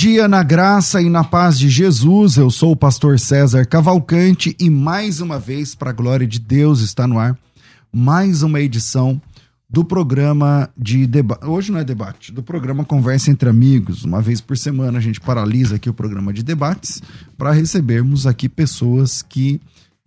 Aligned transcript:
Dia 0.00 0.26
na 0.26 0.42
graça 0.42 1.02
e 1.02 1.10
na 1.10 1.22
paz 1.22 1.58
de 1.58 1.68
Jesus. 1.68 2.38
Eu 2.38 2.50
sou 2.50 2.72
o 2.72 2.76
pastor 2.76 3.20
César 3.20 3.66
Cavalcante 3.66 4.56
e 4.58 4.70
mais 4.70 5.20
uma 5.20 5.38
vez, 5.38 5.74
para 5.74 5.90
a 5.90 5.92
glória 5.92 6.26
de 6.26 6.40
Deus, 6.40 6.80
está 6.80 7.06
no 7.06 7.18
ar 7.18 7.36
mais 7.92 8.42
uma 8.42 8.62
edição 8.62 9.20
do 9.68 9.84
programa 9.84 10.70
de 10.74 11.06
debate. 11.06 11.44
Hoje 11.44 11.70
não 11.70 11.78
é 11.78 11.84
debate, 11.84 12.32
do 12.32 12.42
programa 12.42 12.82
Conversa 12.82 13.30
entre 13.30 13.50
Amigos. 13.50 14.02
Uma 14.02 14.22
vez 14.22 14.40
por 14.40 14.56
semana 14.56 14.96
a 14.96 15.02
gente 15.02 15.20
paralisa 15.20 15.76
aqui 15.76 15.90
o 15.90 15.92
programa 15.92 16.32
de 16.32 16.42
debates 16.42 17.02
para 17.36 17.52
recebermos 17.52 18.26
aqui 18.26 18.48
pessoas 18.48 19.20
que 19.20 19.60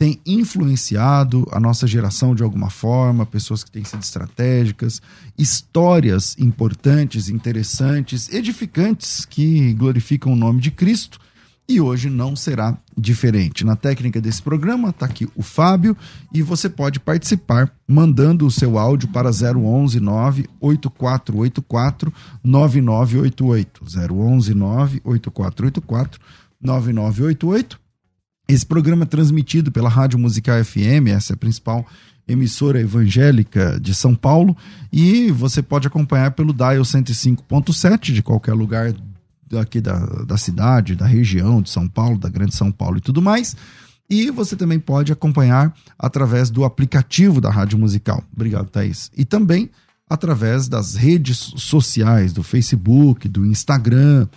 tem 0.03 0.19
influenciado 0.25 1.47
a 1.49 1.61
nossa 1.61 1.87
geração 1.87 2.35
de 2.35 2.43
alguma 2.43 2.69
forma, 2.69 3.25
pessoas 3.25 3.63
que 3.63 3.71
têm 3.71 3.85
sido 3.85 4.03
estratégicas, 4.03 5.01
histórias 5.37 6.35
importantes, 6.37 7.29
interessantes, 7.29 8.27
edificantes 8.27 9.23
que 9.23 9.73
glorificam 9.75 10.33
o 10.33 10.35
nome 10.35 10.59
de 10.59 10.71
Cristo. 10.71 11.17
E 11.69 11.79
hoje 11.79 12.09
não 12.09 12.35
será 12.35 12.77
diferente. 12.97 13.63
Na 13.63 13.77
técnica 13.77 14.19
desse 14.19 14.41
programa 14.41 14.89
está 14.89 15.05
aqui 15.05 15.25
o 15.37 15.41
Fábio 15.41 15.95
e 16.33 16.41
você 16.41 16.67
pode 16.67 16.99
participar 16.99 17.73
mandando 17.87 18.45
o 18.45 18.51
seu 18.51 18.77
áudio 18.77 19.07
para 19.07 19.29
011 19.29 20.01
98484 20.01 22.13
9988. 22.43 23.85
011 23.85 24.53
98484 24.53 26.19
9988 26.61 27.82
esse 28.53 28.65
programa 28.65 29.03
é 29.03 29.07
transmitido 29.07 29.71
pela 29.71 29.89
Rádio 29.89 30.19
Musical 30.19 30.63
FM, 30.63 31.07
essa 31.07 31.33
é 31.33 31.35
a 31.35 31.37
principal 31.37 31.85
emissora 32.27 32.79
evangélica 32.79 33.79
de 33.79 33.93
São 33.93 34.15
Paulo, 34.15 34.55
e 34.91 35.31
você 35.31 35.61
pode 35.61 35.87
acompanhar 35.87 36.31
pelo 36.31 36.53
Dial 36.53 36.81
105.7 36.83 38.13
de 38.13 38.23
qualquer 38.23 38.53
lugar 38.53 38.93
aqui 39.59 39.81
da, 39.81 39.99
da 40.23 40.37
cidade, 40.37 40.95
da 40.95 41.05
região 41.05 41.61
de 41.61 41.69
São 41.69 41.87
Paulo, 41.87 42.17
da 42.17 42.29
Grande 42.29 42.55
São 42.55 42.71
Paulo 42.71 42.97
e 42.97 43.01
tudo 43.01 43.21
mais. 43.21 43.55
E 44.09 44.29
você 44.31 44.55
também 44.55 44.79
pode 44.79 45.11
acompanhar 45.11 45.73
através 45.97 46.49
do 46.49 46.63
aplicativo 46.63 47.39
da 47.39 47.49
Rádio 47.49 47.77
Musical. 47.77 48.23
Obrigado, 48.33 48.69
Thaís. 48.69 49.11
E 49.15 49.25
também 49.25 49.69
através 50.09 50.67
das 50.67 50.95
redes 50.95 51.53
sociais, 51.57 52.33
do 52.33 52.43
Facebook, 52.43 53.27
do 53.27 53.45
Instagram, 53.45 54.27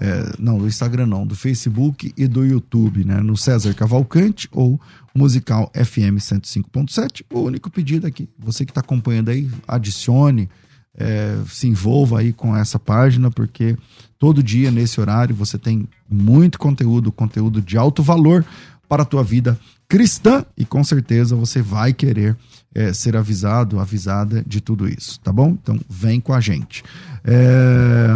é, 0.00 0.32
não, 0.38 0.58
do 0.58 0.66
Instagram 0.66 1.06
não, 1.06 1.26
do 1.26 1.34
Facebook 1.34 2.12
e 2.16 2.26
do 2.28 2.44
YouTube, 2.44 3.04
né? 3.04 3.20
No 3.20 3.36
César 3.36 3.74
Cavalcante 3.74 4.48
ou 4.52 4.80
Musical 5.14 5.70
FM 5.74 6.18
105.7. 6.18 7.24
O 7.32 7.40
único 7.40 7.68
pedido 7.70 8.06
aqui, 8.06 8.28
você 8.38 8.64
que 8.64 8.70
está 8.70 8.80
acompanhando 8.80 9.30
aí, 9.30 9.50
adicione, 9.66 10.48
é, 10.96 11.36
se 11.48 11.66
envolva 11.66 12.20
aí 12.20 12.32
com 12.32 12.56
essa 12.56 12.78
página, 12.78 13.30
porque 13.30 13.76
todo 14.18 14.42
dia 14.42 14.70
nesse 14.70 15.00
horário 15.00 15.34
você 15.34 15.58
tem 15.58 15.88
muito 16.08 16.58
conteúdo, 16.58 17.10
conteúdo 17.10 17.60
de 17.60 17.76
alto 17.76 18.02
valor 18.02 18.44
para 18.88 19.02
a 19.02 19.06
tua 19.06 19.22
vida 19.22 19.58
cristã 19.88 20.44
e 20.56 20.64
com 20.64 20.84
certeza 20.84 21.34
você 21.34 21.62
vai 21.62 21.92
querer 21.92 22.36
é, 22.74 22.92
ser 22.92 23.16
avisado, 23.16 23.80
avisada 23.80 24.44
de 24.46 24.60
tudo 24.60 24.88
isso, 24.88 25.18
tá 25.20 25.32
bom? 25.32 25.50
Então 25.50 25.80
vem 25.88 26.20
com 26.20 26.32
a 26.32 26.40
gente. 26.40 26.82
É, 27.24 28.08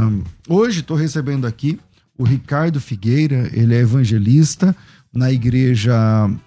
hoje 0.48 0.80
estou 0.80 0.96
recebendo 0.96 1.46
aqui 1.46 1.78
o 2.16 2.24
Ricardo 2.24 2.80
Figueira, 2.80 3.50
ele 3.52 3.74
é 3.74 3.78
evangelista 3.78 4.76
na 5.12 5.30
igreja 5.30 5.94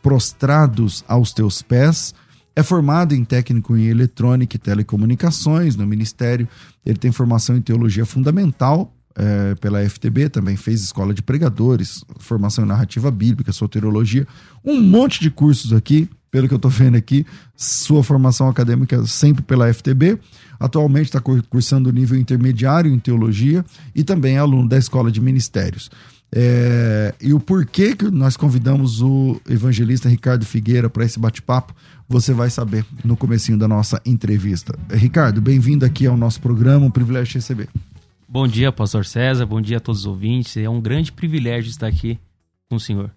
Prostrados 0.02 1.04
aos 1.08 1.32
Teus 1.34 1.62
Pés. 1.62 2.14
É 2.56 2.64
formado 2.64 3.14
em 3.14 3.26
técnico 3.26 3.76
em 3.76 3.88
eletrônica 3.88 4.56
e 4.56 4.60
telecomunicações 4.60 5.76
no 5.76 5.86
Ministério. 5.86 6.48
Ele 6.86 6.98
tem 6.98 7.12
formação 7.12 7.58
em 7.58 7.62
teologia 7.62 8.06
fundamental 8.06 8.96
é, 9.16 9.56
pela 9.56 9.88
FTB, 9.88 10.30
também 10.30 10.56
fez 10.56 10.82
escola 10.82 11.14
de 11.14 11.22
pregadores, 11.22 12.04
formação 12.20 12.64
em 12.64 12.68
narrativa 12.68 13.10
bíblica, 13.10 13.52
soteriologia, 13.52 14.28
um 14.64 14.82
monte 14.82 15.22
de 15.22 15.30
cursos 15.30 15.74
aqui, 15.74 16.10
pelo 16.36 16.50
que 16.50 16.54
eu 16.54 16.58
estou 16.58 16.70
vendo 16.70 16.98
aqui, 16.98 17.26
sua 17.56 18.04
formação 18.04 18.50
acadêmica 18.50 19.06
sempre 19.06 19.42
pela 19.42 19.74
FTB. 19.74 20.20
Atualmente 20.60 21.06
está 21.06 21.22
cursando 21.22 21.88
o 21.88 21.94
nível 21.94 22.20
intermediário 22.20 22.94
em 22.94 23.00
teologia 23.00 23.64
e 23.96 24.04
também 24.04 24.36
é 24.36 24.40
aluno 24.40 24.68
da 24.68 24.78
Escola 24.78 25.10
de 25.10 25.22
Ministérios. 25.22 25.90
É, 26.36 27.16
e 27.22 27.34
o 27.34 27.40
porquê 27.40 27.96
que 27.96 28.12
nós 28.12 28.36
convidamos 28.36 29.02
o 29.02 29.40
evangelista 29.50 30.10
Ricardo 30.10 30.46
Figueira 30.46 30.90
para 30.90 31.06
esse 31.06 31.18
bate-papo, 31.18 31.74
você 32.06 32.34
vai 32.34 32.50
saber 32.50 32.86
no 33.06 33.16
comecinho 33.16 33.58
da 33.58 33.70
nossa 33.70 34.02
entrevista. 34.06 34.78
Ricardo, 34.92 35.40
bem-vindo 35.40 35.86
aqui 35.86 36.06
ao 36.06 36.18
nosso 36.18 36.42
programa, 36.42 36.86
um 36.86 36.92
privilégio 36.92 37.32
te 37.32 37.36
receber. 37.36 37.70
Bom 38.28 38.46
dia, 38.46 38.74
pastor 38.74 39.06
César, 39.06 39.46
bom 39.46 39.62
dia 39.62 39.78
a 39.78 39.80
todos 39.80 40.02
os 40.02 40.06
ouvintes. 40.06 40.58
É 40.58 40.70
um 40.70 40.82
grande 40.82 41.14
privilégio 41.14 41.70
estar 41.70 41.88
aqui 41.88 42.20
com 42.68 42.76
o 42.76 42.80
senhor. 42.80 43.10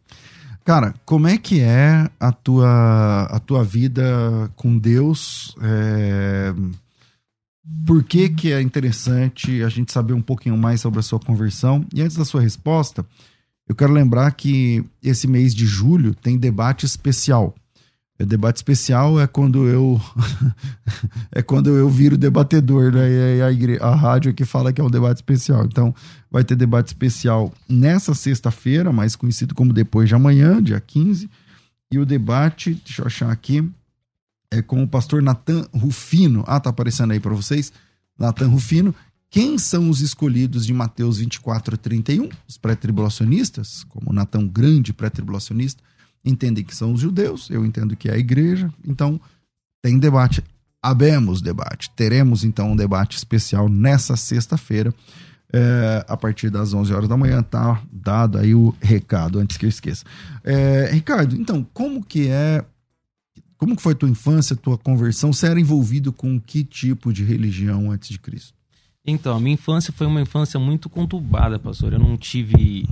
Cara, 0.69 0.95
como 1.06 1.27
é 1.27 1.39
que 1.39 1.61
é 1.61 2.11
a 2.21 2.31
tua, 2.31 3.23
a 3.23 3.39
tua 3.39 3.65
vida 3.65 4.53
com 4.55 4.77
Deus? 4.77 5.56
É... 5.62 6.53
Por 7.87 8.05
que, 8.05 8.29
que 8.29 8.53
é 8.53 8.61
interessante 8.61 9.62
a 9.62 9.71
gente 9.71 9.91
saber 9.91 10.12
um 10.12 10.21
pouquinho 10.21 10.59
mais 10.59 10.83
sobre 10.83 10.99
a 10.99 11.03
sua 11.03 11.19
conversão? 11.19 11.87
E 11.95 12.03
antes 12.03 12.19
da 12.19 12.25
sua 12.27 12.43
resposta, 12.43 13.03
eu 13.67 13.75
quero 13.75 13.95
lembrar 13.95 14.31
que 14.33 14.84
esse 15.03 15.27
mês 15.27 15.55
de 15.55 15.65
julho 15.65 16.15
tem 16.15 16.37
debate 16.37 16.85
especial. 16.85 17.55
O 18.21 18.27
debate 18.27 18.56
especial 18.56 19.21
é 19.21 19.29
quando 19.29 19.69
eu 19.69 20.01
é 21.31 21.41
quando 21.41 21.71
eu 21.71 21.89
viro 21.89 22.17
debatedor, 22.17 22.93
né? 22.93 23.37
E 23.37 23.43
a, 23.43 23.53
igre... 23.53 23.79
a 23.81 23.95
rádio 23.95 24.34
que 24.34 24.45
fala 24.45 24.73
que 24.73 24.81
é 24.81 24.84
um 24.84 24.91
debate 24.91 25.19
especial. 25.19 25.65
Então, 25.65 25.95
vai 26.29 26.43
ter 26.43 26.56
debate 26.56 26.89
especial 26.89 27.53
nessa 27.69 28.15
sexta-feira, 28.15 28.93
mais 28.93 29.15
conhecido 29.15 29.55
como 29.55 29.73
depois 29.73 30.09
de 30.09 30.17
amanhã, 30.17 30.61
dia 30.61 30.81
15. 30.81 31.31
E 31.93 31.99
o 31.99 32.05
debate, 32.05 32.75
deixa 32.84 33.03
eu 33.03 33.06
achar 33.06 33.31
aqui, 33.31 33.67
é 34.50 34.61
com 34.61 34.83
o 34.83 34.89
pastor 34.89 35.23
Natan 35.23 35.67
Rufino. 35.73 36.43
Ah, 36.47 36.59
tá 36.59 36.71
aparecendo 36.71 37.12
aí 37.12 37.21
para 37.21 37.35
vocês. 37.35 37.73
Natan 38.19 38.49
Rufino. 38.49 38.93
Quem 39.31 39.59
são 39.59 39.91
os 39.91 40.00
escolhidos 40.00 40.67
de 40.67 40.73
Mateus 40.73 41.19
24 41.19 41.75
a 41.75 41.79
31? 41.79 42.29
Os 42.49 42.59
pré-tribulacionistas, 42.59 43.85
como 43.85 44.12
Natan, 44.12 44.49
grande 44.49 44.93
pré-tribulacionista 44.93 45.83
entendem 46.28 46.65
que 46.65 46.77
são 46.77 46.93
os 46.93 47.00
judeus, 47.00 47.49
eu 47.50 47.65
entendo 47.65 47.97
que 47.97 48.09
é 48.09 48.15
a 48.15 48.19
igreja, 48.19 48.72
então 48.87 49.21
tem 49.83 49.99
debate. 49.99 50.43
Abemos 50.83 51.41
debate. 51.41 51.91
Teremos 51.97 52.44
então 52.44 52.73
um 52.73 52.76
debate 52.76 53.17
especial 53.17 53.69
nessa 53.69 54.17
sexta-feira, 54.17 54.94
é, 55.53 56.05
a 56.06 56.17
partir 56.17 56.50
das 56.50 56.75
11 56.75 56.93
horas 56.93 57.08
da 57.08 57.17
manhã, 57.17 57.43
tá 57.43 57.82
dado 57.91 58.38
aí 58.38 58.55
o 58.55 58.75
recado, 58.81 59.38
antes 59.38 59.56
que 59.56 59.64
eu 59.64 59.69
esqueça. 59.69 60.05
É, 60.44 60.91
Ricardo, 60.93 61.35
então, 61.37 61.67
como 61.73 62.05
que 62.05 62.29
é, 62.29 62.64
como 63.56 63.75
que 63.75 63.82
foi 63.82 63.94
tua 63.94 64.08
infância, 64.08 64.55
tua 64.55 64.76
conversão? 64.76 65.32
Você 65.32 65.47
era 65.47 65.58
envolvido 65.58 66.12
com 66.12 66.38
que 66.38 66.62
tipo 66.62 67.12
de 67.12 67.25
religião 67.25 67.91
antes 67.91 68.11
de 68.11 68.19
Cristo? 68.19 68.53
Então, 69.06 69.35
a 69.35 69.41
minha 69.41 69.55
infância 69.55 69.93
foi 69.93 70.06
uma 70.06 70.20
infância 70.20 70.61
muito 70.61 70.91
conturbada, 70.91 71.58
pastor. 71.58 71.94
Eu 71.94 71.99
não 71.99 72.17
tive 72.17 72.87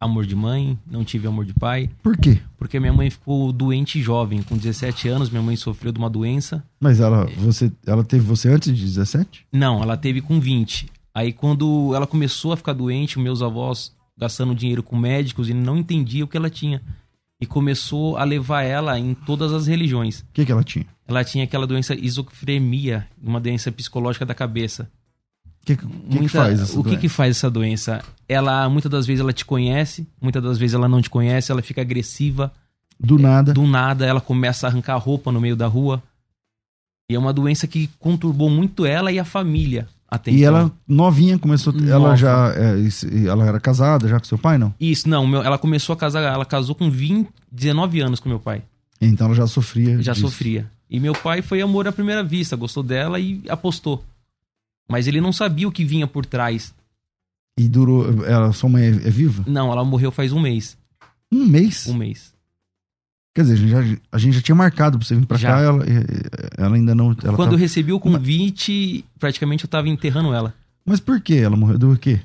amor 0.00 0.24
de 0.26 0.34
mãe, 0.36 0.78
não 0.86 1.04
tive 1.04 1.26
amor 1.26 1.44
de 1.44 1.52
pai. 1.54 1.90
Por 2.02 2.16
quê? 2.16 2.40
Porque 2.56 2.78
minha 2.78 2.92
mãe 2.92 3.10
ficou 3.10 3.52
doente 3.52 4.00
jovem, 4.00 4.42
com 4.42 4.56
17 4.56 5.08
anos, 5.08 5.30
minha 5.30 5.42
mãe 5.42 5.56
sofreu 5.56 5.90
de 5.92 5.98
uma 5.98 6.08
doença. 6.10 6.62
Mas 6.80 7.00
ela, 7.00 7.26
você, 7.36 7.72
ela 7.86 8.04
teve 8.04 8.24
você 8.24 8.48
antes 8.48 8.74
de 8.76 8.84
17? 8.84 9.46
Não, 9.52 9.82
ela 9.82 9.96
teve 9.96 10.20
com 10.20 10.38
20. 10.38 10.88
Aí 11.14 11.32
quando 11.32 11.92
ela 11.94 12.06
começou 12.06 12.52
a 12.52 12.56
ficar 12.56 12.72
doente, 12.74 13.18
meus 13.18 13.42
avós 13.42 13.92
gastando 14.16 14.54
dinheiro 14.54 14.82
com 14.82 14.96
médicos 14.96 15.48
e 15.48 15.54
não 15.54 15.76
entendiam 15.76 16.24
o 16.26 16.28
que 16.28 16.36
ela 16.36 16.50
tinha. 16.50 16.80
e 17.40 17.46
começou 17.46 18.16
a 18.16 18.24
levar 18.24 18.62
ela 18.62 18.98
em 18.98 19.14
todas 19.14 19.52
as 19.52 19.68
religiões. 19.68 20.20
O 20.20 20.26
que, 20.32 20.44
que 20.44 20.50
ela 20.50 20.64
tinha? 20.64 20.84
Ela 21.06 21.22
tinha 21.22 21.44
aquela 21.44 21.68
doença 21.68 21.94
esofrenia, 21.94 23.06
uma 23.22 23.40
doença 23.40 23.70
psicológica 23.70 24.26
da 24.26 24.34
cabeça. 24.34 24.90
O 25.74 25.76
que, 25.76 25.86
que, 25.86 25.92
que 26.10 26.18
Muita- 26.18 26.28
faz 26.42 26.60
essa 26.60 26.72
o 26.72 26.76
que, 26.82 26.88
doença? 26.90 27.00
que 27.00 27.08
faz 27.08 27.36
essa 27.36 27.50
doença? 27.50 28.02
Ela, 28.28 28.68
muitas 28.68 28.90
das 28.90 29.06
vezes, 29.06 29.20
ela 29.20 29.32
te 29.32 29.44
conhece, 29.44 30.06
muitas 30.20 30.42
das 30.42 30.58
vezes 30.58 30.74
ela 30.74 30.88
não 30.88 31.00
te 31.02 31.10
conhece, 31.10 31.50
ela 31.52 31.62
fica 31.62 31.80
agressiva. 31.80 32.52
Do 32.98 33.18
nada. 33.18 33.52
Do 33.54 33.66
nada, 33.66 34.04
ela 34.06 34.20
começa 34.20 34.66
a 34.66 34.70
arrancar 34.70 34.96
roupa 34.96 35.30
no 35.32 35.40
meio 35.40 35.54
da 35.56 35.66
rua. 35.66 36.02
E 37.10 37.14
é 37.14 37.18
uma 37.18 37.32
doença 37.32 37.66
que 37.66 37.88
conturbou 37.98 38.50
muito 38.50 38.84
ela 38.84 39.10
e 39.10 39.18
a 39.18 39.24
família. 39.24 39.88
Até 40.10 40.30
E 40.30 40.36
então. 40.36 40.46
ela 40.48 40.72
novinha 40.86 41.38
começou. 41.38 41.72
Ela 41.74 41.98
Nova. 41.98 42.16
já. 42.16 42.52
é, 42.54 43.26
ela 43.26 43.46
era 43.46 43.60
casada 43.60 44.08
já 44.08 44.18
com 44.18 44.24
seu 44.24 44.38
pai, 44.38 44.56
não? 44.58 44.74
Isso, 44.80 45.08
não, 45.08 45.26
meu- 45.26 45.42
ela 45.42 45.58
começou 45.58 45.92
a 45.92 45.96
casar, 45.96 46.22
ela 46.22 46.44
casou 46.46 46.74
com 46.74 46.90
20, 46.90 47.28
19 47.52 48.00
anos 48.00 48.18
com 48.20 48.28
meu 48.28 48.40
pai. 48.40 48.62
Então 49.00 49.26
ela 49.26 49.36
já 49.36 49.46
sofria. 49.46 50.02
Já 50.02 50.12
disso. 50.12 50.26
sofria. 50.26 50.70
E 50.90 50.98
meu 50.98 51.12
pai 51.12 51.42
foi 51.42 51.60
amor 51.60 51.86
à 51.86 51.92
primeira 51.92 52.22
vista, 52.24 52.56
gostou 52.56 52.82
dela 52.82 53.20
e 53.20 53.42
apostou. 53.48 54.02
Mas 54.88 55.06
ele 55.06 55.20
não 55.20 55.32
sabia 55.32 55.68
o 55.68 55.72
que 55.72 55.84
vinha 55.84 56.06
por 56.06 56.24
trás. 56.24 56.74
E 57.58 57.68
durou. 57.68 58.24
Ela, 58.24 58.52
sua 58.52 58.68
mãe 58.70 58.84
é, 58.84 58.88
é 58.88 59.10
viva? 59.10 59.44
Não, 59.46 59.70
ela 59.70 59.84
morreu 59.84 60.10
faz 60.10 60.32
um 60.32 60.40
mês. 60.40 60.76
Um 61.30 61.44
mês? 61.46 61.86
Um 61.86 61.94
mês. 61.94 62.32
Quer 63.34 63.42
dizer, 63.42 63.54
a 63.54 63.56
gente, 63.56 63.70
já, 63.70 64.00
a 64.12 64.18
gente 64.18 64.34
já 64.34 64.40
tinha 64.42 64.54
marcado 64.54 64.98
pra 64.98 65.06
você 65.06 65.14
vir 65.14 65.26
pra 65.26 65.36
Já. 65.36 65.50
cá, 65.50 65.60
ela, 65.60 65.84
ela 66.56 66.74
ainda 66.76 66.94
não. 66.94 67.14
Ela 67.22 67.36
Quando 67.36 67.50
tá- 67.50 67.54
eu 67.54 67.58
recebi 67.58 67.92
o 67.92 68.00
convite, 68.00 69.04
praticamente 69.18 69.64
eu 69.64 69.68
tava 69.70 69.88
enterrando 69.88 70.32
ela. 70.32 70.54
Mas 70.84 70.98
por 70.98 71.20
quê? 71.20 71.34
Ela 71.34 71.56
morreu 71.56 71.78
do 71.78 71.96
quê? 71.98 72.20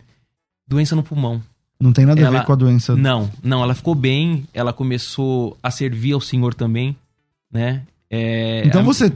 Doença 0.67 0.95
no 0.95 1.03
pulmão. 1.03 1.43
Não 1.79 1.91
tem 1.91 2.05
nada 2.05 2.19
a 2.21 2.25
Ela- 2.25 2.39
ver 2.39 2.45
com 2.45 2.53
a 2.53 2.55
doença. 2.55 2.95
Não, 2.95 3.29
não, 3.43 3.61
ela 3.61 3.75
ficou 3.75 3.93
bem, 3.93 4.47
ela 4.53 4.71
começou 4.73 5.57
a 5.61 5.69
servir 5.69 6.13
ao 6.13 6.21
Senhor 6.21 6.53
também, 6.53 6.95
né? 7.51 7.83
É, 8.09 8.63
Então 8.65 8.81
a- 8.81 8.83
você. 8.83 9.11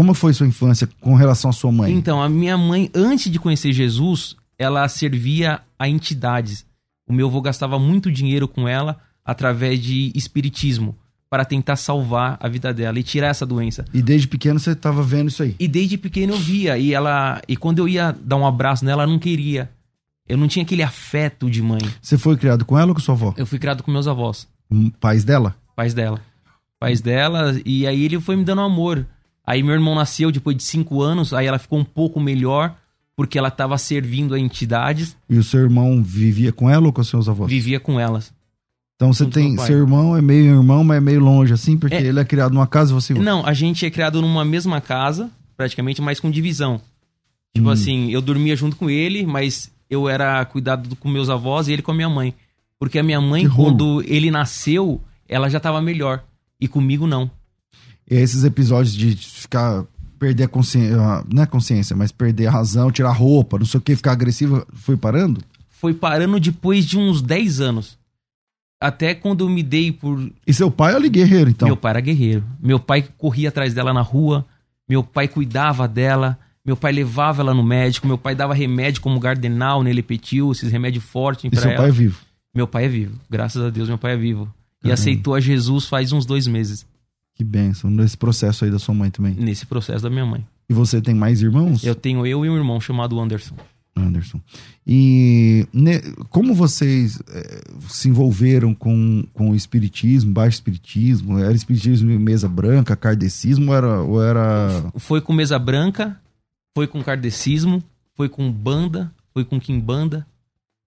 Como 0.00 0.14
foi 0.14 0.32
sua 0.32 0.46
infância 0.46 0.88
com 0.98 1.14
relação 1.14 1.50
à 1.50 1.52
sua 1.52 1.70
mãe? 1.70 1.92
Então, 1.92 2.22
a 2.22 2.26
minha 2.26 2.56
mãe, 2.56 2.90
antes 2.94 3.30
de 3.30 3.38
conhecer 3.38 3.70
Jesus, 3.70 4.34
ela 4.58 4.88
servia 4.88 5.60
a 5.78 5.86
entidades. 5.90 6.64
O 7.06 7.12
meu 7.12 7.26
avô 7.26 7.38
gastava 7.42 7.78
muito 7.78 8.10
dinheiro 8.10 8.48
com 8.48 8.66
ela 8.66 8.98
através 9.22 9.78
de 9.78 10.10
espiritismo 10.14 10.96
para 11.28 11.44
tentar 11.44 11.76
salvar 11.76 12.38
a 12.40 12.48
vida 12.48 12.72
dela 12.72 12.98
e 12.98 13.02
tirar 13.02 13.26
essa 13.26 13.44
doença. 13.44 13.84
E 13.92 14.00
desde 14.00 14.26
pequeno 14.26 14.58
você 14.58 14.74
tava 14.74 15.02
vendo 15.02 15.28
isso 15.28 15.42
aí. 15.42 15.54
E 15.60 15.68
desde 15.68 15.98
pequeno 15.98 16.32
eu 16.32 16.38
via 16.38 16.78
e 16.78 16.94
ela 16.94 17.42
e 17.46 17.54
quando 17.54 17.80
eu 17.80 17.86
ia 17.86 18.16
dar 18.24 18.36
um 18.36 18.46
abraço 18.46 18.86
nela, 18.86 19.02
ela 19.02 19.12
não 19.12 19.18
queria. 19.18 19.70
Eu 20.26 20.38
não 20.38 20.48
tinha 20.48 20.62
aquele 20.64 20.82
afeto 20.82 21.50
de 21.50 21.60
mãe. 21.60 21.82
Você 22.00 22.16
foi 22.16 22.38
criado 22.38 22.64
com 22.64 22.78
ela 22.78 22.88
ou 22.88 22.94
com 22.94 23.02
sua 23.02 23.14
avó? 23.14 23.34
Eu 23.36 23.44
fui 23.44 23.58
criado 23.58 23.82
com 23.82 23.90
meus 23.92 24.08
avós, 24.08 24.48
Hum, 24.70 24.90
Pais 24.98 25.24
dela? 25.24 25.54
pais 25.76 25.92
dela. 25.92 26.22
Pais 26.80 27.02
dela, 27.02 27.60
e 27.66 27.86
aí 27.86 28.02
ele 28.02 28.18
foi 28.18 28.34
me 28.34 28.44
dando 28.44 28.62
amor. 28.62 29.06
Aí 29.46 29.62
meu 29.62 29.74
irmão 29.74 29.94
nasceu 29.94 30.30
depois 30.30 30.56
de 30.56 30.62
cinco 30.62 31.02
anos, 31.02 31.32
aí 31.32 31.46
ela 31.46 31.58
ficou 31.58 31.78
um 31.78 31.84
pouco 31.84 32.20
melhor, 32.20 32.74
porque 33.16 33.38
ela 33.38 33.48
estava 33.48 33.76
servindo 33.78 34.34
a 34.34 34.38
entidades, 34.38 35.16
E 35.28 35.36
o 35.38 35.44
seu 35.44 35.60
irmão 35.60 36.02
vivia 36.02 36.52
com 36.52 36.68
ela 36.70 36.86
ou 36.86 36.92
com 36.92 37.02
seus 37.02 37.28
avós? 37.28 37.50
vivia 37.50 37.80
com 37.80 37.98
elas. 37.98 38.32
Então 38.96 39.12
você 39.14 39.24
tem. 39.26 39.56
Seu 39.58 39.78
irmão 39.78 40.14
é 40.16 40.20
meio 40.20 40.56
irmão, 40.56 40.84
mas 40.84 40.98
é 40.98 41.00
meio 41.00 41.20
longe, 41.20 41.52
assim, 41.54 41.76
porque 41.78 41.94
É. 41.96 42.02
ele 42.02 42.20
é 42.20 42.24
criado 42.24 42.52
numa 42.52 42.66
casa 42.66 42.92
e 42.92 42.94
você. 42.94 43.14
Não, 43.14 43.44
a 43.46 43.54
gente 43.54 43.84
é 43.86 43.90
criado 43.90 44.20
numa 44.20 44.44
mesma 44.44 44.78
casa, 44.80 45.30
praticamente, 45.56 46.02
mas 46.02 46.20
com 46.20 46.30
divisão. 46.30 46.80
Tipo 47.54 47.68
Hum. 47.68 47.72
assim, 47.72 48.10
eu 48.10 48.20
dormia 48.20 48.54
junto 48.54 48.76
com 48.76 48.90
ele, 48.90 49.24
mas 49.26 49.70
eu 49.88 50.06
era 50.08 50.44
cuidado 50.44 50.94
com 50.96 51.08
meus 51.08 51.30
avós 51.30 51.66
e 51.66 51.72
ele 51.72 51.82
com 51.82 51.90
a 51.92 51.94
minha 51.94 52.10
mãe. 52.10 52.34
Porque 52.78 52.98
a 52.98 53.02
minha 53.02 53.20
mãe, 53.20 53.48
quando 53.48 54.02
ele 54.06 54.30
nasceu, 54.30 55.00
ela 55.28 55.48
já 55.48 55.58
tava 55.58 55.80
melhor. 55.82 56.22
E 56.60 56.68
comigo 56.68 57.06
não. 57.06 57.30
E 58.10 58.16
esses 58.16 58.44
episódios 58.44 58.94
de 58.94 59.14
ficar. 59.16 59.84
Perder 60.18 60.44
a 60.44 60.48
consciência. 60.48 60.96
Não 61.32 61.42
é 61.42 61.46
consciência, 61.46 61.96
mas 61.96 62.12
perder 62.12 62.48
a 62.48 62.50
razão, 62.50 62.90
tirar 62.90 63.12
roupa, 63.12 63.58
não 63.58 63.64
sei 63.64 63.78
o 63.78 63.80
que, 63.80 63.96
ficar 63.96 64.12
agressivo, 64.12 64.66
foi 64.74 64.94
parando? 64.94 65.40
Foi 65.70 65.94
parando 65.94 66.38
depois 66.38 66.84
de 66.84 66.98
uns 66.98 67.22
10 67.22 67.60
anos. 67.62 67.98
Até 68.78 69.14
quando 69.14 69.44
eu 69.44 69.48
me 69.48 69.62
dei 69.62 69.92
por. 69.92 70.30
E 70.46 70.52
seu 70.52 70.70
pai 70.70 70.92
é 70.92 70.96
ali 70.96 71.08
guerreiro, 71.08 71.48
então. 71.48 71.66
Meu 71.66 71.76
pai 71.76 71.90
era 71.90 72.00
guerreiro. 72.00 72.44
Meu 72.62 72.78
pai 72.78 73.06
corria 73.16 73.48
atrás 73.48 73.72
dela 73.72 73.94
na 73.94 74.02
rua. 74.02 74.44
Meu 74.88 75.02
pai 75.02 75.26
cuidava 75.28 75.88
dela. 75.88 76.38
Meu 76.64 76.76
pai 76.76 76.92
levava 76.92 77.40
ela 77.42 77.54
no 77.54 77.62
médico. 77.62 78.06
Meu 78.06 78.18
pai 78.18 78.34
dava 78.34 78.52
remédio 78.52 79.00
como 79.00 79.20
Gardenal, 79.20 79.82
Nelepetil, 79.82 80.52
esses 80.52 80.70
remédios 80.70 81.04
fortes 81.04 81.44
e 81.44 81.50
pra 81.50 81.60
seu 81.60 81.70
ela. 81.70 81.80
pai 81.80 81.88
é 81.88 81.92
vivo. 81.92 82.18
Meu 82.54 82.66
pai 82.66 82.84
é 82.84 82.88
vivo. 82.88 83.18
Graças 83.28 83.62
a 83.62 83.70
Deus, 83.70 83.88
meu 83.88 83.98
pai 83.98 84.14
é 84.14 84.16
vivo. 84.16 84.52
E 84.80 84.82
Caramba. 84.82 84.94
aceitou 84.94 85.34
a 85.34 85.40
Jesus 85.40 85.86
faz 85.86 86.12
uns 86.12 86.26
dois 86.26 86.46
meses. 86.46 86.86
Que 87.40 87.44
benção. 87.44 87.88
Nesse 87.88 88.18
processo 88.18 88.66
aí 88.66 88.70
da 88.70 88.78
sua 88.78 88.94
mãe 88.94 89.10
também. 89.10 89.32
Nesse 89.32 89.64
processo 89.64 90.02
da 90.02 90.10
minha 90.10 90.26
mãe. 90.26 90.46
E 90.68 90.74
você 90.74 91.00
tem 91.00 91.14
mais 91.14 91.40
irmãos? 91.40 91.82
Eu 91.82 91.94
tenho 91.94 92.26
eu 92.26 92.44
e 92.44 92.50
um 92.50 92.54
irmão 92.54 92.78
chamado 92.78 93.18
Anderson. 93.18 93.54
Anderson. 93.96 94.38
E 94.86 95.66
ne- 95.72 96.02
como 96.28 96.54
vocês 96.54 97.18
eh, 97.30 97.62
se 97.88 98.10
envolveram 98.10 98.74
com, 98.74 99.24
com 99.32 99.52
o 99.52 99.54
espiritismo, 99.56 100.34
baixo 100.34 100.56
espiritismo? 100.56 101.38
Era 101.38 101.54
espiritismo 101.54 102.10
mesa 102.20 102.46
branca, 102.46 102.94
kardecismo 102.94 103.72
era, 103.72 104.02
ou 104.02 104.22
era... 104.22 104.84
Foi 104.98 105.22
com 105.22 105.32
mesa 105.32 105.58
branca, 105.58 106.20
foi 106.76 106.86
com 106.86 107.02
kardecismo, 107.02 107.82
foi 108.14 108.28
com 108.28 108.52
banda, 108.52 109.10
foi 109.32 109.46
com 109.46 109.58
quimbanda. 109.58 110.26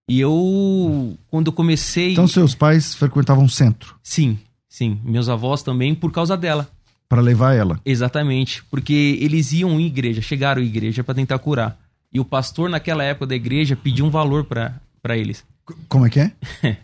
E 0.08 0.20
eu, 0.20 1.18
quando 1.32 1.48
eu 1.48 1.54
comecei. 1.54 2.12
Então 2.12 2.28
seus 2.28 2.54
pais 2.54 2.94
frequentavam 2.94 3.48
centro 3.50 3.96
Sim, 4.04 4.38
sim. 4.74 5.00
Meus 5.04 5.30
avós 5.30 5.62
também, 5.62 5.94
por 5.94 6.12
causa 6.12 6.36
dela. 6.36 6.68
para 7.08 7.22
levar 7.22 7.54
ela. 7.54 7.80
Exatamente. 7.86 8.64
Porque 8.72 9.20
eles 9.22 9.54
iam 9.54 9.80
em 9.80 9.86
igreja, 9.86 10.20
chegaram 10.22 10.62
à 10.62 10.66
igreja 10.66 11.04
para 11.04 11.14
tentar 11.14 11.38
curar. 11.38 11.78
E 12.12 12.20
o 12.20 12.26
pastor, 12.26 12.70
naquela 12.70 13.04
época 13.04 13.28
da 13.28 13.36
igreja, 13.36 13.76
pediu 13.76 14.06
um 14.06 14.10
valor 14.10 14.46
para 14.46 15.18
eles. 15.18 15.46
Como 15.88 16.06
é 16.06 16.10
que 16.10 16.20
é? 16.20 16.32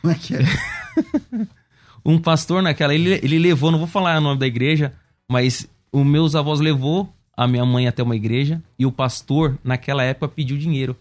Como 0.00 0.12
é 0.12 0.16
que 0.16 0.34
é? 0.36 0.40
Um 2.06 2.18
pastor 2.18 2.62
naquela, 2.62 2.94
ele, 2.94 3.12
ele 3.22 3.38
levou, 3.38 3.70
não 3.70 3.78
vou 3.78 3.88
falar 3.88 4.18
o 4.18 4.20
nome 4.20 4.38
da 4.38 4.46
igreja, 4.46 4.92
mas 5.26 5.66
os 5.90 6.04
meus 6.04 6.34
avós 6.34 6.60
levou 6.60 7.08
a 7.34 7.48
minha 7.48 7.64
mãe 7.64 7.88
até 7.88 8.02
uma 8.02 8.14
igreja 8.14 8.62
e 8.78 8.84
o 8.84 8.92
pastor, 8.92 9.58
naquela 9.64 10.02
época, 10.02 10.28
pediu 10.28 10.58
dinheiro 10.58 10.94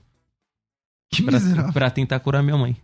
Que 1.12 1.22
pra, 1.22 1.34
miserável. 1.39 1.74
pra 1.74 1.89
tentar 1.92 2.19
curar 2.22 2.42
minha 2.42 2.56
mãe. 2.57 2.78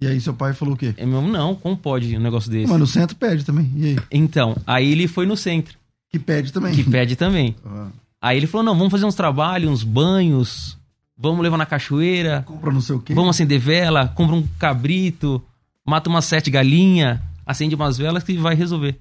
E 0.00 0.06
aí 0.06 0.20
seu 0.20 0.32
pai 0.32 0.52
falou 0.54 0.74
o 0.74 0.76
quê? 0.76 0.94
É 0.96 1.04
meu, 1.04 1.20
não, 1.22 1.54
como 1.56 1.76
pode 1.76 2.16
um 2.16 2.20
negócio 2.20 2.50
desse? 2.50 2.70
Mas 2.70 2.78
no 2.78 2.86
centro 2.86 3.16
pede 3.16 3.44
também. 3.44 3.70
E 3.76 3.84
aí? 3.86 3.96
Então, 4.12 4.56
aí 4.66 4.92
ele 4.92 5.08
foi 5.08 5.26
no 5.26 5.36
centro, 5.36 5.76
Que 6.08 6.18
pede 6.18 6.52
também. 6.52 6.72
que 6.74 6.84
pede 6.84 7.16
também. 7.16 7.56
Ah, 7.66 7.88
Aí 8.20 8.36
ele 8.36 8.46
falou: 8.46 8.64
não, 8.64 8.76
vamos 8.76 8.90
fazer 8.90 9.04
uns 9.06 9.14
trabalhos, 9.14 9.70
uns 9.70 9.82
banhos, 9.84 10.76
vamos 11.16 11.40
levar 11.42 11.56
na 11.56 11.66
cachoeira, 11.66 12.42
compra 12.46 12.72
não 12.72 12.80
sei 12.80 12.94
o 12.96 13.00
quê. 13.00 13.12
vamos 13.14 13.30
acender 13.30 13.58
vela, 13.60 14.08
compra 14.08 14.34
um 14.36 14.46
cabrito, 14.58 15.42
mata 15.84 16.08
umas 16.08 16.24
sete 16.24 16.50
galinhas, 16.50 17.18
acende 17.46 17.74
umas 17.74 17.96
velas 17.98 18.22
que 18.22 18.36
vai 18.36 18.54
resolver. 18.54 18.96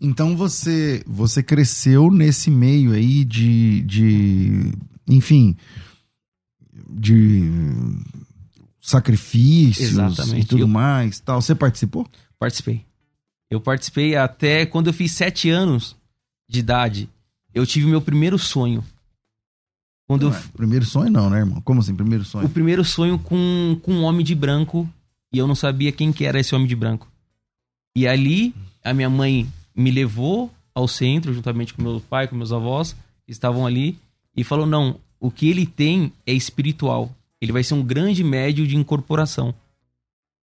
Então 0.00 0.34
você 0.36 1.02
você 1.06 1.42
cresceu 1.42 2.10
nesse 2.10 2.50
meio 2.50 2.92
aí 2.92 3.22
de, 3.24 3.82
de 3.82 4.72
enfim, 5.06 5.54
de 6.88 7.50
sacrifícios 8.80 9.90
Exatamente. 9.90 10.40
e 10.40 10.44
tudo 10.44 10.62
Eu- 10.62 10.68
mais, 10.68 11.20
tal. 11.20 11.40
Você 11.40 11.54
participou? 11.54 12.06
Participei. 12.38 12.84
Eu 13.50 13.60
participei 13.60 14.16
até 14.16 14.64
quando 14.64 14.86
eu 14.88 14.92
fiz 14.92 15.12
sete 15.12 15.50
anos 15.50 15.96
de 16.48 16.60
idade. 16.60 17.08
Eu 17.52 17.66
tive 17.66 17.86
meu 17.86 18.00
primeiro 18.00 18.38
sonho. 18.38 18.84
Quando 20.06 20.22
eu, 20.26 20.30
Não 20.30 20.36
é. 20.36 20.42
Primeiro 20.56 20.84
sonho 20.84 21.10
não, 21.10 21.30
né, 21.30 21.38
irmão? 21.40 21.60
Como 21.60 21.80
assim, 21.80 21.94
primeiro 21.94 22.22
o 22.22 22.26
sonho? 22.26 22.48
primeiro 22.48 22.84
sonho 22.84 23.18
com, 23.18 23.78
com 23.82 23.92
um 23.92 24.02
homem 24.04 24.24
de 24.24 24.34
branco 24.34 24.88
e 25.32 25.38
eu 25.38 25.46
não 25.46 25.54
sabia 25.54 25.92
quem 25.92 26.12
que 26.12 26.24
era 26.24 26.40
esse 26.40 26.54
homem 26.54 26.66
de 26.66 26.74
branco. 26.74 27.08
E 27.94 28.06
ali 28.06 28.54
a 28.84 28.92
minha 28.94 29.10
mãe 29.10 29.46
me 29.74 29.90
levou 29.90 30.52
ao 30.74 30.88
centro 30.88 31.32
juntamente 31.34 31.74
com 31.74 31.82
meu 31.82 32.00
pai, 32.00 32.26
com 32.28 32.36
meus 32.36 32.52
avós, 32.52 32.92
que 33.24 33.32
estavam 33.32 33.66
ali 33.66 33.98
e 34.36 34.42
falou: 34.42 34.66
"Não, 34.66 34.98
o 35.18 35.30
que 35.30 35.48
ele 35.48 35.66
tem 35.66 36.12
é 36.26 36.32
espiritual. 36.32 37.14
Ele 37.40 37.52
vai 37.52 37.62
ser 37.62 37.74
um 37.74 37.82
grande 37.82 38.22
médio 38.22 38.66
de 38.66 38.76
incorporação." 38.76 39.54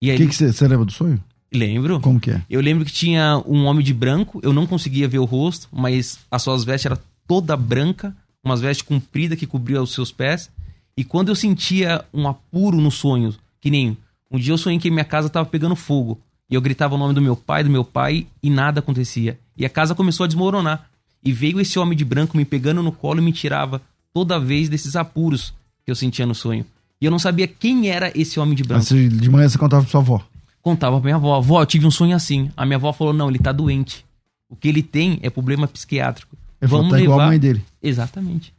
E 0.00 0.09
O 0.09 0.12
aí 0.12 0.19
que 0.19 0.35
você 0.35 0.52
você 0.52 0.69
lembra 0.69 0.85
do 0.85 0.93
sonho? 0.93 1.23
lembro. 1.52 2.00
Como 2.00 2.21
que 2.21 2.31
é? 2.31 2.43
Eu 2.50 2.61
lembro 2.61 2.85
que 2.85 2.93
tinha 2.93 3.43
um 3.47 3.64
homem 3.64 3.85
de 3.85 3.95
branco, 3.95 4.40
eu 4.43 4.52
não 4.52 4.66
conseguia 4.66 5.09
ver 5.09 5.19
o 5.19 5.25
rosto, 5.25 5.69
mas 5.73 6.19
as 6.31 6.43
suas 6.43 6.64
vestes 6.64 6.87
eram 6.87 6.99
toda 7.26 7.57
branca, 7.57 8.14
umas 8.45 8.61
vestes 8.61 8.87
compridas 8.87 9.38
que 9.38 9.47
cobriam 9.47 9.83
os 9.83 9.93
seus 9.93 10.12
pés. 10.12 10.50
E 10.97 11.05
quando 11.05 11.28
eu 11.28 11.35
sentia 11.35 12.05
um 12.12 12.28
apuro 12.28 12.81
nos 12.81 12.95
sonhos, 12.95 13.38
que 13.61 13.71
nem 13.71 13.97
um 14.31 14.38
dia 14.38 14.52
eu 14.52 14.59
sonhei 14.59 14.78
que 14.78 14.90
minha 14.90 15.05
casa 15.05 15.28
estava 15.28 15.49
pegando 15.49 15.76
fogo, 15.76 16.21
e 16.49 16.55
eu 16.55 16.61
gritava 16.61 16.95
o 16.95 16.99
nome 16.99 17.14
do 17.14 17.23
meu 17.23 17.37
pai, 17.37 17.64
do 17.64 17.71
meu 17.71 17.85
pai, 17.85 18.26
e 18.43 18.50
nada 18.50 18.81
acontecia. 18.81 19.38
E 19.57 19.64
a 19.64 19.71
casa 19.71 19.95
começou 19.95 20.25
a 20.25 20.26
desmoronar. 20.26 20.88
E 21.25 21.33
veio 21.33 21.59
esse 21.59 21.76
homem 21.78 21.97
de 21.97 22.05
branco 22.05 22.37
me 22.37 22.45
pegando 22.45 22.83
no 22.83 22.93
colo 22.93 23.19
e 23.21 23.23
me 23.23 23.33
tirava 23.33 23.83
toda 24.12 24.38
vez 24.38 24.69
desses 24.69 24.95
apuros 24.95 25.52
que 25.85 25.90
eu 25.90 25.97
sentia 25.97 26.25
no 26.25 26.35
sonho. 26.35 26.64
E 27.00 27.05
eu 27.05 27.11
não 27.11 27.19
sabia 27.19 27.47
quem 27.47 27.88
era 27.91 28.11
esse 28.19 28.38
homem 28.41 28.55
de 28.55 28.62
branco. 28.65 28.85
você- 28.85 29.09
de 29.09 29.29
manhã 29.31 29.49
você 29.49 29.59
contava 29.59 29.83
pra 29.83 29.91
sua 29.91 30.00
avó. 30.00 30.26
Contava 30.62 30.97
pra 30.97 31.05
minha 31.05 31.17
avó, 31.17 31.37
avó, 31.37 31.62
eu 31.62 31.67
tive 31.67 31.87
um 31.87 31.91
sonho 31.91 32.17
assim. 32.17 32.50
A 32.57 32.65
minha 32.67 32.76
avó 32.76 32.93
falou, 32.93 33.12
não, 33.12 33.29
ele 33.29 33.38
tá 33.38 33.53
doente. 33.53 34.05
O 34.49 34.57
que 34.57 34.67
ele 34.69 34.83
tem 34.83 35.19
é 35.23 35.29
problema 35.31 35.69
psiquiátrico. 35.69 36.37
Ele 36.61 36.71
Vamos 36.71 36.91
tá 36.91 37.00
igual 37.00 37.19
a 37.19 37.23
levar. 37.23 37.31
mãe 37.31 37.38
dele. 37.38 37.65
Exatamente. 37.83 38.53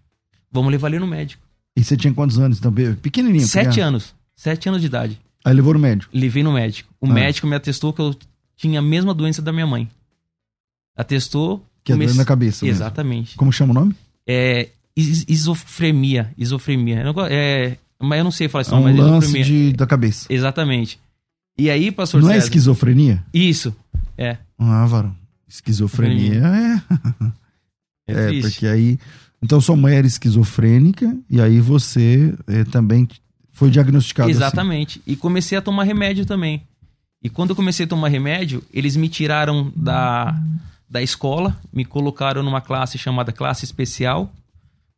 Vamos 0.51 0.71
levar 0.71 0.87
ele 0.89 0.99
no 0.99 1.07
médico. 1.07 1.41
E 1.75 1.83
você 1.83 1.97
tinha 1.97 2.13
quantos 2.13 2.39
anos 2.39 2.59
também? 2.59 2.93
Pequenininho. 2.95 3.45
Sete 3.47 3.63
criança. 3.71 3.87
anos. 3.87 4.15
Sete 4.35 4.69
anos 4.69 4.81
de 4.81 4.87
idade. 4.87 5.19
Aí 5.43 5.53
levou 5.53 5.73
no 5.73 5.79
médico. 5.79 6.11
Levei 6.15 6.43
no 6.43 6.51
médico. 6.53 6.89
O 7.01 7.07
Ah. 7.07 7.13
médico 7.13 7.47
me 7.47 7.55
atestou 7.55 7.91
que 7.93 8.01
eu 8.01 8.15
tinha 8.55 8.79
a 8.79 8.81
mesma 8.81 9.13
doença 9.13 9.41
da 9.41 9.51
minha 9.51 9.67
mãe. 9.67 9.89
Atestou. 10.95 11.63
Que 11.83 11.91
é 11.91 11.95
comece- 11.95 12.13
dor 12.13 12.17
na 12.19 12.25
cabeça 12.25 12.65
mesmo. 12.65 12.77
Exatamente. 12.77 13.35
Como 13.37 13.51
chama 13.51 13.71
o 13.71 13.73
nome? 13.73 13.95
É 14.27 14.69
is- 14.95 15.25
isofremia. 15.27 16.33
Isofremia. 16.37 16.99
Eu 16.99 17.05
não 17.05 17.13
go- 17.13 17.25
É, 17.29 17.77
mas 17.99 18.17
eu 18.19 18.23
não 18.23 18.31
sei 18.31 18.47
falar 18.47 18.61
isso, 18.63 18.73
É 18.73 18.77
um 18.77 18.83
mas 18.83 18.95
lance 18.95 19.27
isofremia. 19.27 19.45
de, 19.71 19.73
da 19.73 19.87
cabeça. 19.87 20.27
Exatamente. 20.31 20.99
E 21.57 21.69
aí, 21.69 21.91
pastor 21.91 22.21
Não 22.21 22.29
é 22.29 22.33
César- 22.33 22.45
esquizofrenia? 22.45 23.23
Isso. 23.33 23.75
É. 24.17 24.37
Ah, 24.59 24.85
varão. 24.85 25.15
Esquizofrenia 25.47 26.41
é. 26.45 26.81
É, 28.07 28.37
É, 28.37 28.41
porque 28.41 28.67
aí. 28.67 28.99
Então 29.41 29.59
sua 29.61 29.75
mãe 29.75 29.95
era 29.95 30.07
esquizofrênica 30.07 31.15
e 31.29 31.39
aí 31.39 31.59
você 31.59 32.33
eh, 32.47 32.63
também 32.65 33.07
foi 33.51 33.69
diagnosticado 33.69 34.29
assim. 34.29 34.37
Exatamente. 34.37 35.01
E 35.05 35.15
comecei 35.15 35.57
a 35.57 35.61
tomar 35.61 35.83
remédio 35.83 36.25
também. 36.25 36.63
E 37.23 37.29
quando 37.29 37.51
eu 37.51 37.55
comecei 37.55 37.85
a 37.85 37.89
tomar 37.89 38.07
remédio, 38.09 38.63
eles 38.73 38.95
me 38.95 39.09
tiraram 39.09 39.71
da, 39.75 40.39
da 40.89 41.01
escola, 41.03 41.59
me 41.73 41.83
colocaram 41.85 42.41
numa 42.43 42.61
classe 42.61 42.97
chamada 42.97 43.31
classe 43.31 43.65
especial, 43.65 44.31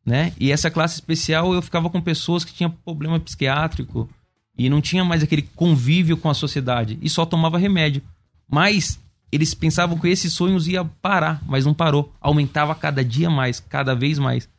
né? 0.06 0.34
E 0.40 0.52
essa 0.52 0.72
classe 0.72 0.96
especial 0.96 1.54
eu 1.54 1.62
ficava 1.62 1.90
com 1.90 2.02
pessoas 2.02 2.44
que 2.44 2.54
tinham 2.54 2.72
problema 2.72 3.20
psiquiátrico 3.20 4.10
e 4.58 4.70
não 4.70 4.82
tinha 4.82 5.06
mais 5.06 5.24
aquele 5.24 5.44
convívio 5.56 6.18
com 6.18 6.30
a 6.30 6.34
sociedade 6.34 6.98
e 7.02 7.10
só 7.10 7.26
tomava 7.26 7.58
remédio. 7.58 8.02
Mas 8.48 9.00
eles 9.32 9.54
pensavam 9.54 9.98
que 9.98 10.08
esses 10.08 10.34
sonhos 10.34 10.68
ia 10.68 10.84
parar, 10.84 11.42
mas 11.46 11.66
não 11.66 11.74
parou. 11.74 12.14
Aumentava 12.20 12.74
cada 12.74 13.04
dia 13.04 13.30
mais, 13.30 13.60
cada 13.60 13.94
vez 13.94 14.18
mais. 14.18 14.50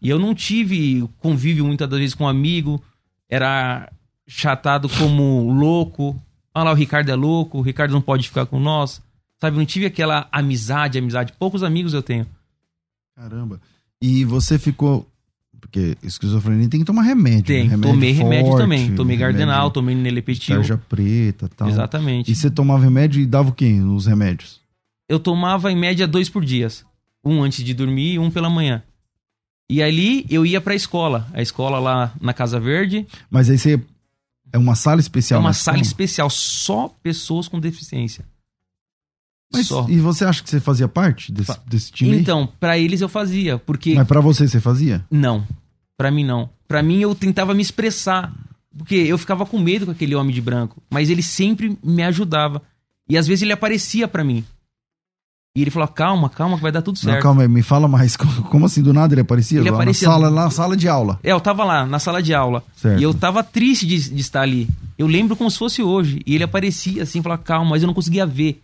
E 0.00 0.08
eu 0.08 0.18
não 0.18 0.34
tive 0.34 1.08
convívio 1.18 1.64
muitas 1.64 1.88
das 1.88 1.98
vezes 1.98 2.14
com 2.14 2.24
um 2.24 2.28
amigo, 2.28 2.82
era 3.28 3.90
chatado 4.26 4.88
como 4.88 5.52
louco. 5.52 6.20
Olha 6.54 6.64
lá, 6.64 6.72
o 6.72 6.74
Ricardo 6.74 7.08
é 7.10 7.14
louco, 7.14 7.58
o 7.58 7.62
Ricardo 7.62 7.92
não 7.92 8.00
pode 8.00 8.28
ficar 8.28 8.46
com 8.46 8.58
nós. 8.58 9.02
Sabe, 9.40 9.56
não 9.56 9.66
tive 9.66 9.86
aquela 9.86 10.28
amizade, 10.30 10.98
amizade. 10.98 11.32
Poucos 11.38 11.62
amigos 11.62 11.94
eu 11.94 12.02
tenho. 12.02 12.26
Caramba. 13.16 13.60
E 14.02 14.24
você 14.24 14.58
ficou. 14.58 15.08
Porque 15.60 15.96
esquizofrenia 16.02 16.68
tem 16.68 16.80
que 16.80 16.86
tomar 16.86 17.02
remédio. 17.02 17.44
Tem, 17.44 17.64
né? 17.64 17.70
remédio 17.70 17.92
tomei 17.92 18.12
remédio 18.12 18.46
forte, 18.48 18.62
também. 18.62 18.94
Tomei 18.96 19.16
Gardenal, 19.16 19.54
remédio 19.54 19.70
tomei 19.70 19.94
Nelepetil. 19.94 20.56
Tarja 20.56 20.76
preta 20.76 21.46
e 21.46 21.48
tal. 21.48 21.68
Exatamente. 21.68 22.30
E 22.30 22.34
você 22.34 22.50
tomava 22.50 22.82
remédio 22.82 23.22
e 23.22 23.26
dava 23.26 23.50
o 23.50 23.52
quê 23.52 23.70
nos 23.70 24.06
remédios? 24.06 24.60
Eu 25.08 25.20
tomava 25.20 25.70
em 25.70 25.76
média 25.76 26.06
dois 26.06 26.28
por 26.28 26.44
dia. 26.44 26.66
Um 27.24 27.42
antes 27.44 27.64
de 27.64 27.72
dormir 27.72 28.14
e 28.14 28.18
um 28.18 28.28
pela 28.30 28.50
manhã. 28.50 28.82
E 29.70 29.80
ali 29.82 30.26
eu 30.28 30.44
ia 30.44 30.60
pra 30.60 30.74
escola. 30.74 31.28
A 31.32 31.40
escola 31.40 31.78
lá 31.78 32.12
na 32.20 32.34
Casa 32.34 32.58
Verde. 32.58 33.06
Mas 33.30 33.48
aí 33.48 33.56
você. 33.56 33.80
É 34.52 34.58
uma 34.58 34.74
sala 34.74 34.98
É 34.98 35.02
especial. 35.02 35.40
uma 35.40 35.50
na 35.50 35.54
sala 35.54 35.76
escola? 35.78 35.86
especial. 35.86 36.28
Só 36.28 36.88
pessoas 37.02 37.46
com 37.48 37.58
deficiência. 37.60 38.24
Mas, 39.52 39.66
Só. 39.66 39.86
E 39.88 39.98
você 39.98 40.24
acha 40.24 40.42
que 40.42 40.48
você 40.50 40.58
fazia 40.60 40.88
parte 40.88 41.30
desse, 41.32 41.56
desse 41.66 41.92
time? 41.92 42.12
aí? 42.12 42.18
Então, 42.20 42.48
pra 42.58 42.78
eles 42.78 43.00
eu 43.00 43.08
fazia. 43.08 43.58
Porque 43.58 43.94
Mas 43.94 44.06
pra 44.08 44.20
você, 44.20 44.48
você 44.48 44.60
fazia? 44.60 45.04
Não. 45.10 45.46
Pra 45.96 46.10
mim 46.10 46.24
não. 46.24 46.48
Pra 46.66 46.82
mim 46.82 47.00
eu 47.00 47.14
tentava 47.14 47.52
me 47.54 47.62
expressar, 47.62 48.32
porque 48.76 48.94
eu 48.94 49.18
ficava 49.18 49.44
com 49.44 49.58
medo 49.58 49.84
com 49.86 49.92
aquele 49.92 50.14
homem 50.14 50.34
de 50.34 50.40
branco, 50.40 50.82
mas 50.90 51.10
ele 51.10 51.22
sempre 51.22 51.76
me 51.84 52.02
ajudava. 52.02 52.62
E 53.08 53.18
às 53.18 53.26
vezes 53.26 53.42
ele 53.42 53.52
aparecia 53.52 54.08
pra 54.08 54.24
mim. 54.24 54.42
E 55.54 55.60
ele 55.60 55.70
falou: 55.70 55.86
"Calma, 55.88 56.30
calma 56.30 56.56
que 56.56 56.62
vai 56.62 56.72
dar 56.72 56.80
tudo 56.80 56.94
Não, 56.96 57.02
certo". 57.12 57.22
calma 57.22 57.42
aí, 57.42 57.48
me 57.48 57.62
fala 57.62 57.86
mais. 57.86 58.16
Como 58.48 58.64
assim, 58.64 58.82
do 58.82 58.92
nada 58.94 59.12
ele 59.12 59.20
aparecia? 59.20 59.60
Ele 59.60 59.68
Lá 59.70 59.76
aparecia- 59.76 60.08
Na 60.08 60.14
sala, 60.14 60.30
na 60.30 60.50
sala 60.50 60.76
de 60.76 60.88
aula. 60.88 61.20
É, 61.22 61.30
eu 61.32 61.40
tava 61.40 61.62
lá 61.62 61.84
na 61.84 61.98
sala 61.98 62.22
de 62.22 62.32
aula. 62.32 62.64
Certo. 62.74 62.98
E 62.98 63.02
eu 63.02 63.12
tava 63.12 63.44
triste 63.44 63.86
de, 63.86 64.08
de 64.10 64.20
estar 64.20 64.40
ali. 64.40 64.66
Eu 64.96 65.06
lembro 65.06 65.36
como 65.36 65.50
se 65.50 65.58
fosse 65.58 65.82
hoje. 65.82 66.22
E 66.26 66.34
ele 66.34 66.44
aparecia 66.44 67.02
assim, 67.02 67.20
falava: 67.20 67.42
"Calma", 67.42 67.70
mas 67.72 67.82
eu 67.82 67.86
não 67.86 67.92
conseguia 67.94 68.24
ver 68.24 68.62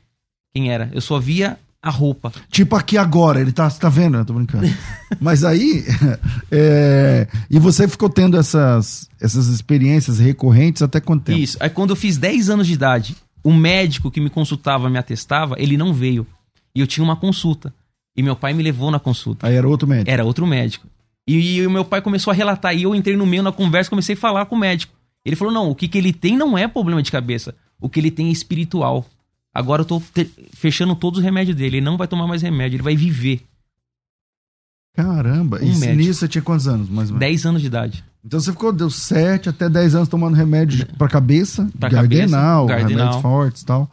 quem 0.55 0.73
era. 0.73 0.91
Eu 0.93 1.01
só 1.01 1.19
via 1.19 1.59
a 1.81 1.91
roupa. 1.91 2.33
Tipo 2.51 2.77
aqui 2.77 2.97
agora, 2.99 3.41
ele 3.41 3.53
tá, 3.53 3.71
tá 3.71 3.89
vendo? 3.89 4.19
Eu 4.19 4.25
tô 4.25 4.35
brincando. 4.35 4.67
Mas 5.21 5.45
aí, 5.45 5.85
é, 6.51 7.29
e 7.51 7.59
você 7.59 7.87
ficou 7.89 8.11
tendo 8.11 8.37
essas, 8.37 9.09
essas 9.21 9.49
experiências 9.49 10.19
recorrentes 10.19 10.83
até 10.83 11.01
quanto 11.01 11.25
tempo? 11.25 11.39
Isso. 11.39 11.57
Aí 11.61 11.71
quando 11.71 11.91
eu 11.91 11.97
fiz 11.97 12.17
10 12.19 12.51
anos 12.51 12.67
de 12.67 12.73
idade, 12.73 13.17
o 13.43 13.53
médico 13.53 14.11
que 14.11 14.21
me 14.21 14.31
consultava, 14.31 14.91
me 14.91 14.99
atestava, 14.99 15.55
ele 15.59 15.77
não 15.77 15.93
veio. 15.93 16.27
E 16.75 16.81
eu 16.81 16.87
tinha 16.87 17.05
uma 17.05 17.17
consulta. 17.17 17.73
E 18.17 18.23
meu 18.23 18.35
pai 18.35 18.53
me 18.53 18.63
levou 18.63 18.91
na 18.91 18.99
consulta. 18.99 19.47
Aí 19.47 19.55
era 19.55 19.69
outro 19.69 19.87
médico. 19.87 20.11
Era 20.11 20.25
outro 20.25 20.47
médico. 20.47 20.87
E, 21.27 21.65
o 21.65 21.71
meu 21.71 21.85
pai 21.85 22.01
começou 22.01 22.31
a 22.31 22.35
relatar. 22.35 22.75
E 22.75 22.83
eu 22.83 22.95
entrei 22.95 23.17
no 23.17 23.27
meio 23.27 23.43
na 23.43 23.53
conversa 23.53 23.91
comecei 23.91 24.15
a 24.15 24.19
falar 24.19 24.47
com 24.47 24.57
o 24.57 24.59
médico. 24.59 24.93
Ele 25.25 25.37
falou: 25.37 25.53
não, 25.53 25.71
o 25.71 25.75
que, 25.75 25.87
que 25.87 25.99
ele 25.99 26.13
tem 26.13 26.37
não 26.37 26.57
é 26.57 26.67
problema 26.67 27.03
de 27.03 27.13
cabeça. 27.13 27.55
O 27.81 27.89
que 27.89 28.01
ele 28.01 28.11
tem 28.11 28.29
é 28.29 28.33
espiritual. 28.33 29.07
Agora 29.59 29.83
eu 29.83 29.87
tô 29.87 30.01
te- 30.15 30.31
fechando 30.53 30.95
todos 30.95 31.19
os 31.19 31.25
remédios 31.25 31.57
dele. 31.57 31.79
Ele 31.79 31.85
não 31.85 31.97
vai 31.97 32.07
tomar 32.07 32.27
mais 32.27 32.43
remédio, 32.43 32.77
ele 32.77 32.83
vai 32.83 32.95
viver. 32.95 33.43
Caramba, 34.95 35.59
Um 35.59 35.67
e 35.67 35.79
médico. 35.79 35.95
nisso 35.97 36.21
você 36.21 36.29
tinha 36.29 36.43
quantos 36.43 36.67
anos, 36.67 36.89
mais 36.89 37.09
ou 37.11 37.17
menos? 37.17 37.21
10 37.21 37.47
anos 37.47 37.61
de 37.61 37.67
idade. 37.69 38.05
Então 38.25 38.41
você 38.41 38.51
ficou, 38.51 38.73
deu 38.73 38.91
7 38.91 39.49
até 39.49 39.69
10 39.69 39.95
anos 39.95 40.09
tomando 40.09 40.35
remédio 40.35 40.87
pra 40.99 41.09
cabeça, 41.09 41.69
Pra 41.79 41.89
gardenal, 41.89 42.67
cabeça, 42.67 42.79
gardenal. 42.81 43.07
remédios 43.07 43.23
fortes 43.23 43.63
e 43.63 43.67
tal. 43.67 43.91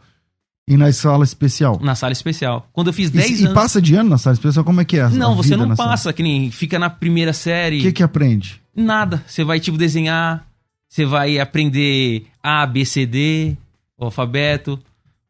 E 0.68 0.76
na 0.76 0.92
sala 0.92 1.22
especial. 1.22 1.78
Na 1.80 1.94
sala 1.94 2.12
especial. 2.12 2.68
Quando 2.72 2.88
eu 2.88 2.92
fiz 2.92 3.08
E, 3.08 3.12
10 3.12 3.40
e 3.40 3.44
anos. 3.44 3.54
passa 3.54 3.80
de 3.80 3.94
ano 3.94 4.10
na 4.10 4.18
sala 4.18 4.34
especial? 4.34 4.64
Como 4.64 4.80
é 4.80 4.84
que 4.84 4.98
é? 4.98 5.08
Não, 5.10 5.36
você 5.36 5.56
não 5.56 5.66
na 5.66 5.76
sala? 5.76 5.90
passa, 5.90 6.12
que 6.12 6.24
nem 6.24 6.50
fica 6.50 6.76
na 6.76 6.90
primeira 6.90 7.32
série. 7.32 7.78
O 7.78 7.82
que 7.82 7.92
que 7.92 8.02
aprende? 8.02 8.60
Nada. 8.74 9.22
Você 9.28 9.44
vai, 9.44 9.60
tipo, 9.60 9.78
desenhar, 9.78 10.44
você 10.88 11.04
vai 11.06 11.38
aprender 11.38 12.26
A, 12.42 12.66
B, 12.66 12.84
C, 12.84 13.06
D, 13.06 13.56
o 13.96 14.06
alfabeto. 14.06 14.76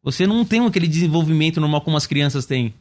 Você 0.07 0.25
não 0.25 0.45
tem 0.45 0.65
aquele 0.65 0.87
desenvolvimento 0.87 1.59
normal 1.59 1.81
como 1.81 1.97
as 1.97 2.07
crianças 2.07 2.45
têm. 2.45 2.73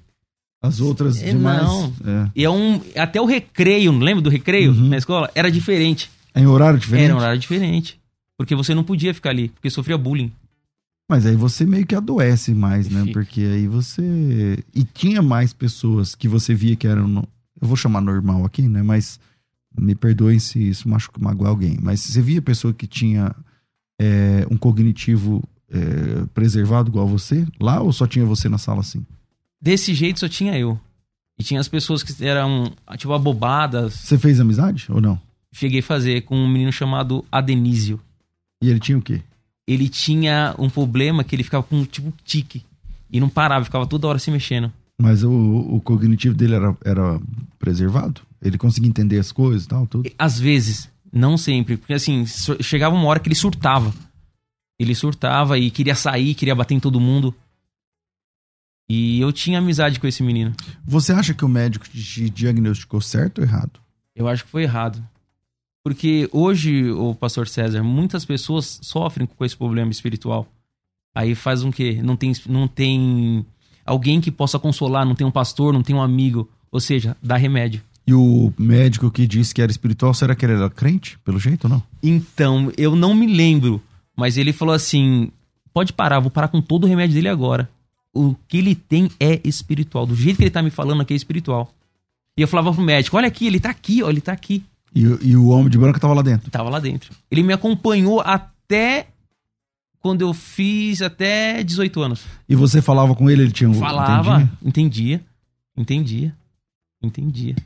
As 0.62 0.80
outras 0.80 1.20
É, 1.20 1.32
demais? 1.32 1.60
não. 1.62 1.92
É. 2.04 2.30
E 2.36 2.44
é 2.44 2.48
um. 2.50 2.80
Até 2.96 3.20
o 3.20 3.24
recreio, 3.26 3.90
lembra 3.98 4.22
do 4.22 4.30
recreio 4.30 4.70
Uhum. 4.72 4.88
na 4.88 4.96
escola? 4.96 5.28
Era 5.34 5.50
diferente. 5.50 6.08
É 6.32 6.40
em 6.40 6.46
horário 6.46 6.78
diferente? 6.78 7.04
Era 7.06 7.14
um 7.14 7.18
horário 7.18 7.38
diferente. 7.40 7.98
Porque 8.38 8.54
você 8.54 8.74
não 8.74 8.84
podia 8.84 9.12
ficar 9.12 9.30
ali, 9.30 9.48
porque 9.48 9.68
sofria 9.70 9.98
bullying. 9.98 10.30
Mas 11.10 11.26
aí 11.26 11.34
você 11.34 11.66
meio 11.66 11.84
que 11.86 11.94
adoece 11.96 12.54
mais, 12.54 12.88
né? 12.88 13.00
Fica. 13.00 13.12
Porque 13.12 13.40
aí 13.40 13.66
você. 13.66 14.62
E 14.74 14.84
tinha 14.84 15.20
mais 15.20 15.52
pessoas 15.52 16.14
que 16.14 16.28
você 16.28 16.54
via 16.54 16.76
que 16.76 16.86
eram. 16.86 17.08
no- 17.08 17.28
Eu 17.60 17.66
vou 17.66 17.76
chamar 17.76 18.00
normal 18.00 18.44
aqui, 18.44 18.62
né? 18.68 18.82
Mas 18.84 19.18
me 19.76 19.94
perdoem 19.96 20.38
se 20.38 20.58
isso 20.68 20.88
machuca 20.88 21.20
magoar 21.20 21.50
alguém. 21.50 21.76
Mas 21.82 22.00
você 22.00 22.22
via 22.22 22.40
pessoa 22.40 22.72
que 22.72 22.86
tinha 22.86 23.34
é, 24.00 24.46
um 24.50 24.56
cognitivo 24.56 25.42
é, 25.70 26.24
preservado 26.34 26.90
igual 26.90 27.06
você 27.06 27.46
lá 27.60 27.80
ou 27.80 27.92
só 27.92 28.06
tinha 28.06 28.24
você 28.24 28.48
na 28.48 28.58
sala 28.58 28.80
assim? 28.80 29.04
Desse 29.60 29.94
jeito 29.94 30.20
só 30.20 30.28
tinha 30.28 30.58
eu. 30.58 30.78
E 31.38 31.42
tinha 31.42 31.60
as 31.60 31.68
pessoas 31.68 32.02
que 32.02 32.24
eram, 32.24 32.72
tipo, 32.96 33.12
abobadas. 33.12 33.94
Você 33.94 34.16
fez 34.16 34.40
amizade 34.40 34.86
ou 34.88 35.00
não? 35.00 35.20
Cheguei 35.52 35.80
a 35.80 35.82
fazer 35.82 36.22
com 36.22 36.36
um 36.36 36.48
menino 36.48 36.72
chamado 36.72 37.24
Adenísio. 37.30 38.00
E 38.62 38.70
ele 38.70 38.80
tinha 38.80 38.96
o 38.96 39.02
quê? 39.02 39.22
Ele 39.66 39.88
tinha 39.88 40.54
um 40.58 40.70
problema 40.70 41.24
que 41.24 41.34
ele 41.36 41.42
ficava 41.42 41.62
com, 41.62 41.84
tipo, 41.84 42.12
tique. 42.24 42.64
E 43.10 43.20
não 43.20 43.28
parava, 43.28 43.64
ficava 43.64 43.86
toda 43.86 44.06
hora 44.06 44.18
se 44.18 44.30
mexendo. 44.30 44.72
Mas 44.98 45.22
o, 45.22 45.30
o 45.30 45.80
cognitivo 45.80 46.34
dele 46.34 46.54
era, 46.54 46.76
era 46.84 47.20
preservado? 47.58 48.22
Ele 48.40 48.56
conseguia 48.56 48.88
entender 48.88 49.18
as 49.18 49.30
coisas 49.30 49.64
e 49.64 49.68
tal, 49.68 49.86
tudo? 49.86 50.10
Às 50.18 50.38
vezes, 50.38 50.88
não 51.12 51.36
sempre. 51.36 51.76
Porque 51.76 51.92
assim, 51.92 52.24
chegava 52.60 52.94
uma 52.94 53.06
hora 53.06 53.20
que 53.20 53.28
ele 53.28 53.34
surtava. 53.34 53.92
Ele 54.78 54.94
surtava 54.94 55.58
e 55.58 55.70
queria 55.70 55.94
sair, 55.94 56.34
queria 56.34 56.54
bater 56.54 56.74
em 56.74 56.80
todo 56.80 57.00
mundo. 57.00 57.34
E 58.88 59.20
eu 59.20 59.32
tinha 59.32 59.58
amizade 59.58 59.98
com 59.98 60.06
esse 60.06 60.22
menino. 60.22 60.54
Você 60.84 61.12
acha 61.12 61.34
que 61.34 61.44
o 61.44 61.48
médico 61.48 61.88
te 61.88 62.30
diagnosticou 62.30 63.00
certo 63.00 63.38
ou 63.38 63.44
errado? 63.44 63.80
Eu 64.14 64.28
acho 64.28 64.44
que 64.44 64.50
foi 64.50 64.62
errado. 64.62 65.02
Porque 65.82 66.28
hoje, 66.32 66.90
o 66.90 67.14
pastor 67.14 67.48
César, 67.48 67.82
muitas 67.82 68.24
pessoas 68.24 68.80
sofrem 68.82 69.26
com 69.26 69.44
esse 69.44 69.56
problema 69.56 69.90
espiritual. 69.90 70.46
Aí 71.14 71.34
faz 71.34 71.62
um 71.62 71.70
quê? 71.70 72.00
Não 72.02 72.16
tem, 72.16 72.32
não 72.48 72.68
tem 72.68 73.46
alguém 73.84 74.20
que 74.20 74.30
possa 74.30 74.58
consolar, 74.58 75.06
não 75.06 75.14
tem 75.14 75.26
um 75.26 75.30
pastor, 75.30 75.72
não 75.72 75.82
tem 75.82 75.94
um 75.94 76.02
amigo. 76.02 76.48
Ou 76.70 76.80
seja, 76.80 77.16
dá 77.22 77.36
remédio. 77.36 77.82
E 78.06 78.12
o 78.14 78.52
médico 78.58 79.10
que 79.10 79.26
disse 79.26 79.54
que 79.54 79.62
era 79.62 79.70
espiritual, 79.70 80.14
será 80.14 80.34
que 80.34 80.44
ele 80.44 80.52
era 80.52 80.70
crente, 80.70 81.18
pelo 81.24 81.40
jeito 81.40 81.64
ou 81.64 81.70
não? 81.70 81.82
Então, 82.02 82.72
eu 82.76 82.94
não 82.94 83.14
me 83.14 83.26
lembro, 83.26 83.82
mas 84.16 84.38
ele 84.38 84.52
falou 84.52 84.74
assim: 84.74 85.30
pode 85.72 85.92
parar, 85.92 86.20
vou 86.20 86.30
parar 86.30 86.48
com 86.48 86.62
todo 86.62 86.84
o 86.84 86.86
remédio 86.86 87.14
dele 87.14 87.28
agora. 87.28 87.68
O 88.14 88.34
que 88.48 88.58
ele 88.58 88.74
tem 88.74 89.10
é 89.20 89.40
espiritual. 89.44 90.06
Do 90.06 90.16
jeito 90.16 90.38
que 90.38 90.44
ele 90.44 90.50
tá 90.50 90.62
me 90.62 90.70
falando 90.70 91.02
aqui 91.02 91.12
é 91.12 91.16
espiritual. 91.16 91.70
E 92.36 92.40
eu 92.40 92.48
falava 92.48 92.72
pro 92.72 92.82
médico: 92.82 93.16
olha 93.16 93.28
aqui, 93.28 93.46
ele 93.46 93.60
tá 93.60 93.70
aqui, 93.70 94.02
ó, 94.02 94.08
ele 94.08 94.22
tá 94.22 94.32
aqui. 94.32 94.64
E, 94.94 95.00
e 95.00 95.36
o 95.36 95.48
homem 95.48 95.68
de 95.68 95.76
branco 95.76 96.00
tava 96.00 96.14
lá 96.14 96.22
dentro. 96.22 96.50
Tava 96.50 96.70
lá 96.70 96.80
dentro. 96.80 97.12
Ele 97.30 97.42
me 97.42 97.52
acompanhou 97.52 98.22
até 98.22 99.08
quando 100.00 100.22
eu 100.22 100.32
fiz 100.32 101.02
até 101.02 101.62
18 101.62 102.00
anos. 102.00 102.24
E 102.48 102.54
você 102.54 102.80
falava 102.80 103.14
com 103.14 103.28
ele, 103.28 103.42
ele 103.42 103.52
tinha 103.52 103.68
um. 103.68 103.74
Falava, 103.74 104.48
entendia? 104.64 105.20
entendia, 105.76 106.32
entendia, 106.32 106.36
entendia. 107.02 107.56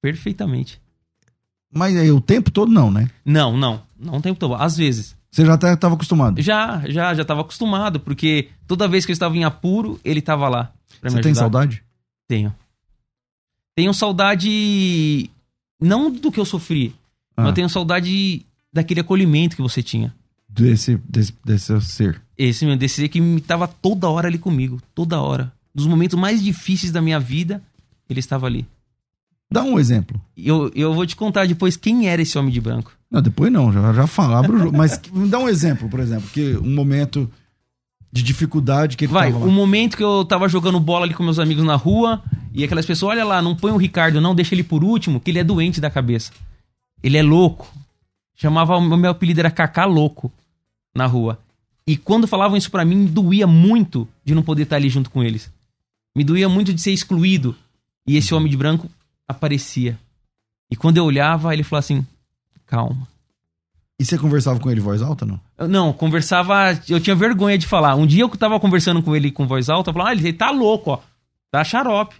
Perfeitamente. 0.00 0.80
Mas 1.70 1.96
aí 1.96 2.10
o 2.10 2.20
tempo 2.20 2.50
todo 2.50 2.72
não, 2.72 2.90
né? 2.90 3.10
Não, 3.24 3.56
não, 3.56 3.82
não 3.98 4.16
o 4.16 4.22
tempo 4.22 4.40
todo. 4.40 4.54
Às 4.54 4.76
vezes. 4.76 5.19
Você 5.30 5.46
já 5.46 5.54
estava 5.54 5.94
acostumado. 5.94 6.40
Já, 6.42 6.82
já, 6.88 7.14
já 7.14 7.24
tava 7.24 7.42
acostumado, 7.42 8.00
porque 8.00 8.48
toda 8.66 8.88
vez 8.88 9.06
que 9.06 9.12
eu 9.12 9.14
estava 9.14 9.36
em 9.36 9.44
apuro, 9.44 10.00
ele 10.04 10.20
tava 10.20 10.48
lá. 10.48 10.72
Você 11.02 11.16
me 11.16 11.22
tem 11.22 11.34
saudade? 11.34 11.82
Tenho. 12.26 12.54
Tenho 13.76 13.94
saudade. 13.94 15.30
Não 15.80 16.10
do 16.10 16.30
que 16.32 16.40
eu 16.40 16.44
sofri, 16.44 16.94
Ah. 17.36 17.44
mas 17.44 17.54
tenho 17.54 17.68
saudade 17.68 18.44
daquele 18.72 19.00
acolhimento 19.00 19.56
que 19.56 19.62
você 19.62 19.82
tinha. 19.82 20.14
Desse, 20.48 20.96
desse, 21.08 21.32
desse 21.44 21.80
ser. 21.82 22.20
Esse 22.36 22.66
meu 22.66 22.76
desse 22.76 23.08
que 23.08 23.20
me 23.20 23.40
tava 23.40 23.68
toda 23.68 24.08
hora 24.08 24.26
ali 24.26 24.36
comigo. 24.38 24.80
Toda 24.94 25.20
hora. 25.20 25.52
Nos 25.72 25.86
momentos 25.86 26.18
mais 26.18 26.42
difíceis 26.42 26.90
da 26.92 27.00
minha 27.00 27.20
vida, 27.20 27.62
ele 28.08 28.18
estava 28.18 28.46
ali. 28.46 28.66
Dá 29.52 29.62
um 29.62 29.78
exemplo. 29.78 30.20
Eu, 30.36 30.70
eu 30.74 30.94
vou 30.94 31.04
te 31.04 31.16
contar 31.16 31.46
depois 31.46 31.76
quem 31.76 32.08
era 32.08 32.22
esse 32.22 32.38
homem 32.38 32.52
de 32.52 32.60
branco. 32.60 32.92
Não, 33.10 33.20
depois 33.20 33.52
não, 33.52 33.72
já, 33.72 33.92
já 33.92 34.06
fala, 34.06 34.38
abre 34.38 34.52
o 34.56 34.58
jogo. 34.58 34.76
Mas 34.76 35.00
dá 35.28 35.38
um 35.38 35.48
exemplo, 35.48 35.88
por 35.88 35.98
exemplo, 35.98 36.28
que 36.32 36.56
um 36.58 36.72
momento 36.74 37.28
de 38.12 38.22
dificuldade 38.22 38.96
que 38.96 39.04
ele 39.04 39.12
Vai, 39.12 39.32
tava 39.32 39.44
o 39.44 39.48
lá. 39.48 39.52
momento 39.52 39.96
que 39.96 40.02
eu 40.02 40.24
tava 40.24 40.48
jogando 40.48 40.78
bola 40.78 41.04
ali 41.04 41.14
com 41.14 41.22
meus 41.22 41.38
amigos 41.38 41.64
na 41.64 41.74
rua, 41.76 42.22
e 42.52 42.62
aquelas 42.62 42.86
pessoas, 42.86 43.12
olha 43.16 43.24
lá, 43.24 43.42
não 43.42 43.56
põe 43.56 43.72
o 43.72 43.76
Ricardo, 43.76 44.20
não, 44.20 44.34
deixa 44.34 44.54
ele 44.54 44.62
por 44.64 44.84
último, 44.84 45.20
que 45.20 45.30
ele 45.30 45.38
é 45.40 45.44
doente 45.44 45.80
da 45.80 45.90
cabeça. 45.90 46.32
Ele 47.02 47.16
é 47.16 47.22
louco. 47.22 47.72
Chamava, 48.36 48.76
o 48.76 48.96
meu 48.96 49.10
apelido 49.10 49.40
era 49.40 49.50
Cacá 49.50 49.84
Louco 49.84 50.32
na 50.94 51.06
rua. 51.06 51.38
E 51.86 51.96
quando 51.96 52.26
falavam 52.26 52.56
isso 52.56 52.70
pra 52.70 52.84
mim, 52.84 53.04
doía 53.06 53.46
muito 53.46 54.08
de 54.24 54.34
não 54.34 54.42
poder 54.42 54.62
estar 54.62 54.76
ali 54.76 54.88
junto 54.88 55.10
com 55.10 55.22
eles. 55.22 55.50
Me 56.16 56.24
doía 56.24 56.48
muito 56.48 56.72
de 56.72 56.80
ser 56.80 56.92
excluído. 56.92 57.54
E 58.06 58.16
esse 58.16 58.34
homem 58.34 58.50
de 58.50 58.56
branco 58.56 58.88
aparecia. 59.30 59.98
E 60.70 60.76
quando 60.76 60.96
eu 60.98 61.04
olhava, 61.04 61.52
ele 61.52 61.62
falava 61.62 61.84
assim: 61.84 62.06
calma. 62.66 63.08
E 64.00 64.04
você 64.04 64.16
conversava 64.16 64.58
com 64.58 64.70
ele 64.70 64.80
em 64.80 64.82
voz 64.84 65.02
alta, 65.02 65.26
não? 65.26 65.38
Eu- 65.58 65.68
não, 65.68 65.92
conversava. 65.92 66.78
Eu 66.88 67.00
tinha 67.00 67.14
vergonha 67.16 67.58
de 67.58 67.66
falar. 67.66 67.94
Um 67.96 68.06
dia 68.06 68.22
eu 68.22 68.28
tava 68.30 68.58
conversando 68.60 69.02
com 69.02 69.14
ele 69.14 69.30
com 69.30 69.46
voz 69.46 69.68
alta, 69.68 69.90
eu 69.90 69.94
falava: 69.94 70.10
ah, 70.10 70.14
ele 70.14 70.32
tá 70.32 70.50
louco, 70.50 70.90
ó. 70.92 71.00
Tá 71.50 71.64
xarope. 71.64 72.14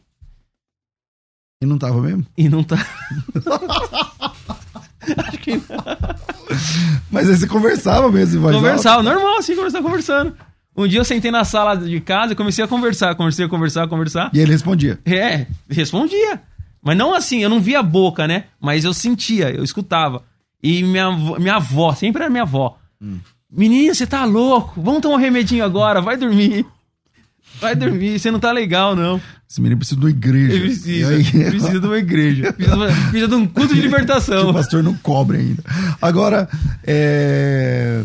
E 1.62 1.67
não 1.67 1.79
tava 1.79 2.00
mesmo? 2.00 2.26
E 2.37 2.49
não 2.49 2.64
tá. 2.64 2.76
Acho 5.17 5.38
que 5.38 5.57
não. 5.57 5.62
Mas 7.11 7.29
aí 7.29 7.37
você 7.37 7.47
conversava 7.47 8.11
mesmo 8.11 8.38
em 8.38 8.40
voz 8.43 8.57
Conversava, 8.57 9.02
normal, 9.02 9.38
assim, 9.38 9.55
conversar, 9.55 9.83
conversando. 9.83 10.37
Um 10.76 10.87
dia 10.87 11.00
eu 11.00 11.05
sentei 11.05 11.31
na 11.31 11.45
sala 11.45 11.75
de 11.76 12.00
casa 12.00 12.33
e 12.33 12.37
comecei 12.37 12.64
a 12.64 12.69
conversar, 12.69 13.14
conversei 13.14 13.45
a 13.45 13.49
conversar, 13.49 13.85
a 13.85 13.88
conversar. 13.88 14.25
alta. 14.25 14.37
E 14.37 14.40
ele 14.40 14.52
respondia. 14.52 14.99
É, 15.05 15.47
respondia. 15.69 16.40
Mas 16.83 16.97
não 16.97 17.15
assim, 17.15 17.41
eu 17.43 17.49
não 17.51 17.61
via 17.61 17.81
a 17.81 17.83
boca, 17.83 18.27
né? 18.27 18.45
Mas 18.61 18.85
eu 18.85 18.95
sentia, 18.95 19.51
eu 19.51 19.63
escutava. 19.63 20.23
E 20.63 20.83
minha, 20.83 21.07
avó- 21.07 21.39
minha 21.39 21.55
avó, 21.57 21.95
sempre 21.95 22.23
era 22.23 22.31
minha 22.31 22.43
avó. 22.43 22.79
Menino, 23.51 23.95
você 23.95 24.07
tá 24.07 24.25
louco? 24.25 24.81
Vamos 24.81 25.01
tomar 25.01 25.17
um 25.17 25.19
remedinho 25.19 25.65
agora, 25.65 26.01
vai 26.01 26.17
dormir. 26.17 26.65
Vai 27.61 27.75
dormir, 27.75 28.19
você 28.19 28.31
não 28.31 28.39
tá 28.39 28.53
legal, 28.53 28.95
não. 28.95 29.21
Esse 29.49 29.61
menino 29.61 29.79
precisa 29.79 29.99
de 29.99 30.07
uma 30.07 30.11
igreja. 30.11 30.53
Ele 30.55 30.61
precisa, 30.67 31.09
aí, 31.11 31.25
precisa 31.25 31.81
de 31.81 31.87
uma 31.87 31.99
igreja. 31.99 32.53
Precisa, 32.53 32.77
precisa 32.87 33.29
de 33.29 33.35
um 33.35 33.47
culto 33.47 33.75
de 33.75 33.81
que 33.81 33.81
o 33.81 33.83
libertação. 33.91 34.53
pastor 34.53 34.83
não 34.83 34.95
cobre 34.95 35.39
ainda. 35.39 35.63
Agora, 36.01 36.49
é... 36.87 38.05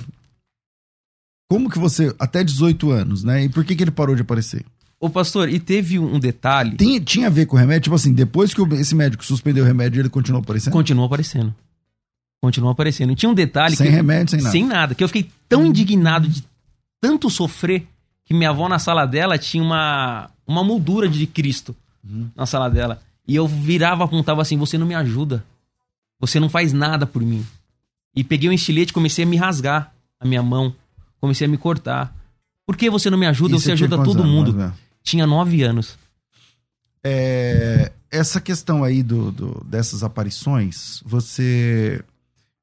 como 1.50 1.70
que 1.70 1.78
você, 1.78 2.14
até 2.18 2.44
18 2.44 2.90
anos, 2.92 3.24
né? 3.24 3.44
E 3.44 3.50
por 3.50 3.64
que, 3.64 3.76
que 3.76 3.84
ele 3.84 3.92
parou 3.92 4.16
de 4.16 4.24
aparecer? 4.24 4.66
Ô, 5.06 5.10
pastor, 5.10 5.50
e 5.50 5.60
teve 5.60 6.00
um 6.00 6.18
detalhe. 6.20 6.76
Tem, 6.78 7.00
tinha 7.00 7.28
a 7.28 7.30
ver 7.30 7.46
com 7.46 7.56
o 7.56 7.60
remédio? 7.60 7.84
Tipo 7.84 7.96
assim, 7.96 8.12
depois 8.14 8.54
que 8.54 8.62
esse 8.76 8.96
médico 8.96 9.24
suspendeu 9.24 9.64
o 9.64 9.68
remédio, 9.68 10.02
ele 10.02 10.10
continuou 10.10 10.42
aparecendo? 10.42 10.74
Continuou 10.74 11.06
aparecendo. 11.06 11.54
Continuou 12.42 12.72
aparecendo. 12.72 13.12
E 13.12 13.16
tinha 13.16 13.30
um 13.30 13.34
detalhe 13.36 13.76
Sem 13.76 13.86
que. 13.88 13.94
remédio, 13.94 14.32
sem 14.32 14.40
nada. 14.42 14.52
Sem 14.52 14.66
nada. 14.66 14.96
Que 14.96 15.04
eu 15.04 15.08
fiquei 15.08 15.30
tão 15.48 15.66
indignado 15.66 16.28
de 16.28 16.44
tanto 17.00 17.30
sofrer 17.30 17.86
que 18.26 18.34
minha 18.34 18.50
avó 18.50 18.68
na 18.68 18.80
sala 18.80 19.06
dela 19.06 19.38
tinha 19.38 19.62
uma, 19.64 20.30
uma 20.48 20.64
moldura 20.64 21.08
de 21.08 21.28
Cristo 21.28 21.76
Uhum. 22.04 22.28
na 22.36 22.46
sala 22.46 22.70
dela. 22.70 23.00
E 23.28 23.36
eu 23.36 23.48
virava, 23.48 24.04
apontava 24.04 24.42
assim: 24.42 24.58
Você 24.58 24.78
não 24.78 24.86
me 24.88 24.96
ajuda. 24.96 25.44
Você 26.20 26.40
não 26.40 26.50
faz 26.50 26.72
nada 26.74 27.06
por 27.06 27.22
mim. 27.22 27.46
E 28.16 28.24
peguei 28.24 28.50
um 28.50 28.54
estilete 28.54 28.92
e 28.92 28.94
comecei 28.94 29.26
a 29.26 29.28
me 29.28 29.38
rasgar 29.38 29.92
a 30.20 30.26
minha 30.26 30.42
mão. 30.42 30.74
Comecei 31.20 31.46
a 31.46 31.50
me 31.50 31.58
cortar. 31.58 32.16
Por 32.66 32.76
que 32.76 32.90
você 32.90 33.10
não 33.12 33.18
me 33.18 33.28
ajuda? 33.28 33.58
Você 33.58 33.66
tinha 33.66 33.74
ajuda 33.74 34.04
todo 34.04 34.24
mundo. 34.24 34.74
Tinha 35.06 35.26
nove 35.26 35.64
anos. 35.64 35.98
É, 37.04 37.92
essa 38.12 38.42
questão 38.42 38.84
aí 38.84 39.04
do, 39.04 39.32
do- 39.32 39.64
dessas 39.66 40.04
aparições, 40.04 41.02
você, 41.06 42.04